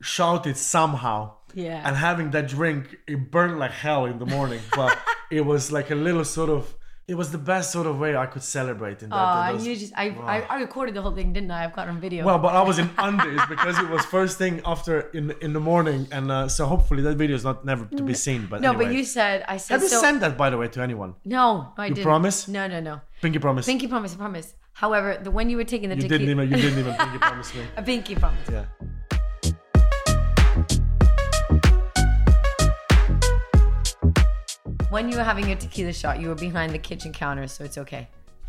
shout 0.00 0.46
it 0.46 0.56
somehow. 0.56 1.32
Yeah. 1.54 1.82
And 1.84 1.96
having 1.96 2.30
that 2.32 2.48
drink, 2.48 2.96
it 3.06 3.30
burned 3.30 3.58
like 3.58 3.72
hell 3.72 4.04
in 4.04 4.18
the 4.18 4.26
morning, 4.26 4.60
but 4.76 4.98
it 5.30 5.40
was 5.40 5.72
like 5.72 5.90
a 5.90 5.94
little 5.94 6.24
sort 6.24 6.50
of. 6.50 6.74
It 7.08 7.16
was 7.16 7.30
the 7.32 7.38
best 7.52 7.72
sort 7.72 7.86
of 7.86 7.98
way 7.98 8.14
I 8.24 8.26
could 8.26 8.42
celebrate 8.42 9.02
in 9.02 9.08
that. 9.08 9.16
Aw, 9.16 9.52
those- 9.52 9.66
you 9.66 9.74
just 9.82 9.94
I, 9.96 10.06
I 10.34 10.36
I 10.54 10.56
recorded 10.60 10.92
the 10.94 11.00
whole 11.04 11.14
thing, 11.18 11.32
didn't 11.32 11.50
I? 11.50 11.64
I've 11.64 11.74
got 11.76 11.88
it 11.88 11.90
on 11.94 12.00
video. 12.06 12.20
well, 12.28 12.38
but 12.46 12.52
I 12.54 12.62
was 12.70 12.78
in 12.78 12.88
undies 13.06 13.40
because 13.48 13.78
it 13.78 13.88
was 13.94 14.04
first 14.16 14.36
thing 14.42 14.54
after 14.72 14.94
in 15.18 15.24
in 15.46 15.50
the 15.58 15.60
morning, 15.70 16.00
and 16.16 16.30
uh, 16.30 16.48
so 16.56 16.66
hopefully 16.66 17.02
that 17.06 17.16
video 17.16 17.34
is 17.40 17.44
not 17.50 17.64
never 17.64 17.84
to 17.98 18.02
be 18.10 18.12
seen. 18.26 18.46
But 18.50 18.60
no, 18.60 18.70
anyway. 18.70 18.84
but 18.84 18.94
you 18.96 19.04
said 19.04 19.36
I 19.48 19.56
said 19.56 19.74
have 19.74 19.82
you 19.84 19.88
so. 19.88 20.00
sent 20.06 20.20
that 20.20 20.36
by 20.36 20.48
the 20.50 20.58
way 20.62 20.68
to 20.68 20.82
anyone? 20.88 21.14
no, 21.24 21.72
no, 21.76 21.82
I 21.84 21.88
didn't. 21.88 22.04
promise? 22.04 22.46
No, 22.46 22.62
no, 22.74 22.78
no. 22.90 23.00
Pinky 23.22 23.38
promise. 23.46 23.64
Pinky 23.72 23.88
promise, 23.94 24.12
I 24.14 24.18
promise. 24.26 24.48
However, 24.84 25.08
the 25.24 25.30
when 25.30 25.46
you 25.50 25.56
were 25.56 25.64
taking 25.74 25.88
the 25.88 25.96
you 25.96 26.02
tequila, 26.02 26.18
didn't 26.18 26.32
even 26.36 26.44
you 26.52 26.56
didn't 26.64 26.78
even 26.84 26.94
pinky 27.02 27.18
promise 27.18 27.50
me. 27.54 27.62
a 27.76 27.82
pinky 27.82 28.14
promise. 28.16 28.48
Yeah. 28.52 28.66
When 34.90 35.08
you 35.10 35.18
were 35.18 35.24
having 35.24 35.46
your 35.48 35.56
tequila 35.58 35.92
shot, 35.92 36.18
you 36.20 36.28
were 36.28 36.34
behind 36.34 36.72
the 36.72 36.78
kitchen 36.78 37.12
counter, 37.12 37.46
so 37.46 37.62
it's 37.64 37.76
okay. 37.78 38.08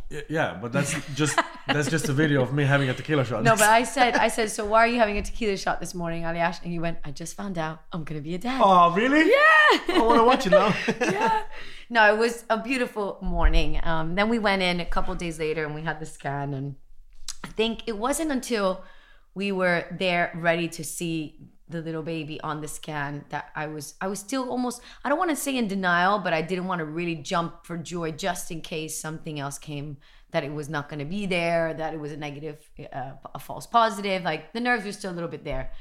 Y- 0.10 0.24
Yeah, 0.30 0.58
but 0.62 0.72
that's 0.72 0.96
just 1.16 1.38
that's 1.68 1.90
just 1.90 2.08
a 2.10 2.14
video 2.14 2.42
of 2.42 2.54
me 2.54 2.64
having 2.64 2.90
a 2.90 2.94
tequila 2.94 3.26
shot. 3.26 3.44
No, 3.44 3.56
but 3.56 3.68
I 3.68 3.84
said, 3.84 4.16
I 4.16 4.30
said, 4.30 4.50
so 4.50 4.66
why 4.66 4.80
are 4.86 4.88
you 4.88 5.00
having 5.00 5.18
a 5.18 5.22
tequila 5.22 5.58
shot 5.58 5.80
this 5.82 5.94
morning, 5.94 6.24
Aljaz? 6.24 6.64
And 6.64 6.74
you 6.74 6.80
went, 6.82 6.98
I 7.04 7.12
just 7.12 7.36
found 7.36 7.58
out 7.58 7.82
I'm 7.92 8.04
gonna 8.06 8.22
be 8.22 8.36
a 8.36 8.38
dad. 8.38 8.62
Oh, 8.64 8.92
really? 8.94 9.26
Yeah. 9.30 9.96
I 9.98 10.02
want 10.02 10.20
to 10.20 10.24
watch 10.24 10.48
it 10.48 10.52
now. 10.52 10.74
yeah. 11.02 11.44
No, 11.90 12.14
it 12.14 12.18
was 12.18 12.46
a 12.50 12.58
beautiful 12.58 13.18
morning. 13.22 13.80
Um, 13.84 14.16
then 14.16 14.30
we 14.30 14.40
went 14.40 14.62
in 14.62 14.80
a 14.80 14.86
couple 14.86 15.14
days 15.16 15.40
later 15.40 15.66
and 15.66 15.76
we 15.76 15.82
had 15.82 16.00
the 16.00 16.06
scan. 16.06 16.54
And 16.54 16.76
I 17.44 17.50
think 17.50 17.84
it 17.88 17.98
wasn't 17.98 18.32
until 18.32 18.84
we 19.36 19.52
were 19.52 19.86
there 19.92 20.32
ready 20.36 20.68
to 20.70 20.84
see 20.84 21.36
the 21.70 21.82
little 21.82 22.04
baby 22.04 22.42
on 22.42 22.62
the 22.62 22.68
scan 22.68 23.26
that 23.30 23.52
I 23.56 23.68
was 23.68 23.94
I 24.02 24.08
was 24.08 24.20
still 24.20 24.50
almost 24.50 24.82
I 25.04 25.10
don't 25.10 25.20
want 25.20 25.30
to 25.30 25.36
say 25.36 25.56
in 25.56 25.68
denial, 25.68 26.20
but 26.20 26.34
I 26.34 26.42
didn't 26.42 26.68
want 26.68 26.80
to 26.80 26.86
really 26.86 27.16
jump 27.16 27.66
for 27.66 27.78
joy 27.78 28.12
just 28.12 28.52
in 28.52 28.62
case 28.62 29.00
something 29.00 29.40
else 29.40 29.58
came 29.58 29.98
that 30.32 30.44
it 30.44 30.54
was 30.54 30.70
not 30.70 30.90
going 30.90 31.00
to 31.00 31.06
be 31.06 31.26
there, 31.26 31.74
that 31.74 31.94
it 31.94 32.00
was 32.00 32.12
a 32.12 32.18
negative, 32.18 32.70
uh, 32.94 33.14
a 33.34 33.40
false 33.40 33.66
positive. 33.66 34.24
Like 34.24 34.54
the 34.54 34.60
nerves 34.60 34.86
were 34.86 34.92
still 34.92 35.12
a 35.12 35.18
little 35.18 35.30
bit 35.30 35.44
there. 35.44 35.72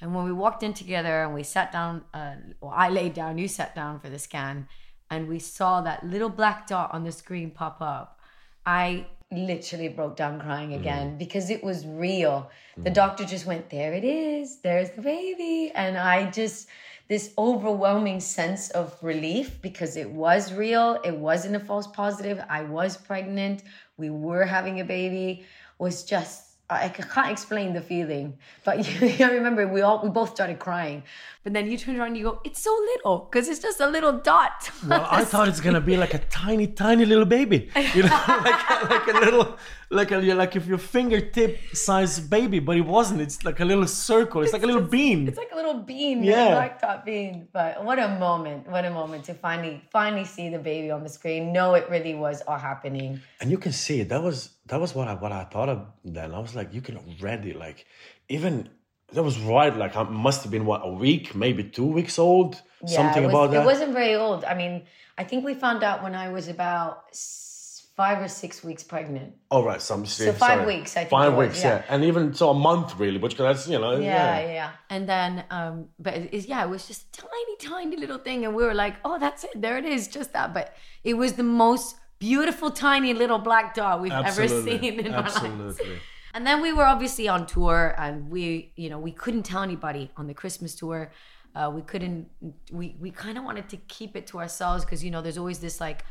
And 0.00 0.14
when 0.14 0.24
we 0.24 0.32
walked 0.32 0.64
in 0.64 0.74
together 0.74 1.22
and 1.22 1.32
we 1.32 1.44
sat 1.44 1.70
down, 1.70 2.02
uh, 2.12 2.34
well, 2.60 2.72
I 2.74 2.88
laid 2.88 3.14
down, 3.14 3.38
you 3.38 3.46
sat 3.46 3.74
down 3.74 4.00
for 4.00 4.10
the 4.10 4.18
scan, 4.18 4.66
and 5.10 5.28
we 5.28 5.38
saw 5.38 5.80
that 5.82 6.04
little 6.04 6.28
black 6.28 6.66
dot 6.66 6.92
on 6.92 7.04
the 7.04 7.12
screen 7.12 7.52
pop 7.52 7.80
up, 7.80 8.18
I 8.66 9.06
literally 9.32 9.88
broke 9.88 10.16
down 10.16 10.40
crying 10.40 10.70
mm. 10.70 10.80
again 10.80 11.18
because 11.18 11.50
it 11.50 11.62
was 11.62 11.86
real. 11.86 12.50
The 12.76 12.90
mm. 12.90 12.94
doctor 12.94 13.24
just 13.24 13.46
went, 13.46 13.70
There 13.70 13.92
it 13.92 14.04
is, 14.04 14.58
there's 14.60 14.90
the 14.90 15.02
baby. 15.02 15.72
And 15.74 15.96
I 15.96 16.30
just, 16.30 16.68
this 17.08 17.32
overwhelming 17.36 18.20
sense 18.20 18.70
of 18.70 18.96
relief 19.02 19.60
because 19.60 19.96
it 19.96 20.10
was 20.10 20.52
real, 20.52 20.98
it 21.04 21.16
wasn't 21.16 21.56
a 21.56 21.60
false 21.60 21.86
positive, 21.86 22.42
I 22.48 22.62
was 22.62 22.96
pregnant, 22.96 23.62
we 23.96 24.10
were 24.10 24.44
having 24.44 24.80
a 24.80 24.84
baby, 24.84 25.44
was 25.78 26.04
just 26.04 26.51
I 26.72 26.88
can't 26.88 27.30
explain 27.30 27.72
the 27.72 27.80
feeling, 27.80 28.38
but 28.64 28.78
I 29.02 29.30
remember 29.30 29.66
we 29.68 29.80
all 29.80 30.02
we 30.02 30.08
both 30.10 30.30
started 30.30 30.58
crying. 30.58 31.02
But 31.44 31.52
then 31.52 31.70
you 31.70 31.76
turned 31.76 31.98
around 31.98 32.08
and 32.08 32.16
you 32.18 32.24
go, 32.24 32.40
"It's 32.44 32.60
so 32.60 32.72
little 32.94 33.28
because 33.30 33.48
it's 33.48 33.58
just 33.60 33.80
a 33.80 33.88
little 33.88 34.12
dot." 34.12 34.70
Well, 34.86 35.06
I 35.10 35.24
thought 35.24 35.48
it's 35.48 35.60
gonna 35.60 35.80
be 35.80 35.96
like 35.96 36.14
a 36.14 36.18
tiny, 36.18 36.66
tiny 36.66 37.04
little 37.04 37.24
baby. 37.24 37.70
You 37.94 38.04
know, 38.04 38.08
like 38.28 38.90
like 38.90 39.06
a 39.08 39.18
little, 39.20 39.58
like 39.92 40.10
a 40.12 40.18
like 40.42 40.56
if 40.56 40.66
your 40.66 40.78
fingertip 40.78 41.58
size 41.74 42.18
baby, 42.36 42.58
but 42.58 42.76
it 42.76 42.86
wasn't. 42.96 43.20
It's 43.20 43.44
like 43.44 43.60
a 43.60 43.64
little 43.64 43.86
circle. 43.86 44.42
It's 44.42 44.52
like 44.52 44.62
a 44.62 44.66
little 44.72 44.88
bean. 44.96 45.28
It's 45.28 45.38
like 45.38 45.52
a 45.52 45.56
little 45.56 45.78
bean, 45.90 46.22
Yeah. 46.22 46.32
yeah, 46.48 46.54
black 46.58 46.80
dot 46.80 47.04
bean. 47.04 47.48
But 47.52 47.84
what 47.84 47.98
a 47.98 48.08
moment! 48.26 48.66
What 48.74 48.84
a 48.84 48.90
moment 48.90 49.24
to 49.28 49.34
finally 49.34 49.82
finally 49.92 50.24
see 50.24 50.48
the 50.48 50.58
baby 50.58 50.90
on 50.90 51.02
the 51.02 51.08
screen. 51.18 51.52
Know 51.52 51.74
it 51.74 51.86
really 51.90 52.14
was 52.14 52.42
all 52.48 52.58
happening. 52.58 53.20
and 53.40 53.50
you 53.50 53.58
can 53.58 53.72
see 53.72 54.00
it. 54.00 54.08
That 54.08 54.22
was 54.22 54.36
that 54.66 54.80
was 54.80 54.94
what 54.94 55.06
I 55.08 55.14
what 55.14 55.32
I 55.32 55.44
thought 55.44 55.68
of 55.68 55.78
then. 56.04 56.28
I 56.34 56.38
was 56.38 56.54
like, 56.54 56.72
you 56.76 56.80
can 56.80 56.96
already 56.96 57.52
like 57.52 57.86
even 58.28 58.68
that 59.12 59.22
was 59.22 59.38
right. 59.38 59.74
Like 59.84 59.94
I 59.96 60.02
must 60.04 60.42
have 60.42 60.50
been 60.56 60.64
what 60.64 60.80
a 60.84 60.92
week, 61.06 61.34
maybe 61.34 61.62
two 61.64 61.86
weeks 61.98 62.18
old. 62.18 62.60
Yeah, 62.84 62.96
Something 62.96 63.24
was, 63.24 63.32
about 63.32 63.50
that. 63.52 63.62
It 63.62 63.66
wasn't 63.66 63.92
very 63.92 64.14
old. 64.14 64.44
I 64.44 64.54
mean, 64.54 64.74
I 65.18 65.24
think 65.24 65.44
we 65.44 65.54
found 65.54 65.82
out 65.84 66.02
when 66.02 66.14
I 66.14 66.30
was 66.36 66.48
about 66.48 67.04
s- 67.10 67.50
five 67.96 68.22
or 68.22 68.28
six 68.28 68.64
weeks 68.64 68.82
pregnant. 68.82 69.34
All 69.50 69.64
right, 69.64 69.80
some 69.80 70.06
So 70.06 70.32
five 70.32 70.66
weeks, 70.66 70.96
I 70.96 71.00
think 71.00 71.10
five 71.10 71.32
it 71.32 71.36
was, 71.36 71.48
weeks, 71.48 71.62
yeah. 71.62 71.76
yeah. 71.76 71.84
and 71.94 72.04
even 72.04 72.32
so 72.34 72.50
a 72.50 72.54
month 72.54 72.98
really, 72.98 73.18
which 73.18 73.36
that's 73.36 73.68
you 73.68 73.78
know, 73.78 73.92
yeah, 73.98 74.40
yeah, 74.40 74.52
yeah. 74.52 74.70
And 74.90 75.08
then, 75.08 75.44
um, 75.50 75.88
but 75.98 76.14
it, 76.14 76.24
it's- 76.26 76.46
yeah, 76.46 76.64
it 76.64 76.70
was 76.70 76.86
just 76.86 77.02
a 77.08 77.22
tiny, 77.22 77.56
tiny 77.60 77.96
little 77.96 78.18
thing, 78.18 78.44
and 78.44 78.54
we 78.54 78.64
were 78.64 78.74
like, 78.74 78.94
"Oh, 79.04 79.18
that's 79.18 79.44
it. 79.44 79.60
There 79.60 79.76
it 79.78 79.84
is, 79.84 80.08
just 80.08 80.32
that." 80.32 80.54
But 80.54 80.74
it 81.04 81.14
was 81.14 81.34
the 81.34 81.42
most 81.66 81.96
beautiful, 82.18 82.70
tiny 82.70 83.12
little 83.14 83.38
black 83.38 83.74
dot 83.74 84.00
we've 84.00 84.12
Absolutely. 84.12 84.72
ever 84.72 84.82
seen 84.82 85.00
in 85.06 85.12
our 85.14 85.22
lives. 85.22 85.36
Absolutely. 85.36 85.98
And 86.34 86.46
then 86.46 86.62
we 86.62 86.72
were 86.72 86.84
obviously 86.84 87.28
on 87.28 87.46
tour, 87.46 87.94
and 87.98 88.30
we, 88.30 88.72
you 88.74 88.88
know, 88.88 88.98
we 88.98 89.12
couldn't 89.12 89.42
tell 89.42 89.62
anybody 89.62 90.10
on 90.16 90.26
the 90.28 90.32
Christmas 90.32 90.74
tour. 90.74 91.12
Uh, 91.54 91.70
we 91.74 91.82
couldn't. 91.82 92.30
We 92.70 92.96
we 92.98 93.10
kind 93.10 93.36
of 93.36 93.44
wanted 93.44 93.68
to 93.68 93.76
keep 93.76 94.16
it 94.16 94.26
to 94.28 94.38
ourselves 94.38 94.82
because 94.82 95.04
you 95.04 95.10
know, 95.10 95.20
there's 95.20 95.36
always 95.36 95.58
this 95.58 95.78
like 95.78 96.06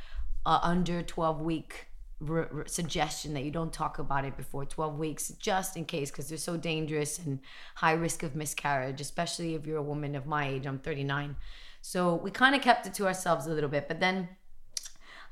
under 0.46 1.02
12 1.02 1.42
week 1.42 1.88
r- 2.28 2.50
r- 2.54 2.68
suggestion 2.68 3.34
that 3.34 3.44
you 3.44 3.52
don't 3.52 3.74
talk 3.74 4.00
about 4.00 4.26
it 4.26 4.38
before 4.38 4.66
12 4.66 4.98
weeks, 4.98 5.30
just 5.40 5.78
in 5.78 5.86
case, 5.86 6.12
because 6.12 6.30
they're 6.30 6.38
so 6.38 6.58
dangerous 6.58 7.20
and 7.20 7.40
high 7.76 7.94
risk 7.94 8.24
of 8.24 8.36
miscarriage, 8.36 9.02
especially 9.02 9.56
if 9.56 9.66
you're 9.66 9.78
a 9.78 9.84
woman 9.84 10.16
of 10.16 10.26
my 10.26 10.48
age. 10.48 10.66
I'm 10.66 10.80
39, 10.80 11.36
so 11.82 12.16
we 12.16 12.32
kind 12.32 12.56
of 12.56 12.62
kept 12.62 12.86
it 12.88 12.94
to 12.96 13.08
ourselves 13.08 13.48
a 13.48 13.54
little 13.54 13.70
bit. 13.70 13.88
But 13.88 14.00
then 14.00 14.30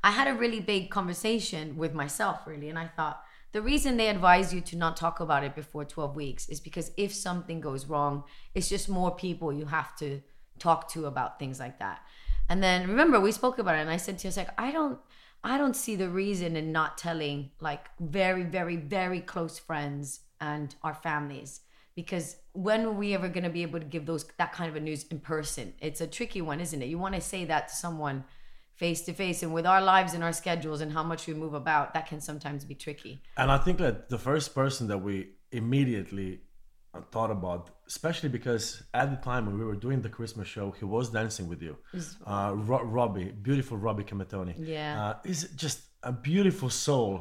I 0.02 0.10
had 0.10 0.28
a 0.28 0.34
really 0.34 0.60
big 0.60 0.90
conversation 0.90 1.76
with 1.76 1.94
myself, 1.94 2.40
really, 2.46 2.68
and 2.68 2.78
I 2.78 2.86
thought 2.86 3.22
the 3.52 3.62
reason 3.62 3.96
they 3.96 4.08
advise 4.08 4.54
you 4.54 4.60
to 4.60 4.76
not 4.76 4.96
talk 4.96 5.18
about 5.18 5.42
it 5.42 5.56
before 5.56 5.84
12 5.84 6.14
weeks 6.14 6.48
is 6.48 6.60
because 6.60 6.92
if 6.96 7.12
something 7.12 7.60
goes 7.60 7.86
wrong, 7.86 8.24
it's 8.54 8.68
just 8.68 8.88
more 8.88 9.10
people 9.10 9.52
you 9.52 9.66
have 9.66 9.96
to 9.96 10.22
talk 10.60 10.88
to 10.92 11.06
about 11.06 11.38
things 11.38 11.58
like 11.58 11.78
that. 11.80 12.02
And 12.50 12.62
then 12.62 12.88
remember 12.88 13.18
we 13.18 13.32
spoke 13.32 13.58
about 13.58 13.76
it, 13.76 13.80
and 13.80 13.90
I 13.90 13.96
said 13.96 14.18
to 14.18 14.28
you, 14.28 14.34
I 14.36 14.40
like, 14.40 14.50
I 14.58 14.72
don't, 14.72 14.98
I 15.42 15.56
don't 15.56 15.74
see 15.74 15.96
the 15.96 16.10
reason 16.10 16.56
in 16.56 16.72
not 16.72 16.98
telling 16.98 17.50
like 17.60 17.88
very, 17.98 18.42
very, 18.42 18.76
very 18.76 19.20
close 19.20 19.58
friends 19.58 20.20
and 20.40 20.74
our 20.82 20.94
families 20.94 21.60
because 21.94 22.36
when 22.52 22.84
are 22.86 22.92
we 22.92 23.14
ever 23.14 23.28
going 23.28 23.44
to 23.44 23.50
be 23.50 23.62
able 23.62 23.78
to 23.78 23.84
give 23.84 24.06
those 24.06 24.24
that 24.38 24.52
kind 24.52 24.70
of 24.70 24.76
a 24.76 24.80
news 24.80 25.04
in 25.10 25.20
person? 25.20 25.74
It's 25.80 26.00
a 26.00 26.06
tricky 26.06 26.40
one, 26.40 26.60
isn't 26.60 26.82
it? 26.82 26.86
You 26.86 26.98
want 26.98 27.14
to 27.14 27.20
say 27.20 27.44
that 27.46 27.68
to 27.68 27.74
someone 27.74 28.24
face 28.74 29.02
to 29.02 29.12
face, 29.12 29.42
and 29.42 29.52
with 29.52 29.66
our 29.66 29.82
lives 29.82 30.14
and 30.14 30.24
our 30.24 30.32
schedules 30.32 30.80
and 30.80 30.90
how 30.92 31.02
much 31.02 31.26
we 31.26 31.34
move 31.34 31.52
about, 31.52 31.92
that 31.92 32.06
can 32.06 32.20
sometimes 32.20 32.64
be 32.64 32.74
tricky. 32.74 33.20
And 33.36 33.50
I 33.50 33.58
think 33.58 33.76
that 33.78 34.08
the 34.08 34.18
first 34.18 34.54
person 34.54 34.88
that 34.88 34.98
we 34.98 35.28
immediately 35.52 36.40
thought 37.12 37.30
about, 37.30 37.70
especially 37.94 38.28
because 38.38 38.64
at 38.94 39.08
the 39.10 39.20
time 39.30 39.42
when 39.46 39.56
we 39.60 39.64
were 39.70 39.80
doing 39.86 40.00
the 40.06 40.12
Christmas 40.18 40.46
show, 40.54 40.66
he 40.80 40.84
was 40.96 41.10
dancing 41.10 41.46
with 41.52 41.60
you. 41.66 41.74
Uh, 42.24 42.52
Ro- 42.70 42.84
Robbie, 42.98 43.30
beautiful 43.48 43.76
Robbie 43.86 44.04
Kmetoni. 44.10 44.54
Yeah. 44.56 45.04
Uh, 45.04 45.14
is 45.32 45.40
just 45.64 45.78
a 46.10 46.12
beautiful 46.12 46.70
soul. 46.70 47.12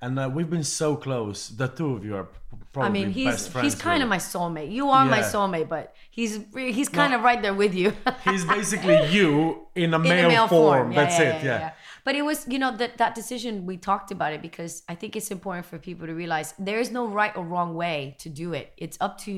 And 0.00 0.12
uh, 0.18 0.30
we've 0.32 0.50
been 0.56 0.68
so 0.82 0.88
close. 1.06 1.38
The 1.48 1.68
two 1.78 1.90
of 1.96 2.04
you 2.04 2.14
are 2.20 2.28
probably 2.72 2.88
I 2.88 2.92
mean, 2.92 3.10
he's 3.10 3.24
best 3.32 3.50
friends. 3.50 3.64
he's 3.72 3.82
kind 3.88 4.00
of 4.04 4.08
my 4.08 4.18
soulmate. 4.18 4.70
You 4.78 4.90
are 4.90 5.04
my 5.16 5.22
soulmate, 5.32 5.68
but 5.68 5.84
he's 6.18 6.32
he's 6.54 6.90
kind 7.00 7.12
of 7.14 7.22
right 7.22 7.40
there 7.42 7.56
with 7.62 7.74
you. 7.74 7.92
He's 8.30 8.44
basically 8.44 8.98
you 9.16 9.66
in 9.74 9.92
a 9.94 9.96
in 9.96 10.02
male, 10.02 10.28
male 10.28 10.48
form. 10.48 10.92
Yeah, 10.92 11.00
That's 11.00 11.18
yeah, 11.18 11.24
it. 11.24 11.44
yeah, 11.44 11.58
Yeah. 11.58 11.70
But 12.04 12.14
it 12.14 12.22
was, 12.22 12.46
you 12.48 12.58
know, 12.62 12.72
that 12.80 12.96
that 13.02 13.12
decision 13.20 13.66
we 13.66 13.76
talked 13.76 14.10
about 14.16 14.32
it 14.32 14.40
because 14.40 14.82
I 14.88 14.94
think 14.94 15.10
it's 15.16 15.30
important 15.30 15.66
for 15.66 15.78
people 15.78 16.06
to 16.06 16.14
realize 16.14 16.54
there 16.58 16.80
is 16.84 16.90
no 16.90 17.04
right 17.06 17.36
or 17.36 17.44
wrong 17.44 17.74
way 17.74 18.16
to 18.20 18.28
do 18.42 18.54
it. 18.54 18.72
It's 18.76 18.96
up 19.00 19.18
to 19.26 19.32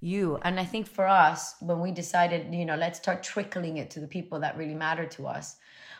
you. 0.00 0.38
And 0.42 0.60
I 0.60 0.64
think 0.64 0.86
for 0.86 1.06
us, 1.06 1.54
when 1.60 1.80
we 1.80 1.90
decided, 1.90 2.54
you 2.54 2.64
know, 2.64 2.76
let's 2.76 2.98
start 2.98 3.22
trickling 3.22 3.78
it 3.78 3.90
to 3.90 4.00
the 4.00 4.06
people 4.06 4.40
that 4.40 4.56
really 4.56 4.74
matter 4.74 5.06
to 5.06 5.26
us, 5.26 5.56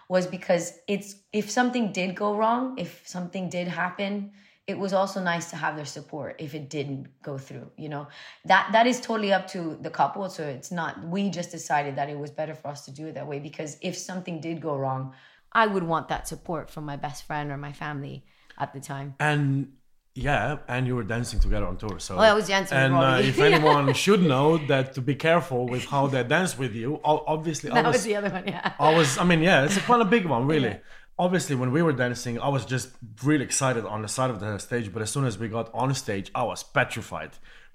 was 0.08 0.26
because 0.26 0.78
it's 0.86 1.16
if 1.32 1.50
something 1.50 1.92
did 1.92 2.14
go 2.14 2.36
wrong, 2.36 2.78
if 2.78 3.02
something 3.06 3.48
did 3.48 3.68
happen, 3.68 4.32
it 4.66 4.76
was 4.78 4.92
also 4.92 5.22
nice 5.22 5.50
to 5.50 5.56
have 5.56 5.76
their 5.76 5.84
support 5.84 6.34
if 6.40 6.52
it 6.52 6.68
didn't 6.68 7.06
go 7.22 7.38
through 7.38 7.70
you 7.76 7.88
know? 7.88 8.08
That 8.44 8.70
that 8.72 8.86
is 8.86 9.00
totally 9.00 9.32
up 9.32 9.46
to 9.48 9.78
the 9.80 9.90
couple. 9.90 10.28
So 10.28 10.44
it's 10.44 10.70
not 10.70 11.02
we 11.04 11.30
just 11.30 11.50
decided 11.50 11.96
that 11.96 12.08
it 12.08 12.18
was 12.18 12.30
better 12.30 12.54
for 12.54 12.68
us 12.68 12.84
to 12.86 12.90
do 12.90 13.06
it 13.06 13.14
that 13.14 13.26
way 13.26 13.38
because 13.38 13.76
if 13.80 13.96
something 13.96 14.40
did 14.40 14.60
go 14.60 14.76
wrong 14.76 15.14
i 15.52 15.66
would 15.66 15.84
want 15.84 16.08
that 16.08 16.26
support 16.28 16.68
from 16.68 16.84
my 16.84 16.96
best 16.96 17.24
friend 17.24 17.50
or 17.50 17.56
my 17.56 17.72
family 17.72 18.24
at 18.58 18.72
the 18.72 18.80
time. 18.80 19.14
And 19.20 19.72
yeah, 20.16 20.58
and 20.66 20.86
you 20.86 20.96
were 20.96 21.02
dancing 21.02 21.40
together 21.40 21.66
on 21.66 21.76
tour. 21.76 21.98
So 21.98 22.16
Oh, 22.16 22.20
I 22.20 22.32
was 22.32 22.48
dancing 22.48 22.76
And 22.76 22.94
uh, 22.94 23.18
if 23.22 23.38
anyone 23.50 23.92
should 23.92 24.22
know 24.22 24.56
that 24.66 24.94
to 24.94 25.02
be 25.02 25.14
careful 25.14 25.66
with 25.66 25.84
how 25.84 26.06
they 26.06 26.24
dance 26.24 26.58
with 26.58 26.74
you, 26.74 27.00
obviously 27.04 27.70
I 27.70 27.74
that 27.74 27.86
was, 27.86 27.96
was 27.96 28.04
the 28.04 28.16
other 28.16 28.30
one 28.30 28.44
yeah 28.46 28.72
I 28.78 28.94
was. 28.94 29.18
I 29.18 29.24
mean, 29.24 29.42
yeah, 29.42 29.64
it's 29.64 29.76
a 29.76 29.80
quite 29.80 30.00
a 30.00 30.06
big 30.06 30.24
one, 30.26 30.46
really. 30.46 30.80
Obviously, 31.18 31.56
when 31.56 31.70
we 31.70 31.82
were 31.82 31.92
dancing, 31.92 32.38
I 32.38 32.48
was 32.48 32.64
just 32.64 32.90
really 33.22 33.44
excited 33.44 33.84
on 33.86 34.02
the 34.02 34.08
side 34.08 34.30
of 34.30 34.40
the 34.40 34.58
stage. 34.58 34.92
But 34.92 35.02
as 35.02 35.10
soon 35.10 35.24
as 35.24 35.38
we 35.38 35.48
got 35.48 35.72
on 35.72 35.94
stage, 35.94 36.30
I 36.34 36.42
was 36.44 36.62
petrified 36.62 37.32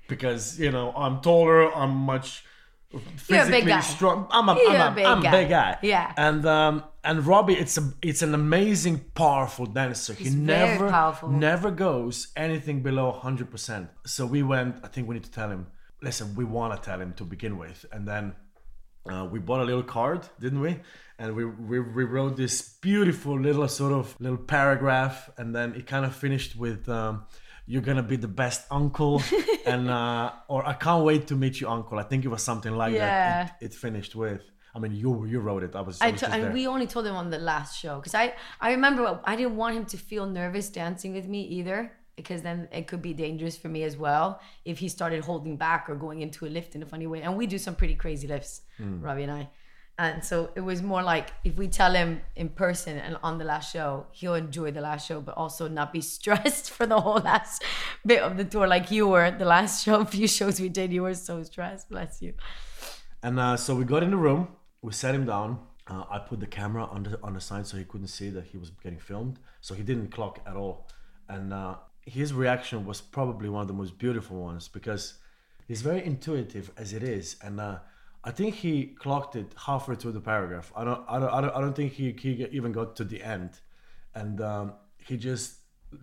because 0.07 0.59
you 0.59 0.71
know 0.71 0.93
I'm 0.95 1.21
taller, 1.21 1.73
I'm 1.75 1.95
much 1.95 2.43
You're 3.27 3.43
a 3.43 3.47
big 3.47 3.65
guy. 3.67 3.79
strong. 3.81 4.27
I'm 4.31 4.49
a, 4.49 4.55
You're 4.55 4.69
I'm 4.71 4.81
a 4.81 4.91
a, 4.91 4.95
big 4.95 5.05
I'm 5.05 5.19
a 5.19 5.23
guy. 5.23 5.31
big 5.31 5.49
guy. 5.49 5.77
Yeah. 5.81 6.13
And 6.17 6.45
um 6.45 6.83
and 7.03 7.25
Robbie, 7.25 7.55
it's 7.55 7.77
a 7.77 7.93
it's 8.01 8.21
an 8.21 8.33
amazing, 8.33 8.99
powerful 9.15 9.65
dancer. 9.65 10.13
He's 10.13 10.33
he 10.33 10.39
never 10.39 10.89
powerful. 10.89 11.29
never 11.29 11.71
goes 11.71 12.31
anything 12.35 12.81
below 12.81 13.11
100%. 13.23 13.89
So 14.05 14.25
we 14.25 14.43
went, 14.43 14.75
I 14.83 14.87
think 14.87 15.07
we 15.07 15.15
need 15.15 15.23
to 15.23 15.31
tell 15.31 15.49
him, 15.49 15.67
listen, 16.01 16.35
we 16.35 16.43
want 16.45 16.75
to 16.75 16.79
tell 16.89 16.99
him 17.01 17.13
to 17.13 17.23
begin 17.23 17.57
with. 17.57 17.85
And 17.91 18.07
then 18.07 18.35
uh, 19.11 19.27
we 19.31 19.39
bought 19.39 19.61
a 19.61 19.63
little 19.63 19.83
card, 19.83 20.21
didn't 20.39 20.59
we? 20.61 20.79
And 21.17 21.35
we, 21.35 21.45
we, 21.45 21.79
we 21.79 22.03
wrote 22.03 22.35
this 22.37 22.61
beautiful 22.81 23.39
little 23.39 23.67
sort 23.67 23.93
of 23.93 24.15
little 24.19 24.37
paragraph. 24.37 25.29
And 25.37 25.55
then 25.55 25.73
it 25.75 25.87
kind 25.87 26.05
of 26.05 26.15
finished 26.15 26.55
with, 26.55 26.87
um, 26.89 27.23
you're 27.65 27.81
to 27.97 28.03
be 28.03 28.15
the 28.17 28.27
best 28.27 28.65
uncle. 28.71 29.21
and, 29.65 29.89
uh, 29.89 30.31
or 30.47 30.65
I 30.67 30.73
can't 30.73 31.03
wait 31.03 31.27
to 31.27 31.35
meet 31.35 31.61
you, 31.61 31.69
uncle. 31.69 31.97
I 31.99 32.03
think 32.03 32.25
it 32.25 32.29
was 32.29 32.43
something 32.43 32.75
like 32.75 32.93
Yeah. 32.93 33.43
that. 33.45 33.57
It, 33.61 33.65
it 33.65 33.73
finished 33.73 34.15
with. 34.15 34.41
I 34.73 34.79
mean, 34.79 34.93
you 34.93 35.25
you 35.25 35.39
wrote 35.41 35.63
it. 35.63 35.75
I 35.75 35.81
was, 35.81 35.99
I 36.01 36.07
I 36.07 36.11
was 36.11 36.21
to- 36.21 36.31
and 36.31 36.53
we 36.53 36.65
only 36.65 36.87
told 36.87 37.05
him 37.05 37.15
on 37.15 37.29
the 37.29 37.39
last 37.39 37.77
show 37.77 37.95
because 37.97 38.15
I 38.15 38.33
I 38.61 38.71
remember 38.71 39.19
I 39.25 39.35
didn't 39.35 39.57
want 39.57 39.75
him 39.75 39.85
to 39.93 39.97
feel 39.97 40.25
nervous 40.25 40.69
dancing 40.69 41.11
with 41.13 41.27
me 41.27 41.41
either 41.59 41.91
because 42.15 42.41
then 42.41 42.69
it 42.71 42.87
could 42.87 43.01
be 43.01 43.13
dangerous 43.13 43.57
for 43.57 43.67
me 43.67 43.83
as 43.83 43.97
well 43.97 44.39
if 44.63 44.77
he 44.79 44.87
started 44.87 45.25
holding 45.25 45.57
back 45.57 45.89
or 45.89 45.95
going 45.95 46.21
into 46.21 46.45
a 46.45 46.49
lift 46.49 46.75
in 46.75 46.83
a 46.83 46.85
funny 46.85 47.05
way. 47.05 47.21
And 47.21 47.35
we 47.35 47.47
do 47.47 47.57
some 47.57 47.75
pretty 47.75 47.95
crazy 47.95 48.27
lifts, 48.27 48.61
Hmm. 48.77 49.01
Robbie 49.01 49.23
and 49.23 49.31
I. 49.31 49.49
And 49.97 50.23
so 50.23 50.49
it 50.55 50.61
was 50.61 50.81
more 50.81 51.03
like 51.03 51.31
if 51.43 51.57
we 51.57 51.67
tell 51.67 51.93
him 51.93 52.21
in 52.35 52.49
person 52.49 52.97
and 52.97 53.17
on 53.21 53.37
the 53.37 53.45
last 53.45 53.71
show, 53.71 54.07
he'll 54.11 54.33
enjoy 54.33 54.71
the 54.71 54.81
last 54.81 55.07
show, 55.07 55.21
but 55.21 55.37
also 55.37 55.67
not 55.67 55.93
be 55.93 56.01
stressed 56.15 56.71
for 56.71 56.85
the 56.85 56.99
whole 56.99 57.19
last 57.19 57.63
bit 58.05 58.21
of 58.21 58.37
the 58.37 58.45
tour 58.45 58.67
like 58.67 58.89
you 58.89 59.07
were. 59.07 59.29
The 59.31 59.45
last 59.45 59.83
show, 59.85 60.03
few 60.05 60.27
shows 60.27 60.59
we 60.59 60.69
did, 60.69 60.91
you 60.91 61.03
were 61.03 61.13
so 61.13 61.43
stressed. 61.43 61.89
Bless 61.89 62.21
you. 62.21 62.33
And 63.23 63.39
uh, 63.39 63.57
so 63.57 63.75
we 63.75 63.85
got 63.85 64.01
in 64.03 64.11
the 64.11 64.17
room. 64.17 64.47
We 64.81 64.93
sat 64.93 65.13
him 65.13 65.25
down. 65.25 65.59
Uh, 65.87 66.05
I 66.09 66.19
put 66.19 66.39
the 66.39 66.47
camera 66.47 66.85
on 66.85 67.03
the 67.03 67.19
on 67.21 67.33
the 67.33 67.41
side 67.41 67.67
so 67.67 67.77
he 67.77 67.83
couldn't 67.83 68.07
see 68.07 68.29
that 68.29 68.45
he 68.45 68.57
was 68.57 68.69
getting 68.69 68.99
filmed. 68.99 69.39
So 69.59 69.75
he 69.75 69.83
didn't 69.83 70.09
clock 70.09 70.39
at 70.47 70.55
all. 70.55 70.87
And 71.29 71.53
uh, 71.53 71.75
his 72.05 72.33
reaction 72.33 72.85
was 72.85 73.01
probably 73.01 73.49
one 73.49 73.61
of 73.61 73.67
the 73.67 73.73
most 73.73 73.97
beautiful 73.97 74.37
ones 74.37 74.67
because 74.67 75.15
he's 75.67 75.81
very 75.81 76.03
intuitive 76.03 76.71
as 76.77 76.93
it 76.93 77.03
is. 77.03 77.35
And 77.43 77.59
uh, 77.59 77.79
I 78.23 78.31
think 78.31 78.55
he 78.55 78.85
clocked 78.85 79.35
it 79.35 79.53
halfway 79.65 79.95
through 79.95 80.11
the 80.11 80.21
paragraph. 80.21 80.71
I 80.75 80.83
don't 80.83 81.03
I 81.07 81.19
don't 81.19 81.29
I 81.29 81.41
don't, 81.41 81.55
I 81.55 81.61
don't 81.61 81.75
think 81.75 81.93
he, 81.93 82.11
he 82.11 82.45
even 82.51 82.71
got 82.71 82.95
to 82.97 83.03
the 83.03 83.23
end. 83.23 83.59
And 84.13 84.41
um, 84.41 84.73
he 84.97 85.17
just 85.17 85.55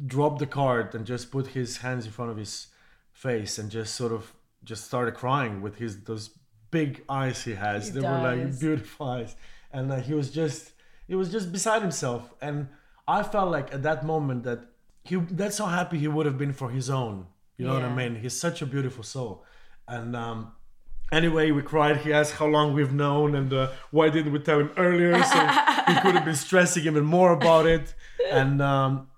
dropped 0.06 0.38
the 0.40 0.46
card 0.46 0.94
and 0.94 1.06
just 1.06 1.30
put 1.30 1.48
his 1.48 1.78
hands 1.78 2.06
in 2.06 2.12
front 2.12 2.30
of 2.30 2.36
his 2.36 2.68
face 3.12 3.58
and 3.58 3.70
just 3.70 3.94
sort 3.94 4.12
of 4.12 4.32
just 4.64 4.84
started 4.84 5.14
crying 5.14 5.60
with 5.60 5.76
his 5.76 6.02
those 6.04 6.30
big 6.70 7.04
eyes 7.08 7.44
he 7.44 7.54
has. 7.54 7.86
He 7.86 7.92
they 7.92 8.00
were 8.00 8.18
like 8.18 8.42
does. 8.42 8.58
beautiful 8.58 9.06
eyes, 9.06 9.36
and 9.72 9.92
uh, 9.92 9.96
he 10.00 10.14
was 10.14 10.30
just 10.30 10.72
he 11.06 11.14
was 11.14 11.30
just 11.30 11.52
beside 11.52 11.82
himself. 11.82 12.34
And 12.40 12.68
I 13.06 13.22
felt 13.22 13.50
like 13.50 13.72
at 13.72 13.82
that 13.84 14.04
moment 14.04 14.42
that 14.42 14.60
he 15.04 15.16
that's 15.16 15.58
how 15.58 15.66
happy 15.66 15.98
he 15.98 16.08
would 16.08 16.26
have 16.26 16.36
been 16.36 16.52
for 16.52 16.70
his 16.70 16.90
own. 16.90 17.26
You 17.56 17.66
know 17.66 17.74
what 17.74 17.84
I 17.84 17.92
mean? 17.92 18.14
He's 18.16 18.38
such 18.38 18.60
a 18.60 18.66
beautiful 18.66 19.04
soul, 19.04 19.44
and. 19.86 20.16
um 20.16 20.52
Anyway, 21.10 21.50
we 21.50 21.62
cried. 21.62 21.96
He 21.98 22.12
asked 22.12 22.34
how 22.34 22.46
long 22.46 22.74
we've 22.74 22.92
known 22.92 23.34
and 23.34 23.52
uh, 23.52 23.70
why 23.90 24.10
didn't 24.10 24.32
we 24.32 24.40
tell 24.40 24.60
him 24.60 24.70
earlier, 24.76 25.14
so 25.22 25.38
he 25.86 25.94
could 26.00 26.14
have 26.14 26.24
been 26.24 26.34
stressing 26.34 26.84
even 26.84 27.04
more 27.04 27.32
about 27.32 27.66
it. 27.66 27.94
And 28.30 28.60
um, 28.60 29.08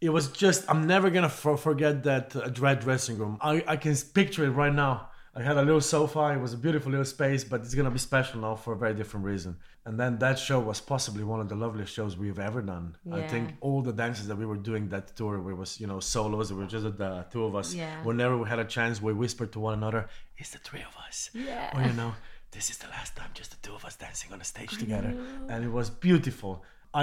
it 0.00 0.10
was 0.10 0.28
just 0.28 0.64
i'm 0.70 0.86
never 0.86 1.10
gonna 1.10 1.28
for- 1.28 1.56
forget 1.56 2.04
that 2.04 2.34
uh, 2.34 2.48
dread 2.48 2.80
dressing 2.80 3.18
room 3.18 3.38
I, 3.40 3.62
I 3.66 3.76
can 3.76 3.94
picture 4.14 4.44
it 4.44 4.50
right 4.50 4.72
now 4.72 5.09
i 5.40 5.42
had 5.50 5.56
a 5.56 5.62
little 5.68 5.80
sofa 5.80 6.22
it 6.36 6.40
was 6.46 6.52
a 6.58 6.60
beautiful 6.66 6.90
little 6.94 7.10
space 7.16 7.42
but 7.50 7.58
it's 7.64 7.74
gonna 7.78 7.90
be 7.98 7.98
special 8.10 8.36
now 8.46 8.54
for 8.54 8.70
a 8.74 8.78
very 8.84 8.94
different 9.00 9.24
reason. 9.32 9.52
And 9.86 9.94
then 10.00 10.12
that 10.24 10.36
show 10.38 10.58
was 10.70 10.78
possibly 10.94 11.24
one 11.32 11.40
of 11.44 11.48
the 11.52 11.58
loveliest 11.64 11.92
shows 11.98 12.12
we've 12.22 12.38
ever 12.50 12.60
done. 12.74 12.86
I 13.20 13.22
think 13.32 13.46
all 13.66 13.80
the 13.90 13.94
dances 14.02 14.24
that 14.28 14.36
we 14.42 14.46
were 14.50 14.60
doing 14.70 14.84
that 14.94 15.04
tour 15.18 15.34
we 15.48 15.54
was 15.62 15.70
you 15.82 15.86
know 15.90 16.00
solos 16.14 16.46
it 16.52 16.56
was 16.60 16.68
just 16.76 16.84
the 17.04 17.12
two 17.32 17.44
of 17.48 17.52
us. 17.60 17.68
Yeah. 17.82 18.02
whenever 18.08 18.34
we 18.42 18.46
had 18.54 18.60
a 18.66 18.68
chance 18.76 18.94
we 19.08 19.12
whispered 19.22 19.50
to 19.54 19.60
one 19.68 19.74
another 19.80 20.02
it's 20.40 20.50
the 20.56 20.58
three 20.68 20.84
of 20.90 20.94
us. 21.06 21.16
Yeah. 21.32 21.74
or 21.74 21.80
you 21.88 21.94
know 22.00 22.12
this 22.56 22.66
is 22.72 22.76
the 22.84 22.88
last 22.96 23.10
time 23.18 23.30
just 23.40 23.50
the 23.54 23.60
two 23.66 23.74
of 23.78 23.82
us 23.88 23.94
dancing 24.04 24.30
on 24.34 24.40
a 24.46 24.48
stage 24.54 24.72
together. 24.84 25.12
and 25.50 25.58
it 25.68 25.72
was 25.78 25.88
beautiful. 26.08 26.52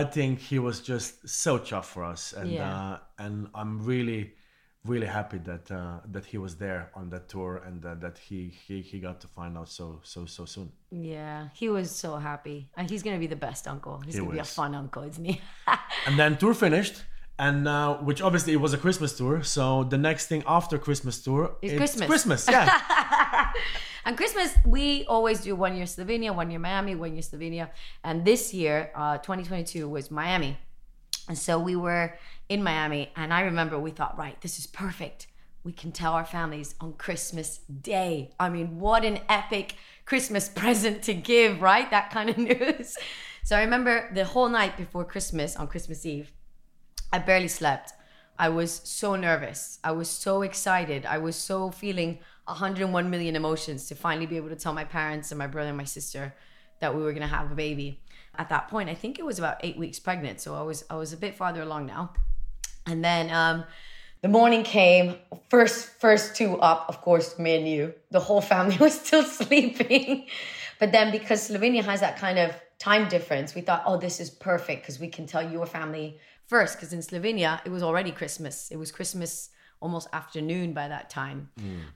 I 0.02 0.04
think 0.04 0.34
he 0.52 0.58
was 0.68 0.76
just 0.92 1.28
so 1.44 1.52
chuffed 1.68 1.92
for 1.96 2.04
us. 2.14 2.22
And 2.40 2.48
Yeah. 2.52 2.76
uh, 2.78 2.96
and 3.24 3.36
i'm 3.60 3.74
really 3.92 4.22
really 4.88 5.08
happy 5.08 5.38
that 5.40 5.70
uh, 5.72 6.00
that 6.12 6.26
he 6.26 6.38
was 6.38 6.56
there 6.56 6.90
on 6.96 7.10
that 7.10 7.28
tour 7.30 7.62
and 7.66 7.86
uh, 7.86 7.96
that 7.96 8.18
he, 8.18 8.40
he 8.68 8.82
he 8.82 9.00
got 9.00 9.20
to 9.22 9.28
find 9.28 9.58
out 9.58 9.70
so 9.70 10.00
so 10.04 10.26
so 10.26 10.46
soon 10.46 10.72
Yeah, 10.90 11.50
he 11.54 11.68
was 11.70 11.92
so 11.92 12.10
happy. 12.18 12.70
And 12.78 12.90
he's 12.90 13.04
gonna 13.04 13.20
be 13.20 13.28
the 13.28 13.42
best 13.50 13.68
uncle. 13.68 13.96
He's 14.06 14.16
He 14.16 14.20
gonna 14.22 14.32
be 14.34 14.40
a 14.40 14.44
fun 14.62 14.74
uncle, 14.76 15.04
isn't 15.04 15.26
he? 15.26 15.42
and 16.08 16.18
then 16.20 16.38
tour 16.38 16.54
finished 16.54 17.04
and 17.40 17.68
uh, 17.68 17.98
which 18.08 18.20
obviously 18.22 18.52
it 18.54 18.62
was 18.66 18.74
a 18.74 18.80
christmas 18.86 19.16
tour 19.16 19.44
so 19.44 19.84
the 19.84 19.98
next 20.10 20.26
thing 20.26 20.42
after 20.48 20.76
christmas 20.80 21.22
tour 21.22 21.56
It's 21.62 21.78
Christmas. 21.78 22.08
christmas 22.08 22.42
yeah 22.56 22.66
and 24.08 24.16
Christmas, 24.16 24.56
we 24.66 25.04
always 25.08 25.42
do 25.42 25.54
one 25.54 25.76
year 25.76 25.86
Slovenia, 25.86 26.34
one 26.34 26.50
year 26.50 26.60
Miami, 26.62 26.96
one 26.96 27.12
year 27.14 27.22
Slovenia. 27.22 27.70
And 28.06 28.24
this 28.24 28.54
year, 28.54 28.90
uh, 28.96 29.18
2022, 29.18 29.90
was 29.90 30.10
Miami. 30.10 30.58
And 31.28 31.38
so 31.38 31.60
we 31.60 31.76
were 31.76 32.18
in 32.50 32.64
Miami, 32.64 33.12
and 33.16 33.34
I 33.34 33.42
remember 33.42 33.78
we 33.78 33.92
thought, 33.92 34.18
right, 34.18 34.40
this 34.42 34.58
is 34.58 34.68
perfect. 34.68 35.28
We 35.64 35.74
can 35.74 35.92
tell 35.92 36.14
our 36.14 36.26
families 36.26 36.76
on 36.80 36.94
Christmas 36.94 37.58
Day. 37.58 38.32
I 38.40 38.50
mean, 38.50 38.80
what 38.80 39.04
an 39.04 39.20
epic 39.28 39.76
Christmas 40.06 40.48
present 40.56 41.04
to 41.04 41.14
give, 41.14 41.62
right? 41.62 41.90
That 41.92 42.10
kind 42.10 42.30
of 42.30 42.38
news. 42.50 42.98
So 43.44 43.58
I 43.58 43.62
remember 43.62 44.10
the 44.14 44.26
whole 44.26 44.50
night 44.50 44.78
before 44.78 45.04
Christmas, 45.04 45.56
on 45.56 45.68
Christmas 45.68 46.06
Eve, 46.06 46.32
I 47.12 47.20
barely 47.20 47.48
slept. 47.48 47.94
I 48.40 48.50
was 48.50 48.82
so 48.84 49.16
nervous. 49.16 49.80
I 49.84 49.92
was 49.92 50.10
so 50.10 50.42
excited. 50.42 51.06
I 51.06 51.18
was 51.18 51.36
so 51.36 51.72
feeling 51.72 52.20
101 52.46 53.10
million 53.10 53.36
emotions 53.36 53.88
to 53.88 53.96
finally 53.96 54.26
be 54.26 54.38
able 54.38 54.50
to 54.50 54.56
tell 54.56 54.74
my 54.74 54.84
parents 54.84 55.32
and 55.32 55.40
my 55.40 55.48
brother 55.48 55.70
and 55.70 55.78
my 55.78 55.86
sister 55.86 56.34
that 56.80 56.96
we 56.96 57.02
were 57.02 57.12
going 57.12 57.28
to 57.28 57.36
have 57.36 57.52
a 57.52 57.56
baby. 57.56 58.02
At 58.38 58.50
that 58.50 58.68
point. 58.68 58.90
I 58.90 58.96
think 58.96 59.20
it 59.20 59.26
was 59.26 59.40
about 59.40 59.58
eight 59.62 59.78
weeks 59.78 60.00
pregnant, 60.00 60.42
so 60.42 60.56
I 60.56 60.62
was 60.62 60.84
I 60.90 60.96
was 60.96 61.14
a 61.14 61.18
bit 61.18 61.36
farther 61.36 61.62
along 61.62 61.86
now. 61.88 62.14
And 62.86 63.04
then 63.04 63.30
um, 63.32 63.64
the 64.22 64.28
morning 64.30 64.64
came. 64.64 65.16
First, 65.50 65.90
first 66.00 66.36
two 66.36 66.58
up, 66.60 66.86
of 66.90 67.02
course, 67.02 67.38
me 67.38 67.56
and 67.56 67.68
you. 67.68 67.94
The 68.12 68.20
whole 68.20 68.42
family 68.42 68.78
was 68.80 69.00
still 69.00 69.24
sleeping, 69.24 70.28
but 70.80 70.92
then 70.92 71.12
because 71.12 71.50
Slovenia 71.50 71.84
has 71.84 72.00
that 72.02 72.18
kind 72.18 72.40
of 72.40 72.56
time 72.80 73.08
difference, 73.10 73.56
we 73.56 73.62
thought, 73.62 73.84
oh, 73.86 73.98
this 73.98 74.20
is 74.20 74.30
perfect 74.30 74.84
because 74.84 75.00
we 75.00 75.08
can 75.08 75.26
tell 75.26 75.48
your 75.50 75.66
family 75.66 76.20
first. 76.48 76.78
Because 76.78 76.94
in 76.94 77.00
Slovenia, 77.00 77.60
it 77.66 77.70
was 77.70 77.84
already 77.84 78.12
Christmas. 78.12 78.70
It 78.72 78.78
was 78.78 78.92
Christmas 78.92 79.50
almost 79.80 80.08
afternoon 80.14 80.74
by 80.74 80.88
that 80.88 81.10
time. 81.10 81.50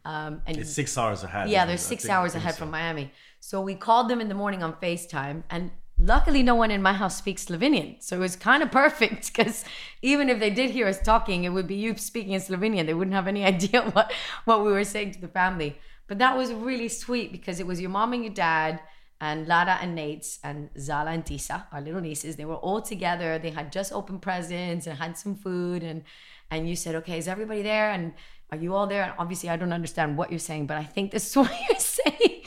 Um, 0.05 0.41
and 0.45 0.57
It's 0.57 0.71
six 0.71 0.97
hours 0.97 1.23
ahead. 1.23 1.49
yeah, 1.49 1.65
they're 1.65 1.77
six 1.77 2.07
hours 2.07 2.35
ahead 2.35 2.53
so. 2.53 2.59
from 2.59 2.71
Miami. 2.71 3.11
So 3.39 3.61
we 3.61 3.75
called 3.75 4.07
them 4.09 4.21
in 4.21 4.29
the 4.29 4.35
morning 4.35 4.61
on 4.61 4.73
FaceTime, 4.73 5.43
and 5.49 5.71
luckily, 6.01 6.41
no 6.43 6.55
one 6.55 6.71
in 6.71 6.81
my 6.81 6.93
house 6.93 7.17
speaks 7.17 7.45
Slovenian. 7.45 8.01
So 8.01 8.17
it 8.17 8.19
was 8.19 8.35
kind 8.35 8.63
of 8.63 8.71
perfect 8.83 9.27
because 9.27 9.63
even 10.01 10.29
if 10.29 10.39
they 10.39 10.49
did 10.49 10.71
hear 10.71 10.87
us 10.87 10.99
talking, 10.99 11.43
it 11.43 11.49
would 11.49 11.67
be 11.67 11.75
you 11.75 11.95
speaking 11.95 12.33
in 12.33 12.41
Slovenian. 12.41 12.87
They 12.87 12.93
wouldn't 12.93 13.15
have 13.15 13.27
any 13.27 13.45
idea 13.53 13.83
what, 13.91 14.11
what 14.45 14.63
we 14.65 14.71
were 14.71 14.83
saying 14.83 15.11
to 15.13 15.21
the 15.21 15.27
family. 15.27 15.77
But 16.07 16.17
that 16.19 16.35
was 16.35 16.51
really 16.51 16.89
sweet 16.89 17.31
because 17.31 17.59
it 17.59 17.67
was 17.67 17.79
your 17.79 17.89
mom 17.89 18.13
and 18.13 18.23
your 18.23 18.33
dad. 18.33 18.81
And 19.21 19.47
Lara 19.47 19.77
and 19.79 19.93
Nate's 19.93 20.39
and 20.43 20.71
Zala 20.79 21.11
and 21.11 21.23
Tisa, 21.23 21.65
our 21.71 21.79
little 21.79 22.01
nieces, 22.01 22.37
they 22.37 22.45
were 22.45 22.55
all 22.55 22.81
together. 22.81 23.37
They 23.37 23.51
had 23.51 23.71
just 23.71 23.93
opened 23.93 24.23
presents 24.23 24.87
and 24.87 24.97
had 24.97 25.15
some 25.15 25.35
food. 25.35 25.83
And 25.83 26.03
and 26.49 26.67
you 26.67 26.75
said, 26.75 26.95
okay, 26.95 27.19
is 27.19 27.27
everybody 27.27 27.61
there? 27.61 27.91
And 27.91 28.13
are 28.51 28.57
you 28.57 28.73
all 28.73 28.87
there? 28.87 29.03
And 29.03 29.13
obviously, 29.19 29.49
I 29.49 29.57
don't 29.57 29.71
understand 29.71 30.17
what 30.17 30.31
you're 30.31 30.39
saying, 30.39 30.65
but 30.65 30.77
I 30.77 30.83
think 30.83 31.11
this 31.11 31.29
is 31.29 31.35
what 31.37 31.53
you're 31.69 31.79
saying. 31.79 32.41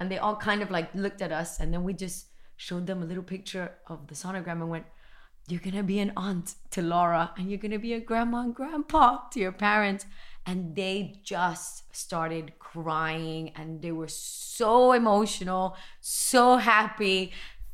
And 0.00 0.10
they 0.10 0.16
all 0.16 0.34
kind 0.34 0.62
of 0.62 0.70
like 0.70 0.94
looked 0.94 1.22
at 1.22 1.30
us, 1.30 1.60
and 1.60 1.72
then 1.72 1.84
we 1.84 1.92
just 1.92 2.26
showed 2.56 2.86
them 2.86 3.02
a 3.02 3.06
little 3.06 3.22
picture 3.22 3.72
of 3.86 4.06
the 4.08 4.14
sonogram 4.14 4.60
and 4.62 4.70
went, 4.70 4.86
You're 5.48 5.60
gonna 5.60 5.82
be 5.82 5.98
an 5.98 6.12
aunt 6.16 6.54
to 6.70 6.82
Laura, 6.82 7.32
and 7.36 7.50
you're 7.50 7.58
gonna 7.58 7.78
be 7.78 7.92
a 7.94 8.00
grandma 8.00 8.40
and 8.42 8.54
grandpa 8.54 9.28
to 9.32 9.40
your 9.40 9.52
parents. 9.52 10.06
And 10.46 10.76
they 10.76 11.20
just 11.24 11.94
started 11.96 12.58
crying, 12.58 13.52
and 13.56 13.80
they 13.80 13.92
were 13.92 14.08
so 14.08 14.92
emotional, 14.92 15.76
so 16.00 16.56
happy. 16.58 17.32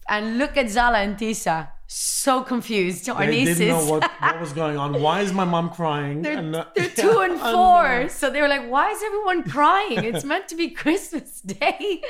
And 0.08 0.38
look 0.38 0.56
at 0.56 0.68
Zala 0.70 0.98
and 0.98 1.16
Tisa, 1.16 1.68
so 1.86 2.42
confused. 2.42 3.08
Our 3.08 3.26
They 3.26 3.44
nieces. 3.44 3.58
didn't 3.58 3.76
know 3.86 3.90
what, 3.92 4.10
what 4.20 4.40
was 4.40 4.52
going 4.52 4.76
on. 4.76 5.00
Why 5.00 5.20
is 5.20 5.32
my 5.32 5.44
mom 5.44 5.70
crying? 5.70 6.22
They're, 6.22 6.38
And, 6.38 6.54
uh, 6.54 6.66
they're 6.76 6.88
two 7.04 7.20
and 7.20 7.38
four. 7.40 8.08
So 8.08 8.30
they 8.30 8.40
were 8.40 8.48
like, 8.48 8.68
why 8.68 8.90
is 8.90 9.02
everyone 9.02 9.42
crying? 9.50 10.04
It's 10.04 10.24
meant 10.24 10.46
to 10.48 10.56
be 10.56 10.70
Christmas 10.70 11.40
Day. 11.40 12.02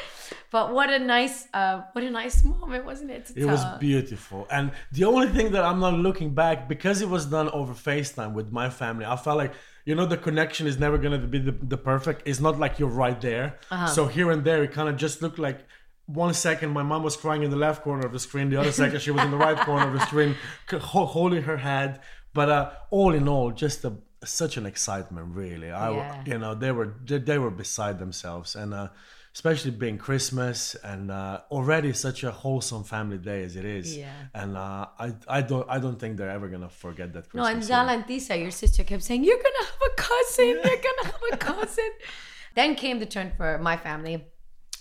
But 0.50 0.72
what 0.72 0.90
a 0.90 0.98
nice, 0.98 1.46
uh, 1.54 1.82
what 1.92 2.02
a 2.04 2.10
nice 2.10 2.44
moment, 2.54 2.84
wasn't 2.84 3.10
it? 3.12 3.30
It 3.36 3.44
was 3.44 3.64
beautiful. 3.78 4.46
And 4.50 4.72
the 4.92 5.04
only 5.04 5.28
thing 5.28 5.52
that 5.52 5.64
I'm 5.64 5.80
not 5.80 5.94
looking 5.94 6.34
back, 6.34 6.68
because 6.68 7.00
it 7.00 7.08
was 7.08 7.26
done 7.26 7.48
over 7.50 7.72
FaceTime 7.72 8.32
with 8.32 8.50
my 8.50 8.68
family, 8.68 9.04
I 9.04 9.16
felt 9.16 9.38
like, 9.38 9.52
you 9.84 9.94
know, 9.94 10.06
the 10.06 10.16
connection 10.16 10.66
is 10.66 10.78
never 10.78 10.98
going 10.98 11.20
to 11.20 11.26
be 11.26 11.38
the, 11.38 11.52
the 11.52 11.76
perfect. 11.76 12.22
It's 12.26 12.40
not 12.40 12.58
like 12.58 12.78
you're 12.78 12.88
right 12.88 13.20
there. 13.20 13.58
Uh-huh. 13.70 13.86
So 13.86 14.06
here 14.06 14.30
and 14.30 14.44
there, 14.44 14.62
it 14.64 14.72
kind 14.72 14.88
of 14.88 14.96
just 14.96 15.22
looked 15.22 15.38
like 15.38 15.60
one 16.06 16.34
second 16.34 16.70
my 16.70 16.82
mom 16.82 17.04
was 17.04 17.16
crying 17.16 17.44
in 17.44 17.50
the 17.50 17.56
left 17.56 17.82
corner 17.82 18.04
of 18.04 18.12
the 18.12 18.18
screen, 18.18 18.50
the 18.50 18.56
other 18.56 18.72
second 18.72 19.00
she 19.00 19.12
was 19.12 19.22
in 19.24 19.30
the 19.30 19.36
right 19.36 19.56
corner 19.58 19.86
of 19.86 19.92
the 19.92 20.04
screen, 20.06 20.34
holding 20.80 21.42
her 21.44 21.56
head. 21.58 22.00
But 22.34 22.48
uh, 22.48 22.70
all 22.90 23.14
in 23.14 23.28
all, 23.28 23.52
just 23.52 23.84
a, 23.84 23.92
such 24.24 24.56
an 24.56 24.66
excitement, 24.66 25.34
really. 25.34 25.70
I, 25.70 25.90
Yeah. 25.92 26.22
you 26.26 26.38
know, 26.38 26.54
they 26.54 26.72
were 26.72 26.94
they, 27.04 27.18
they 27.18 27.38
were 27.38 27.50
beside 27.50 27.98
themselves, 28.00 28.56
and 28.56 28.74
uh, 28.74 28.88
especially 29.34 29.70
being 29.70 29.96
Christmas 29.96 30.74
and 30.82 31.10
uh, 31.10 31.40
already 31.50 31.92
such 31.92 32.24
a 32.24 32.30
wholesome 32.30 32.84
family 32.84 33.18
day 33.18 33.44
as 33.44 33.56
it 33.56 33.64
is. 33.64 33.96
Yeah. 33.96 34.12
And 34.34 34.56
uh, 34.56 34.86
I 34.98 35.14
I 35.28 35.40
don't 35.42 35.66
I 35.68 35.78
don't 35.78 35.98
think 35.98 36.16
they're 36.16 36.30
ever 36.30 36.48
gonna 36.48 36.68
forget 36.68 37.12
that 37.14 37.24
No, 37.34 37.42
Christmas. 37.42 37.54
and 37.54 37.64
Zala 37.64 37.92
and 37.92 38.04
Tisa, 38.04 38.40
your 38.40 38.50
sister, 38.50 38.82
kept 38.84 39.02
saying, 39.02 39.24
You're 39.24 39.42
going 39.46 39.58
to 39.60 39.66
have 39.66 39.82
a 39.92 39.94
cousin. 39.96 40.48
You're 40.48 40.82
going 40.88 41.00
to 41.02 41.06
have 41.06 41.24
a 41.32 41.36
cousin. 41.36 41.90
then 42.54 42.74
came 42.74 42.98
the 42.98 43.06
turn 43.06 43.32
for 43.36 43.58
my 43.58 43.76
family. 43.76 44.24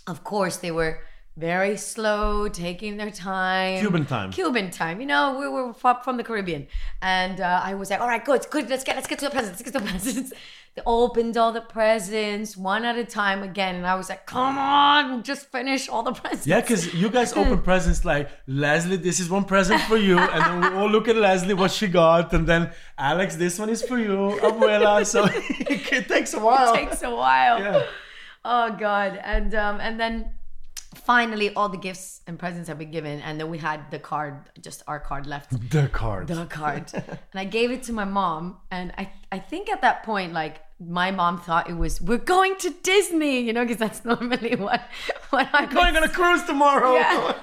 Of 0.07 0.23
course, 0.23 0.57
they 0.57 0.71
were 0.71 1.01
very 1.37 1.77
slow, 1.77 2.49
taking 2.49 2.97
their 2.97 3.11
time. 3.11 3.79
Cuban 3.79 4.05
time. 4.05 4.31
Cuban 4.31 4.71
time. 4.71 4.99
You 4.99 5.07
know, 5.07 5.39
we 5.39 5.47
were 5.47 5.73
from 5.73 6.17
the 6.17 6.23
Caribbean. 6.23 6.67
And 7.01 7.39
uh, 7.39 7.61
I 7.63 7.75
was 7.75 7.89
like, 7.89 8.01
all 8.01 8.07
right, 8.07 8.23
good, 8.23 8.45
good. 8.49 8.69
Let's 8.69 8.83
get, 8.83 8.95
let's 8.95 9.07
get 9.07 9.19
to 9.19 9.25
the 9.25 9.31
presents. 9.31 9.59
Let's 9.59 9.71
get 9.71 9.79
to 9.79 9.85
the 9.85 9.89
presents. 9.91 10.33
They 10.75 10.81
opened 10.85 11.35
all 11.35 11.51
the 11.51 11.61
presents 11.61 12.55
one 12.55 12.85
at 12.85 12.95
a 12.97 13.03
time 13.03 13.43
again. 13.43 13.75
And 13.75 13.85
I 13.87 13.95
was 13.95 14.07
like, 14.09 14.25
come 14.25 14.57
on, 14.57 15.23
just 15.23 15.51
finish 15.51 15.89
all 15.89 16.03
the 16.03 16.11
presents. 16.21 16.47
Yeah, 16.47 16.61
because 16.61 16.93
you 16.93 17.09
guys 17.09 17.33
open 17.33 17.61
presents 17.71 18.05
like 18.05 18.29
Leslie, 18.47 18.97
this 18.97 19.19
is 19.19 19.29
one 19.29 19.45
present 19.45 19.81
for 19.83 19.97
you, 19.97 20.17
and 20.19 20.41
then 20.63 20.73
we 20.73 20.77
all 20.79 20.89
look 20.89 21.07
at 21.07 21.15
Leslie 21.15 21.53
what 21.53 21.71
she 21.71 21.87
got, 21.87 22.33
and 22.33 22.47
then 22.47 22.71
Alex, 22.97 23.35
this 23.35 23.57
one 23.59 23.69
is 23.69 23.81
for 23.81 23.97
you, 23.97 24.37
Abuela. 24.41 25.05
So 25.05 25.27
it 25.29 26.07
takes 26.07 26.33
a 26.33 26.39
while. 26.39 26.73
It 26.73 26.77
takes 26.77 27.03
a 27.03 27.09
while. 27.13 27.59
Yeah. 27.59 27.85
Oh 28.45 28.75
god. 28.79 29.19
And 29.23 29.53
um 29.55 29.79
and 29.81 29.99
then 29.99 30.31
finally 30.95 31.53
all 31.53 31.69
the 31.69 31.77
gifts 31.77 32.21
and 32.25 32.39
presents 32.39 32.67
have 32.67 32.79
been 32.79 32.89
given 32.91 33.19
and 33.21 33.39
then 33.39 33.47
we 33.49 33.57
had 33.59 33.79
the 33.91 33.99
card 33.99 34.35
just 34.59 34.81
our 34.87 34.99
card 34.99 35.27
left 35.27 35.51
The 35.69 35.87
card. 35.87 36.27
the 36.27 36.45
card 36.47 36.91
and 36.93 37.35
i 37.39 37.45
gave 37.45 37.69
it 37.69 37.83
to 37.83 37.93
my 37.93 38.05
mom 38.05 38.57
and 38.71 38.91
i 38.97 39.07
i 39.31 39.39
think 39.39 39.69
at 39.69 39.81
that 39.81 40.03
point 40.03 40.33
like 40.33 40.61
my 40.79 41.11
mom 41.11 41.39
thought 41.39 41.69
it 41.69 41.73
was 41.73 41.99
we're 42.01 42.17
going 42.17 42.55
to 42.57 42.69
disney 42.83 43.41
you 43.41 43.51
know 43.51 43.63
because 43.63 43.77
that's 43.77 44.05
normally 44.11 44.55
what 44.55 44.81
what 45.29 45.47
i'm 45.53 45.69
Going 45.69 45.95
on 45.95 46.03
a 46.03 46.09
cruise 46.09 46.43
tomorrow. 46.43 46.95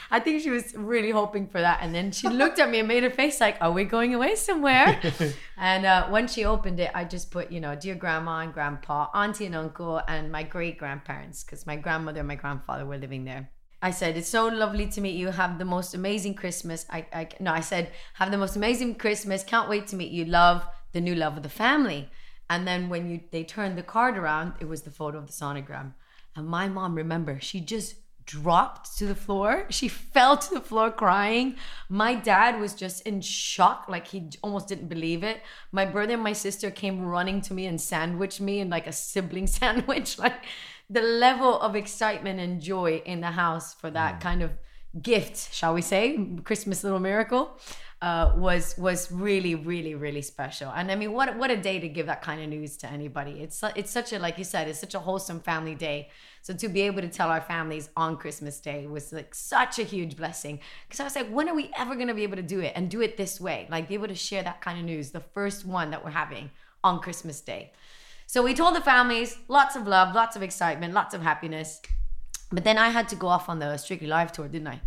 I 0.10 0.20
think 0.20 0.42
she 0.42 0.50
was 0.50 0.74
really 0.74 1.10
hoping 1.10 1.46
for 1.46 1.60
that. 1.60 1.78
And 1.82 1.94
then 1.94 2.12
she 2.12 2.28
looked 2.28 2.58
at 2.58 2.70
me 2.70 2.78
and 2.80 2.88
made 2.88 3.04
a 3.04 3.10
face 3.10 3.40
like, 3.40 3.56
Are 3.60 3.72
we 3.72 3.84
going 3.84 4.14
away 4.14 4.36
somewhere? 4.36 5.00
and 5.56 5.86
uh, 5.86 6.08
when 6.08 6.28
she 6.28 6.44
opened 6.44 6.80
it, 6.80 6.90
I 6.94 7.04
just 7.04 7.30
put, 7.30 7.50
you 7.52 7.60
know, 7.60 7.74
dear 7.74 7.94
grandma 7.94 8.40
and 8.40 8.52
grandpa, 8.52 9.08
auntie 9.14 9.46
and 9.46 9.54
uncle, 9.54 10.00
and 10.08 10.30
my 10.32 10.42
great 10.42 10.78
grandparents, 10.78 11.44
because 11.44 11.66
my 11.66 11.76
grandmother 11.76 12.20
and 12.20 12.28
my 12.28 12.34
grandfather 12.34 12.84
were 12.84 12.98
living 12.98 13.24
there. 13.24 13.50
I 13.82 13.92
said, 13.92 14.16
It's 14.16 14.28
so 14.28 14.48
lovely 14.48 14.86
to 14.88 15.00
meet 15.00 15.14
you. 15.14 15.28
Have 15.28 15.58
the 15.58 15.64
most 15.64 15.94
amazing 15.94 16.34
Christmas. 16.34 16.84
I, 16.90 17.06
I 17.12 17.28
no, 17.38 17.52
I 17.52 17.60
said, 17.60 17.90
Have 18.14 18.30
the 18.30 18.38
most 18.38 18.56
amazing 18.56 18.96
Christmas. 18.96 19.44
Can't 19.44 19.68
wait 19.68 19.86
to 19.88 19.96
meet 19.96 20.12
you. 20.12 20.24
Love 20.26 20.66
the 20.92 21.00
new 21.00 21.14
love 21.14 21.36
of 21.36 21.42
the 21.42 21.48
family. 21.48 22.10
And 22.48 22.66
then 22.66 22.88
when 22.88 23.08
you 23.08 23.20
they 23.30 23.44
turned 23.44 23.78
the 23.78 23.82
card 23.82 24.16
around, 24.16 24.54
it 24.60 24.68
was 24.68 24.82
the 24.82 24.90
photo 24.90 25.18
of 25.18 25.26
the 25.26 25.32
sonogram. 25.32 25.94
And 26.34 26.46
my 26.46 26.68
mom, 26.68 26.94
remember, 26.94 27.38
she 27.40 27.60
just 27.60 27.96
dropped 28.26 28.96
to 28.98 29.06
the 29.06 29.14
floor. 29.14 29.66
She 29.70 29.88
fell 29.88 30.36
to 30.36 30.54
the 30.54 30.60
floor 30.60 30.90
crying. 30.90 31.56
My 31.88 32.14
dad 32.14 32.60
was 32.60 32.74
just 32.74 33.06
in 33.06 33.20
shock, 33.20 33.86
like 33.88 34.08
he 34.08 34.28
almost 34.42 34.68
didn't 34.68 34.88
believe 34.88 35.22
it. 35.24 35.42
My 35.72 35.84
brother 35.84 36.14
and 36.14 36.22
my 36.22 36.32
sister 36.32 36.70
came 36.70 37.06
running 37.06 37.40
to 37.42 37.54
me 37.54 37.66
and 37.66 37.80
sandwiched 37.80 38.40
me 38.40 38.60
in 38.60 38.70
like 38.70 38.86
a 38.86 38.92
sibling 38.92 39.46
sandwich. 39.58 40.18
Like 40.18 40.44
the 40.88 41.02
level 41.02 41.60
of 41.60 41.76
excitement 41.76 42.40
and 42.40 42.60
joy 42.60 43.02
in 43.04 43.20
the 43.20 43.32
house 43.32 43.74
for 43.74 43.90
that 43.90 44.16
mm. 44.16 44.20
kind 44.20 44.42
of 44.42 44.50
gift, 45.00 45.54
shall 45.54 45.74
we 45.74 45.82
say, 45.82 46.18
Christmas 46.44 46.82
little 46.82 46.98
miracle, 46.98 47.58
uh, 48.02 48.32
was 48.34 48.78
was 48.78 49.12
really, 49.12 49.54
really, 49.54 49.94
really 49.94 50.22
special. 50.22 50.70
And 50.70 50.90
I 50.90 50.96
mean, 50.96 51.12
what 51.12 51.36
what 51.36 51.50
a 51.50 51.56
day 51.56 51.78
to 51.78 51.88
give 51.88 52.06
that 52.06 52.22
kind 52.22 52.40
of 52.42 52.48
news 52.48 52.76
to 52.78 52.90
anybody. 52.90 53.42
It's 53.42 53.62
it's 53.76 53.90
such 53.90 54.12
a 54.12 54.18
like 54.18 54.38
you 54.38 54.44
said, 54.44 54.68
it's 54.68 54.80
such 54.80 54.94
a 54.94 54.98
wholesome 54.98 55.40
family 55.40 55.74
day. 55.74 56.08
So 56.42 56.54
to 56.54 56.68
be 56.68 56.80
able 56.82 57.02
to 57.02 57.08
tell 57.08 57.28
our 57.28 57.42
families 57.42 57.90
on 57.98 58.16
Christmas 58.16 58.58
Day 58.58 58.86
was 58.86 59.12
like 59.12 59.34
such 59.34 59.78
a 59.78 59.82
huge 59.82 60.16
blessing. 60.16 60.60
Because 60.88 61.00
I 61.00 61.04
was 61.04 61.14
like, 61.14 61.28
when 61.28 61.48
are 61.50 61.54
we 61.54 61.70
ever 61.76 61.94
gonna 61.94 62.14
be 62.14 62.22
able 62.22 62.36
to 62.36 62.42
do 62.42 62.60
it 62.60 62.72
and 62.74 62.90
do 62.90 63.02
it 63.02 63.18
this 63.18 63.38
way? 63.38 63.66
Like 63.70 63.88
be 63.88 63.94
able 63.94 64.08
to 64.08 64.14
share 64.14 64.42
that 64.44 64.62
kind 64.62 64.78
of 64.78 64.84
news, 64.86 65.10
the 65.10 65.20
first 65.20 65.66
one 65.66 65.90
that 65.90 66.02
we're 66.02 66.10
having 66.10 66.50
on 66.82 67.00
Christmas 67.00 67.42
Day. 67.42 67.72
So 68.26 68.42
we 68.42 68.54
told 68.54 68.76
the 68.76 68.80
families, 68.80 69.36
lots 69.48 69.76
of 69.76 69.86
love, 69.86 70.14
lots 70.14 70.36
of 70.36 70.42
excitement, 70.42 70.94
lots 70.94 71.14
of 71.14 71.20
happiness. 71.20 71.82
But 72.50 72.64
then 72.64 72.78
I 72.78 72.88
had 72.90 73.08
to 73.10 73.16
go 73.16 73.26
off 73.26 73.48
on 73.48 73.58
the 73.58 73.76
Strictly 73.76 74.06
Live 74.06 74.32
tour, 74.32 74.48
didn't 74.48 74.68
I? 74.68 74.80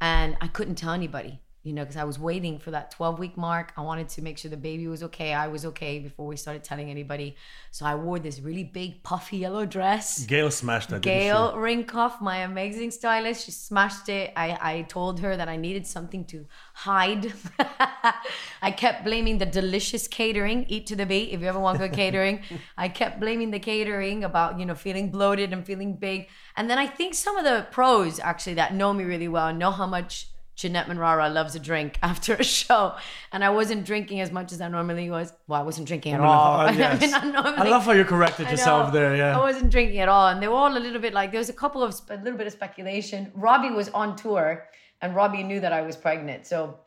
And 0.00 0.36
I 0.40 0.48
couldn't 0.48 0.76
tell 0.76 0.92
anybody, 0.92 1.40
you 1.68 1.74
know, 1.74 1.82
because 1.82 1.98
I 1.98 2.04
was 2.04 2.18
waiting 2.18 2.58
for 2.58 2.70
that 2.70 2.90
12 2.92 3.18
week 3.18 3.36
mark. 3.36 3.74
I 3.76 3.82
wanted 3.82 4.08
to 4.08 4.22
make 4.22 4.38
sure 4.38 4.50
the 4.50 4.56
baby 4.56 4.88
was 4.88 5.02
okay, 5.02 5.34
I 5.34 5.48
was 5.48 5.66
okay 5.66 5.98
before 5.98 6.26
we 6.26 6.36
started 6.36 6.64
telling 6.64 6.88
anybody. 6.90 7.36
So 7.72 7.84
I 7.84 7.94
wore 7.94 8.18
this 8.18 8.40
really 8.40 8.64
big, 8.64 9.02
puffy 9.02 9.36
yellow 9.36 9.66
dress. 9.66 10.24
Gail 10.24 10.50
smashed 10.50 10.88
that. 10.88 11.02
Gail 11.02 11.52
Rinkoff, 11.52 12.22
my 12.22 12.38
amazing 12.38 12.90
stylist, 12.90 13.44
she 13.44 13.50
smashed 13.50 14.08
it. 14.08 14.32
I, 14.34 14.58
I 14.60 14.82
told 14.82 15.20
her 15.20 15.36
that 15.36 15.46
I 15.46 15.56
needed 15.56 15.86
something 15.86 16.24
to 16.32 16.46
hide. 16.72 17.34
I 18.62 18.70
kept 18.70 19.04
blaming 19.04 19.36
the 19.36 19.46
delicious 19.46 20.08
catering, 20.08 20.64
eat 20.68 20.86
to 20.86 20.96
the 20.96 21.04
beat, 21.04 21.32
if 21.34 21.42
you 21.42 21.48
ever 21.48 21.60
want 21.60 21.78
good 21.78 21.92
catering. 22.02 22.40
I 22.78 22.88
kept 22.88 23.20
blaming 23.20 23.50
the 23.50 23.58
catering 23.58 24.24
about, 24.24 24.58
you 24.58 24.64
know, 24.64 24.74
feeling 24.74 25.10
bloated 25.10 25.52
and 25.52 25.66
feeling 25.66 25.96
big. 25.96 26.28
And 26.56 26.70
then 26.70 26.78
I 26.78 26.86
think 26.86 27.14
some 27.14 27.36
of 27.36 27.44
the 27.44 27.66
pros 27.70 28.18
actually 28.18 28.54
that 28.54 28.72
know 28.72 28.94
me 28.94 29.04
really 29.04 29.28
well 29.28 29.52
know 29.52 29.70
how 29.70 29.86
much 29.86 30.28
Janette 30.58 30.88
Manrara 30.88 31.28
loves 31.28 31.54
a 31.54 31.60
drink 31.60 31.98
after 32.02 32.34
a 32.34 32.42
show. 32.42 32.96
And 33.32 33.44
I 33.44 33.50
wasn't 33.50 33.86
drinking 33.86 34.20
as 34.20 34.32
much 34.32 34.52
as 34.52 34.60
I 34.60 34.68
normally 34.68 35.08
was. 35.08 35.32
Well, 35.46 35.60
I 35.60 35.64
wasn't 35.64 35.86
drinking 35.86 36.14
at 36.14 36.20
all. 36.20 36.66
Oh, 36.66 36.70
yes. 36.70 37.14
I 37.14 37.24
mean, 37.24 37.36
uh, 37.36 37.42
I 37.56 37.62
I 37.62 37.68
love 37.68 37.84
how 37.84 37.92
you 37.92 38.04
corrected 38.04 38.50
yourself 38.50 38.92
there. 38.92 39.14
Yeah. 39.14 39.38
I 39.38 39.40
wasn't 39.40 39.70
drinking 39.70 40.00
at 40.00 40.08
all, 40.08 40.28
and 40.28 40.42
they 40.42 40.48
were 40.48 40.54
all 40.54 40.76
a 40.76 40.84
little 40.86 41.00
bit 41.00 41.14
like 41.14 41.30
there 41.30 41.38
was 41.38 41.48
a 41.48 41.58
couple 41.64 41.82
of 41.82 41.94
a 42.10 42.16
little 42.16 42.36
bit 42.36 42.48
of 42.48 42.52
speculation. 42.52 43.30
Robbie 43.34 43.70
was 43.70 43.88
on 43.90 44.16
tour, 44.16 44.68
and 45.00 45.14
Robbie 45.14 45.44
knew 45.44 45.60
that 45.60 45.72
I 45.72 45.82
was 45.82 45.96
pregnant. 45.96 46.44
So 46.44 46.80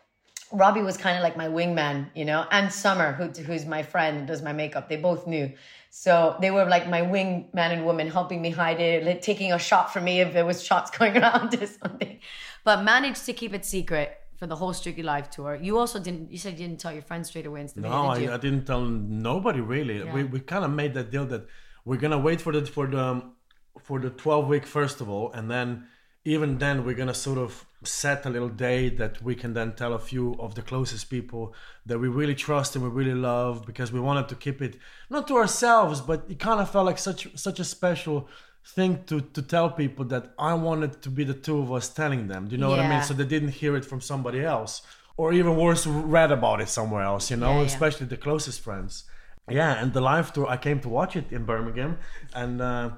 Robbie 0.51 0.81
was 0.81 0.97
kind 0.97 1.17
of 1.17 1.23
like 1.23 1.37
my 1.37 1.47
wingman, 1.47 2.09
you 2.13 2.25
know, 2.25 2.45
and 2.51 2.71
Summer, 2.71 3.13
who, 3.13 3.27
who's 3.41 3.65
my 3.65 3.83
friend 3.83 4.17
and 4.17 4.27
does 4.27 4.41
my 4.41 4.51
makeup. 4.51 4.89
They 4.89 4.97
both 4.97 5.27
knew. 5.27 5.53
So 5.89 6.35
they 6.41 6.51
were 6.51 6.65
like 6.65 6.89
my 6.89 7.01
wingman 7.01 7.49
and 7.53 7.85
woman, 7.85 8.09
helping 8.09 8.41
me 8.41 8.49
hide 8.49 8.79
it, 8.79 9.05
like, 9.05 9.21
taking 9.21 9.53
a 9.53 9.59
shot 9.59 9.93
for 9.93 10.01
me 10.01 10.21
if 10.21 10.33
there 10.33 10.45
was 10.45 10.63
shots 10.63 10.91
going 10.97 11.17
around 11.17 11.53
or 11.61 11.67
something. 11.67 12.19
But 12.63 12.83
managed 12.83 13.25
to 13.25 13.33
keep 13.33 13.53
it 13.53 13.65
secret 13.65 14.17
for 14.37 14.47
the 14.47 14.55
whole 14.55 14.73
Strictly 14.73 15.03
Live 15.03 15.29
tour. 15.29 15.57
You 15.61 15.77
also 15.77 15.99
didn't. 15.99 16.31
You 16.31 16.37
said 16.37 16.59
you 16.59 16.67
didn't 16.67 16.79
tell 16.79 16.91
your 16.91 17.03
friends 17.03 17.29
straight 17.29 17.45
away. 17.45 17.61
Instead, 17.61 17.83
No, 17.83 18.15
did? 18.15 18.29
I, 18.29 18.35
I 18.35 18.37
didn't 18.37 18.65
tell 18.65 18.81
nobody 18.81 19.61
really. 19.61 19.99
Yeah. 19.99 20.13
We, 20.13 20.23
we 20.23 20.39
kind 20.39 20.65
of 20.65 20.71
made 20.71 20.93
that 20.95 21.11
deal 21.11 21.25
that 21.27 21.47
we're 21.85 21.97
gonna 21.97 22.19
wait 22.19 22.41
for 22.41 22.51
the 22.51 22.65
for 22.65 22.87
the 22.87 22.99
um, 22.99 23.33
for 23.79 23.99
the 23.99 24.09
twelve 24.09 24.47
week 24.47 24.65
first 24.65 25.01
of 25.01 25.09
all, 25.09 25.31
and 25.31 25.49
then 25.49 25.87
even 26.25 26.57
then 26.57 26.85
we're 26.85 26.95
gonna 26.95 27.13
sort 27.13 27.37
of 27.37 27.65
set 27.83 28.25
a 28.25 28.29
little 28.29 28.49
day 28.49 28.89
that 28.89 29.21
we 29.23 29.33
can 29.33 29.53
then 29.53 29.73
tell 29.73 29.93
a 29.93 29.99
few 29.99 30.35
of 30.39 30.53
the 30.53 30.61
closest 30.61 31.09
people 31.09 31.53
that 31.85 31.97
we 31.97 32.07
really 32.07 32.35
trust 32.35 32.75
and 32.75 32.83
we 32.83 32.89
really 32.91 33.15
love 33.15 33.65
because 33.65 33.91
we 33.91 33.99
wanted 33.99 34.27
to 34.29 34.35
keep 34.35 34.61
it 34.61 34.77
not 35.09 35.27
to 35.27 35.35
ourselves, 35.35 35.99
but 35.99 36.25
it 36.29 36.37
kind 36.37 36.59
of 36.59 36.69
felt 36.69 36.85
like 36.85 36.99
such 36.99 37.27
such 37.35 37.59
a 37.59 37.63
special 37.63 38.27
thing 38.63 39.03
to 39.07 39.21
to 39.21 39.41
tell 39.41 39.69
people 39.69 40.05
that 40.05 40.33
I 40.37 40.53
wanted 40.53 41.01
to 41.01 41.09
be 41.09 41.23
the 41.23 41.33
two 41.33 41.59
of 41.59 41.71
us 41.71 41.89
telling 41.89 42.27
them. 42.27 42.47
Do 42.47 42.55
you 42.55 42.61
know 42.61 42.69
what 42.69 42.79
I 42.79 42.89
mean? 42.89 43.03
So 43.03 43.13
they 43.13 43.25
didn't 43.25 43.49
hear 43.49 43.75
it 43.75 43.85
from 43.85 44.01
somebody 44.01 44.43
else. 44.43 44.81
Or 45.17 45.33
even 45.33 45.55
worse 45.55 45.85
read 45.85 46.31
about 46.31 46.61
it 46.61 46.69
somewhere 46.69 47.03
else 47.03 47.29
you 47.29 47.37
know? 47.37 47.53
Yeah, 47.53 47.59
yeah. 47.59 47.65
especially 47.65 48.07
the 48.07 48.17
closest 48.17 48.61
friends. 48.61 49.03
Yeah 49.49 49.73
and 49.81 49.91
the 49.93 50.01
live 50.01 50.31
tour 50.33 50.47
i 50.47 50.57
came 50.57 50.79
to 50.81 50.89
watch 50.89 51.15
it 51.15 51.31
in 51.31 51.45
birmingham. 51.45 51.97
And 52.33 52.61
uh, 52.61 52.91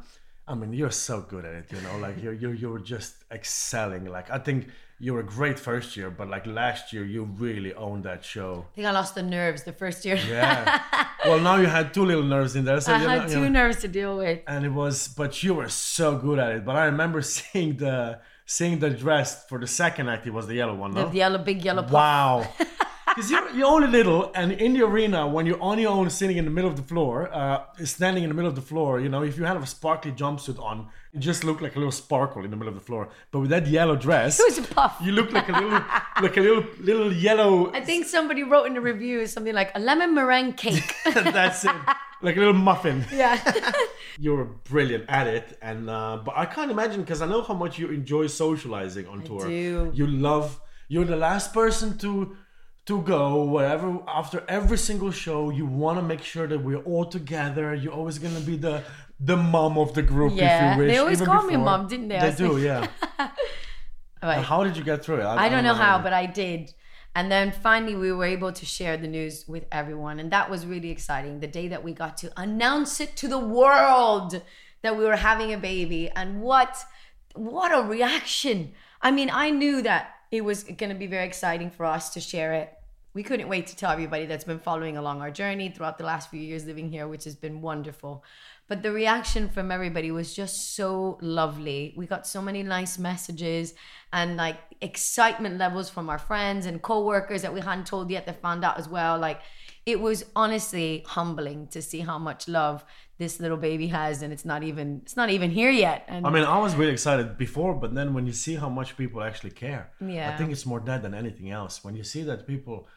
i 0.47 0.53
mean 0.53 0.73
you're 0.73 0.97
so 1.09 1.21
good 1.21 1.45
at 1.45 1.55
it 1.55 1.65
you 1.71 1.81
know? 1.81 1.97
Like 1.97 2.21
you're, 2.21 2.33
you're 2.33 2.53
you're 2.53 2.79
just 2.79 3.13
excelling. 3.31 4.05
Like 4.05 4.29
i 4.29 4.37
think 4.37 4.69
you 5.03 5.11
were 5.15 5.19
a 5.27 5.31
great 5.37 5.59
first 5.69 5.89
year 5.97 6.09
but 6.19 6.27
like 6.35 6.45
last 6.61 6.83
year 6.93 7.03
you 7.15 7.21
really 7.45 7.73
owned 7.85 8.03
that 8.09 8.21
show 8.23 8.51
I 8.71 8.75
think 8.75 8.87
I 8.87 8.91
lost 8.91 9.13
the 9.15 9.23
nerves 9.37 9.59
the 9.63 9.73
first 9.83 9.99
year. 10.07 10.17
yeah 10.35 10.81
well 11.27 11.39
now 11.49 11.55
you 11.63 11.67
had 11.77 11.93
two 11.93 12.05
little 12.11 12.23
nerves 12.35 12.55
in 12.55 12.63
there 12.69 12.79
so 12.79 12.93
I 12.93 13.01
you 13.01 13.07
had 13.09 13.17
know, 13.17 13.27
you 13.27 13.33
two 13.39 13.41
know. 13.49 13.59
nerves 13.61 13.77
to 13.81 13.89
deal 13.99 14.13
with. 14.17 14.39
and 14.47 14.61
it 14.69 14.73
was 14.83 14.95
but 15.21 15.31
you 15.43 15.53
were 15.59 15.69
so 15.69 16.07
good 16.25 16.39
at 16.39 16.51
it 16.55 16.61
but 16.67 16.75
i 16.75 16.85
remember 16.85 17.21
seeing 17.37 17.71
the 17.83 18.19
seeing 18.45 18.75
the 18.79 18.91
dress 19.05 19.45
for 19.49 19.57
the 19.63 19.67
second 19.67 20.05
act 20.13 20.25
it 20.25 20.33
was 20.39 20.45
the 20.47 20.55
yellow 20.61 20.75
one 20.75 20.91
no? 20.93 21.09
The 21.09 21.17
yellow, 21.17 21.39
big 21.51 21.59
yellow 21.67 21.83
puff. 21.83 21.91
Wow. 21.91 22.47
Because 23.15 23.29
you're, 23.29 23.47
you're 23.51 23.67
only 23.67 23.89
little, 23.89 24.31
and 24.33 24.51
in 24.53 24.73
the 24.73 24.81
arena, 24.83 25.27
when 25.27 25.45
you're 25.45 25.61
on 25.61 25.77
your 25.77 25.91
own, 25.91 26.09
sitting 26.09 26.37
in 26.37 26.45
the 26.45 26.49
middle 26.57 26.67
of 26.71 26.77
the 26.77 26.81
floor, 26.81 27.31
uh, 27.31 27.61
standing 27.83 28.23
in 28.23 28.29
the 28.31 28.33
middle 28.33 28.49
of 28.49 28.55
the 28.55 28.61
floor, 28.71 28.99
you 28.99 29.07
know, 29.07 29.21
if 29.21 29.37
you 29.37 29.43
had 29.43 29.55
a 29.55 29.63
sparkly 29.67 30.11
jumpsuit 30.11 30.57
on, 30.59 30.87
you 31.13 31.19
just 31.19 31.43
look 31.43 31.61
like 31.61 31.75
a 31.75 31.79
little 31.79 31.91
sparkle 31.91 32.43
in 32.43 32.49
the 32.51 32.57
middle 32.57 32.69
of 32.69 32.73
the 32.79 32.85
floor. 32.85 33.09
But 33.31 33.39
with 33.41 33.49
that 33.51 33.67
yellow 33.67 33.95
dress, 33.95 34.39
It 34.39 34.45
was 34.49 34.57
a 34.57 34.73
puff. 34.73 34.97
you 35.01 35.11
look 35.11 35.31
like 35.31 35.47
a 35.47 35.51
little, 35.51 35.81
like 36.21 36.35
a 36.37 36.41
little, 36.41 36.65
little 36.79 37.13
yellow. 37.13 37.71
I 37.71 37.81
think 37.81 38.07
somebody 38.07 38.41
wrote 38.43 38.65
in 38.65 38.73
the 38.73 38.81
review 38.81 39.25
something 39.27 39.53
like 39.53 39.71
a 39.75 39.79
lemon 39.79 40.15
meringue 40.15 40.53
cake. 40.53 40.95
that's 41.13 41.65
it, 41.65 41.71
like 42.21 42.35
a 42.35 42.39
little 42.39 42.53
muffin. 42.69 43.05
yeah. 43.13 43.37
You 44.19 44.35
were 44.35 44.45
brilliant 44.45 45.05
at 45.09 45.25
it, 45.25 45.57
and 45.59 45.89
uh, 45.89 46.21
but 46.23 46.37
I 46.37 46.45
can't 46.45 46.69
imagine 46.69 47.01
because 47.01 47.23
I 47.23 47.25
know 47.25 47.41
how 47.41 47.55
much 47.55 47.79
you 47.79 47.87
enjoy 47.89 48.27
socializing 48.27 49.07
on 49.07 49.23
tour. 49.23 49.47
do. 49.47 49.91
You 49.93 50.05
love. 50.05 50.61
You're 50.87 51.05
the 51.05 51.15
last 51.15 51.51
person 51.51 51.97
to 51.97 52.37
to 52.85 53.01
go 53.01 53.43
wherever 53.45 53.97
after 54.07 54.43
every 54.47 54.77
single 54.77 55.09
show. 55.09 55.49
You 55.49 55.65
want 55.65 55.97
to 55.97 56.03
make 56.03 56.21
sure 56.21 56.45
that 56.45 56.59
we're 56.63 56.83
all 56.91 57.05
together. 57.05 57.73
You're 57.73 57.93
always 57.93 58.19
gonna 58.19 58.39
be 58.51 58.55
the 58.55 58.83
the 59.23 59.37
mom 59.37 59.77
of 59.77 59.93
the 59.93 60.01
group. 60.01 60.33
Yeah, 60.35 60.71
if 60.71 60.77
you 60.77 60.83
wish. 60.83 60.91
they 60.91 60.97
always 60.97 61.21
even 61.21 61.33
call 61.33 61.43
me 61.43 61.57
mom, 61.57 61.87
didn't 61.87 62.09
they? 62.09 62.19
They 62.19 62.33
do, 62.35 62.57
yeah. 62.59 62.87
Right. 64.23 64.43
How 64.43 64.63
did 64.63 64.77
you 64.77 64.83
get 64.83 65.03
through 65.03 65.19
it? 65.19 65.25
I 65.25 65.49
don't 65.49 65.65
know 65.65 65.73
how, 65.73 65.99
but 65.99 66.13
I 66.13 66.25
did. 66.25 66.73
And 67.15 67.31
then 67.31 67.51
finally, 67.51 67.95
we 67.95 68.11
were 68.11 68.25
able 68.25 68.51
to 68.51 68.65
share 68.65 68.97
the 68.97 69.07
news 69.07 69.45
with 69.47 69.65
everyone. 69.71 70.19
And 70.19 70.31
that 70.31 70.49
was 70.49 70.65
really 70.65 70.89
exciting. 70.89 71.41
The 71.41 71.47
day 71.47 71.67
that 71.67 71.83
we 71.83 71.91
got 71.91 72.17
to 72.19 72.31
announce 72.37 72.99
it 72.99 73.15
to 73.17 73.27
the 73.27 73.37
world 73.37 74.41
that 74.81 74.97
we 74.97 75.03
were 75.03 75.17
having 75.17 75.53
a 75.53 75.57
baby. 75.57 76.09
And 76.09 76.41
what, 76.41 76.77
what 77.35 77.77
a 77.77 77.87
reaction. 77.87 78.71
I 79.01 79.11
mean, 79.11 79.29
I 79.31 79.51
knew 79.51 79.81
that 79.83 80.15
it 80.31 80.43
was 80.43 80.63
going 80.63 80.89
to 80.89 80.95
be 80.95 81.07
very 81.07 81.27
exciting 81.27 81.69
for 81.69 81.85
us 81.85 82.13
to 82.13 82.19
share 82.19 82.53
it. 82.53 82.73
We 83.13 83.21
couldn't 83.21 83.47
wait 83.47 83.67
to 83.67 83.75
tell 83.75 83.91
everybody 83.91 84.25
that's 84.25 84.45
been 84.45 84.57
following 84.57 84.97
along 84.97 85.21
our 85.21 85.29
journey 85.29 85.69
throughout 85.69 85.99
the 85.99 86.05
last 86.05 86.31
few 86.31 86.39
years 86.39 86.65
living 86.65 86.89
here, 86.89 87.07
which 87.07 87.25
has 87.25 87.35
been 87.35 87.61
wonderful. 87.61 88.23
But 88.69 88.81
the 88.81 88.91
reaction 88.91 89.49
from 89.49 89.71
everybody 89.71 90.09
was 90.11 90.33
just 90.33 90.75
so 90.75 91.17
lovely. 91.21 91.93
We 91.97 92.05
got 92.05 92.25
so 92.25 92.41
many 92.41 92.63
nice 92.63 92.97
messages 92.97 93.73
and 94.11 94.37
like 94.37 94.57
excitement 94.79 95.57
levels 95.57 95.89
from 95.89 96.09
our 96.09 96.17
friends 96.17 96.65
and 96.65 96.81
coworkers 96.81 97.41
that 97.41 97.53
we 97.53 97.59
hadn't 97.59 97.87
told 97.87 98.09
yet 98.09 98.25
that 98.25 98.41
found 98.41 98.63
out 98.63 98.77
as 98.77 98.87
well. 98.87 99.19
Like 99.19 99.41
it 99.85 99.99
was 99.99 100.25
honestly 100.35 101.03
humbling 101.05 101.67
to 101.67 101.81
see 101.81 101.99
how 101.99 102.17
much 102.17 102.47
love 102.47 102.85
this 103.17 103.39
little 103.39 103.57
baby 103.57 103.87
has 103.87 104.21
and 104.21 104.31
it's 104.33 104.45
not 104.45 104.63
even 104.63 105.01
it's 105.03 105.17
not 105.17 105.29
even 105.29 105.51
here 105.51 105.69
yet. 105.69 106.05
And 106.07 106.25
I 106.25 106.29
mean, 106.29 106.45
I 106.45 106.57
was 106.57 106.75
really 106.75 106.93
excited 106.93 107.37
before, 107.37 107.73
but 107.73 107.93
then 107.93 108.13
when 108.13 108.25
you 108.25 108.33
see 108.33 108.55
how 108.55 108.69
much 108.69 108.95
people 108.97 109.21
actually 109.21 109.51
care, 109.51 109.91
Yeah. 109.99 110.31
I 110.31 110.37
think 110.37 110.51
it's 110.51 110.65
more 110.65 110.79
that 110.81 111.01
than 111.03 111.13
anything 111.13 111.51
else. 111.51 111.83
When 111.83 111.95
you 111.95 112.03
see 112.03 112.23
that 112.23 112.47
people 112.47 112.87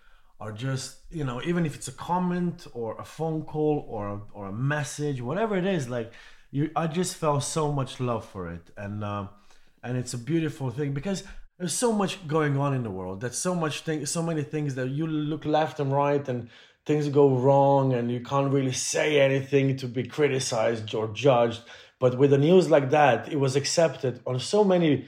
are 0.41 0.53
just, 0.53 0.99
you 1.11 1.25
know, 1.25 1.41
even 1.43 1.65
if 1.65 1.75
it's 1.75 1.89
a 1.89 1.93
comment 1.93 2.67
or 2.75 2.97
a 2.99 3.05
phone 3.05 3.43
call 3.43 3.85
or 3.89 4.23
or 4.33 4.47
a 4.49 4.53
message, 4.53 5.21
whatever 5.21 5.57
it 5.57 5.67
is, 5.67 5.89
like 5.89 6.13
you, 6.51 6.71
I 6.77 6.87
just 6.87 7.17
felt 7.17 7.43
so 7.43 7.73
much 7.73 8.01
love 8.01 8.25
for 8.25 8.51
it, 8.51 8.71
and 8.77 9.03
um, 9.03 9.29
and 9.83 9.97
it's 9.97 10.15
a 10.15 10.19
beautiful 10.19 10.71
thing 10.71 10.93
because 10.93 11.25
there's 11.59 11.73
so 11.73 11.93
much 11.93 12.27
going 12.27 12.59
on 12.59 12.75
in 12.75 12.83
the 12.83 12.91
world. 12.91 13.21
There's 13.23 13.39
so 13.39 13.55
much 13.55 13.81
thing, 13.81 14.05
so 14.05 14.23
many 14.23 14.43
things 14.43 14.75
that 14.75 14.89
you 14.91 15.07
look 15.07 15.45
left 15.45 15.81
and 15.81 15.91
right 15.91 16.27
and 16.29 16.51
things 16.87 17.09
go 17.09 17.37
wrong 17.37 17.93
and 17.95 18.11
you 18.11 18.21
can't 18.21 18.53
really 18.53 18.73
say 18.73 19.21
anything 19.21 19.77
to 19.77 19.87
be 19.89 20.05
criticized 20.05 20.95
or 20.95 21.09
judged 21.09 21.63
but 21.99 22.17
with 22.17 22.31
the 22.31 22.39
news 22.39 22.71
like 22.71 22.91
that 22.91 23.31
it 23.31 23.41
was 23.41 23.57
accepted 23.57 24.21
on 24.27 24.39
so 24.39 24.63
many 24.63 25.07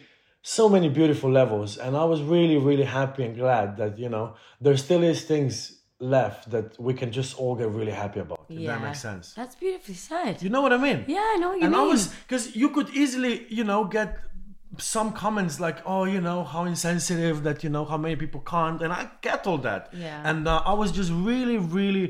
so 0.57 0.65
many 0.75 0.89
beautiful 1.01 1.31
levels 1.41 1.71
and 1.85 1.93
i 2.03 2.05
was 2.13 2.21
really 2.35 2.59
really 2.69 2.89
happy 3.01 3.23
and 3.27 3.35
glad 3.45 3.69
that 3.81 3.93
you 4.03 4.09
know 4.15 4.27
there 4.65 4.77
still 4.87 5.03
is 5.13 5.19
things 5.33 5.55
left 6.17 6.41
that 6.55 6.69
we 6.87 6.93
can 7.01 7.11
just 7.19 7.31
all 7.41 7.55
get 7.61 7.69
really 7.81 7.97
happy 8.05 8.21
about 8.27 8.41
if 8.49 8.61
that 8.69 8.81
makes 8.87 9.01
sense 9.09 9.25
That's 9.41 9.57
beautifully 9.65 9.99
said. 10.11 10.35
you 10.45 10.51
know 10.55 10.63
what 10.67 10.73
i 10.79 10.81
mean 10.89 10.99
yeah, 11.17 11.27
I 11.35 11.37
know 11.41 11.49
what 11.51 11.59
you 11.61 11.67
and 11.67 11.73
mean. 11.75 11.85
I 11.85 11.93
was 11.93 12.03
because 12.25 12.45
you 12.63 12.69
could 12.77 12.89
easily, 13.03 13.35
you 13.59 13.65
know, 13.71 13.81
get 13.99 14.11
some 14.95 15.09
comments 15.25 15.55
like, 15.67 15.79
"Oh, 15.93 16.05
you 16.15 16.21
know, 16.29 16.39
how 16.53 16.63
insensitive 16.75 17.37
that 17.47 17.59
you 17.65 17.71
know 17.75 17.85
how 17.93 17.99
many 18.05 18.17
people 18.25 18.41
can't," 18.55 18.81
and 18.85 18.91
I 19.01 19.03
get 19.29 19.41
all 19.51 19.61
that. 19.71 19.83
Yeah. 20.07 20.29
And 20.29 20.41
uh, 20.47 20.73
I 20.73 20.75
was 20.83 20.91
just 21.01 21.11
really, 21.31 21.59
really 21.81 22.07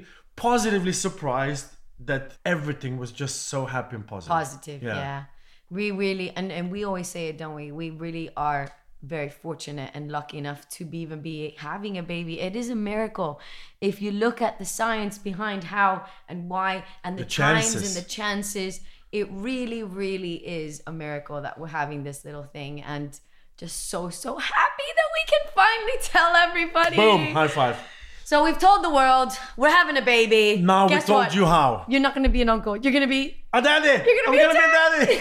positively 0.47 0.93
surprised 1.07 1.67
that 2.11 2.25
everything 2.55 2.93
was 3.03 3.11
just 3.23 3.37
so 3.53 3.59
happy 3.75 3.95
and 3.99 4.07
positive. 4.15 4.37
positive 4.41 4.83
yeah. 4.83 5.25
We 5.71 5.91
really 5.91 6.31
and 6.37 6.51
and 6.51 6.71
we 6.71 6.85
always 6.85 7.09
say 7.09 7.29
it 7.29 7.39
don't 7.39 7.55
we 7.55 7.71
we 7.73 7.91
really 7.91 8.31
are 8.37 8.69
very 9.03 9.29
fortunate 9.29 9.91
and 9.95 10.11
lucky 10.11 10.39
enough 10.39 10.69
to 10.69 10.85
be 10.85 10.99
even 10.99 11.21
be 11.21 11.55
having 11.59 11.99
a 11.99 12.03
baby 12.03 12.41
it 12.41 12.57
is 12.57 12.69
a 12.69 12.75
miracle 12.75 13.41
if 13.81 14.03
you 14.03 14.11
look 14.11 14.43
at 14.43 14.59
the 14.59 14.65
science 14.65 15.19
behind 15.19 15.63
how 15.65 16.05
and 16.29 16.49
why 16.51 16.85
and 17.05 17.17
the, 17.19 17.23
The 17.23 17.29
times 17.31 17.73
chances. 17.73 17.97
and 17.97 18.05
the 18.05 18.09
chances 18.09 18.81
it 19.13 19.29
really 19.31 19.83
really 19.85 20.35
is 20.35 20.83
a 20.87 20.93
miracle 20.93 21.41
that 21.43 21.59
we're 21.61 21.69
having 21.69 22.03
this 22.03 22.25
little 22.25 22.43
thing 22.43 22.83
and 22.83 23.19
just 23.57 23.89
so 23.89 24.09
so 24.11 24.37
happy 24.37 24.89
that 24.97 25.09
we 25.17 25.23
can 25.33 25.53
finally 25.55 25.99
tell 26.03 26.35
everybody 26.35 26.97
Boom! 26.97 27.33
High 27.35 27.49
five. 27.49 27.77
So 28.29 28.45
we've 28.45 28.59
told 28.67 28.79
the 28.89 28.91
world 29.01 29.31
we're 29.57 29.71
having 29.81 29.97
a 29.97 30.03
baby 30.17 30.45
Now 30.73 30.85
we 30.87 30.91
Guess 30.95 31.07
told 31.07 31.25
what? 31.25 31.35
you 31.35 31.45
how. 31.47 31.69
you're 31.91 32.05
not 32.07 32.13
going 32.15 32.25
to 32.31 32.35
be 32.39 32.43
an 32.47 32.51
uncle 32.57 32.77
you're 32.77 32.93
going 32.99 33.07
to 33.11 33.15
be 33.19 33.23
A 33.55 33.61
daddy. 33.63 33.89
You're 34.07 34.19
gonna 34.19 34.29
I'm 34.29 34.33
be 34.33 34.39
gonna 34.39 34.55
be 34.55 34.69
a 34.69 35.07
daddy. 35.07 35.19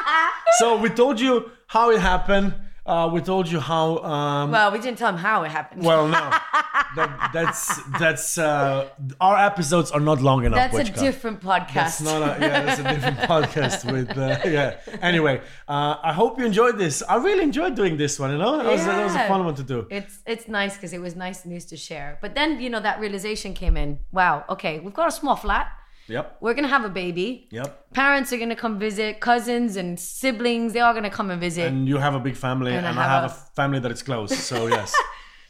so 0.58 0.66
we 0.82 0.88
told 1.02 1.16
you 1.20 1.32
how 1.74 1.84
it 1.94 2.00
happened. 2.00 2.48
Uh, 2.86 3.08
we 3.12 3.20
told 3.20 3.48
you 3.48 3.60
how. 3.60 3.98
Um, 3.98 4.50
well 4.50 4.72
we 4.72 4.78
didn't 4.78 4.98
tell 4.98 5.10
him 5.10 5.16
how 5.16 5.42
it 5.44 5.50
happened 5.50 5.84
well, 5.84 6.06
no, 6.06 6.12
that, 6.96 7.30
that's 7.32 7.82
that's 7.98 8.38
uh, 8.38 8.88
our 9.20 9.38
episodes 9.38 9.90
are 9.90 10.00
not 10.00 10.20
long 10.20 10.44
enough. 10.44 10.72
That's 10.72 10.88
a 10.88 10.92
different 10.92 11.40
podcast. 11.40 11.74
That's 11.74 12.00
not 12.00 12.22
a 12.22 12.40
yeah. 12.40 12.64
That's 12.64 12.80
a 12.80 12.94
different 12.94 13.18
podcast 13.34 13.90
with 13.90 14.16
uh, 14.16 14.38
yeah. 14.44 14.78
Anyway, 15.00 15.40
uh, 15.68 15.96
I 16.02 16.12
hope 16.12 16.38
you 16.38 16.46
enjoyed 16.46 16.78
this. 16.78 17.02
I 17.08 17.16
really 17.16 17.42
enjoyed 17.42 17.74
doing 17.74 17.96
this 17.96 18.18
one. 18.18 18.30
You 18.32 18.38
know, 18.38 18.56
that 18.56 18.66
was 18.66 18.84
that 18.84 19.04
was 19.04 19.14
a 19.14 19.26
fun 19.28 19.44
one 19.44 19.54
to 19.56 19.62
do. 19.62 19.86
It's 19.90 20.20
it's 20.26 20.48
nice 20.48 20.74
because 20.74 20.92
it 20.92 21.00
was 21.00 21.14
nice 21.16 21.44
news 21.44 21.64
to 21.66 21.76
share. 21.76 22.18
But 22.20 22.34
then 22.34 22.60
you 22.60 22.70
know 22.70 22.80
that 22.80 23.00
realization 23.00 23.54
came 23.54 23.76
in. 23.76 23.98
Wow. 24.12 24.44
Okay, 24.48 24.80
we've 24.80 24.94
got 24.94 25.08
a 25.08 25.12
small 25.12 25.36
flat. 25.36 25.68
Yep. 26.08 26.38
We're 26.40 26.54
gonna 26.54 26.68
have 26.68 26.84
a 26.84 26.88
baby. 26.88 27.48
Yep. 27.52 27.92
Parents 27.92 28.32
are 28.32 28.38
gonna 28.38 28.56
come 28.56 28.78
visit. 28.78 29.20
Cousins 29.20 29.76
and 29.76 29.98
siblings, 29.98 30.72
they 30.72 30.80
are 30.80 30.92
gonna 30.94 31.10
come 31.10 31.30
and 31.30 31.40
visit. 31.40 31.68
And 31.68 31.88
you 31.88 31.98
have 31.98 32.14
a 32.14 32.20
big 32.20 32.36
family, 32.36 32.74
and, 32.74 32.84
And 32.86 32.98
I 32.98 33.04
I 33.04 33.08
have 33.08 33.22
have 33.22 33.30
a- 33.32 33.34
a 33.34 33.54
family 33.54 33.78
that 33.80 33.92
is 33.92 34.02
close. 34.02 34.36
So 34.36 34.66
yes. 34.76 34.92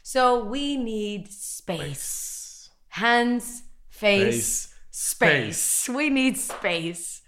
so 0.03 0.43
we 0.45 0.77
need 0.77 1.31
space. 1.31 2.69
Hands, 2.89 3.63
face, 3.89 4.67
Face, 4.67 4.73
space. 4.91 5.89
We 5.89 6.09
need 6.09 6.37
space. 6.37 7.21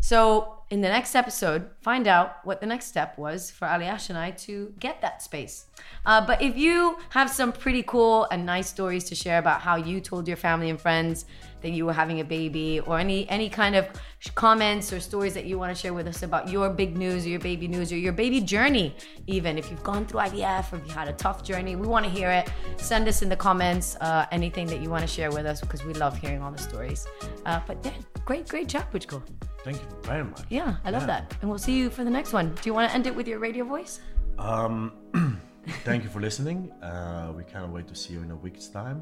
So 0.00 0.58
in 0.70 0.80
the 0.82 0.88
next 0.88 1.14
episode, 1.14 1.70
find 1.80 2.06
out 2.06 2.44
what 2.44 2.60
the 2.60 2.66
next 2.66 2.86
step 2.86 3.16
was 3.16 3.50
for 3.50 3.66
Aljaz 3.66 4.10
and 4.10 4.18
I 4.18 4.32
to 4.32 4.74
get 4.78 5.00
that 5.00 5.22
space. 5.22 5.66
Uh, 6.04 6.26
but 6.26 6.42
if 6.42 6.56
you 6.56 6.98
have 7.10 7.30
some 7.30 7.52
pretty 7.52 7.82
cool 7.82 8.26
and 8.30 8.44
nice 8.44 8.68
stories 8.68 9.04
to 9.04 9.14
share 9.14 9.38
about 9.38 9.60
how 9.62 9.76
you 9.76 10.00
told 10.00 10.26
your 10.28 10.36
family 10.36 10.68
and 10.68 10.80
friends 10.80 11.24
that 11.64 11.72
you 11.72 11.84
were 11.86 11.92
having 11.92 12.20
a 12.20 12.24
baby, 12.24 12.78
or 12.86 12.98
any 12.98 13.28
any 13.28 13.48
kind 13.50 13.74
of 13.74 13.88
comments 14.36 14.92
or 14.92 15.00
stories 15.00 15.34
that 15.34 15.44
you 15.46 15.58
want 15.58 15.74
to 15.74 15.78
share 15.82 15.92
with 15.92 16.06
us 16.06 16.22
about 16.22 16.48
your 16.48 16.70
big 16.70 16.96
news 16.96 17.26
or 17.26 17.30
your 17.30 17.40
baby 17.40 17.66
news 17.66 17.90
or 17.92 17.96
your 17.96 18.12
baby 18.12 18.40
journey, 18.40 18.94
even 19.26 19.58
if 19.58 19.70
you've 19.70 19.82
gone 19.82 20.06
through 20.06 20.20
IVF 20.20 20.72
or 20.72 20.76
if 20.76 20.86
you 20.86 20.92
had 20.92 21.08
a 21.08 21.12
tough 21.26 21.42
journey, 21.42 21.74
we 21.76 21.86
want 21.94 22.04
to 22.06 22.10
hear 22.18 22.30
it. 22.30 22.48
Send 22.76 23.08
us 23.08 23.22
in 23.22 23.28
the 23.28 23.36
comments 23.48 23.96
uh, 24.00 24.26
anything 24.30 24.66
that 24.68 24.80
you 24.82 24.88
want 24.94 25.02
to 25.02 25.12
share 25.18 25.30
with 25.32 25.46
us 25.46 25.60
because 25.60 25.82
we 25.84 25.92
love 25.94 26.16
hearing 26.16 26.40
all 26.42 26.52
the 26.52 26.62
stories. 26.70 27.06
Uh, 27.44 27.60
but 27.66 27.76
yeah, 27.84 27.92
great, 28.24 28.46
great 28.48 28.68
chat, 28.68 28.90
Puchko. 28.92 29.20
Thank 29.64 29.78
you 29.82 29.88
very 30.02 30.24
much. 30.24 30.42
Yeah, 30.50 30.76
I 30.84 30.90
love 30.90 31.02
Yeah. 31.02 31.06
that. 31.20 31.34
And 31.40 31.48
we'll 31.50 31.58
see 31.68 31.76
you 31.80 31.88
for 31.90 32.04
the 32.04 32.10
next 32.18 32.32
one. 32.32 32.46
Do 32.60 32.64
you 32.68 32.74
want 32.74 32.88
to 32.90 32.94
end 32.94 33.06
it 33.06 33.14
with 33.18 33.26
your 33.26 33.38
radio 33.38 33.64
voice? 33.64 34.00
Um, 34.38 34.92
thank 35.84 36.02
you 36.04 36.10
for 36.10 36.20
listening. 36.20 36.70
Uh, 36.82 37.32
we 37.38 37.44
can't 37.44 37.72
wait 37.72 37.86
to 37.88 37.94
see 37.94 38.12
you 38.14 38.20
in 38.22 38.30
a 38.30 38.36
week's 38.36 38.68
time. 38.68 38.98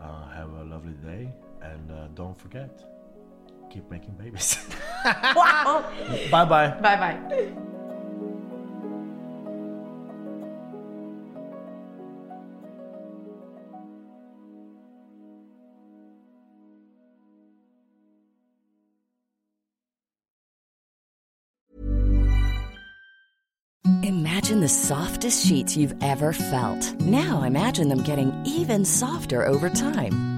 Uh, 0.00 0.28
have 0.38 0.50
a 0.52 0.64
lovely 0.64 0.94
day, 1.12 1.24
and 1.62 1.90
uh, 1.90 2.08
don't 2.14 2.38
forget, 2.38 2.84
keep 3.70 3.88
making 3.90 4.14
babies. 4.14 4.58
wow. 5.04 5.84
bye 6.30 6.44
bye. 6.44 6.70
Bye 6.80 6.96
bye. 6.96 7.52
Imagine 24.48 24.60
the 24.60 24.68
softest 24.68 25.46
sheets 25.46 25.76
you've 25.76 25.94
ever 26.02 26.32
felt. 26.32 26.94
Now 27.00 27.42
imagine 27.42 27.88
them 27.88 28.02
getting 28.02 28.32
even 28.46 28.84
softer 28.84 29.46
over 29.46 29.68
time. 29.68 30.37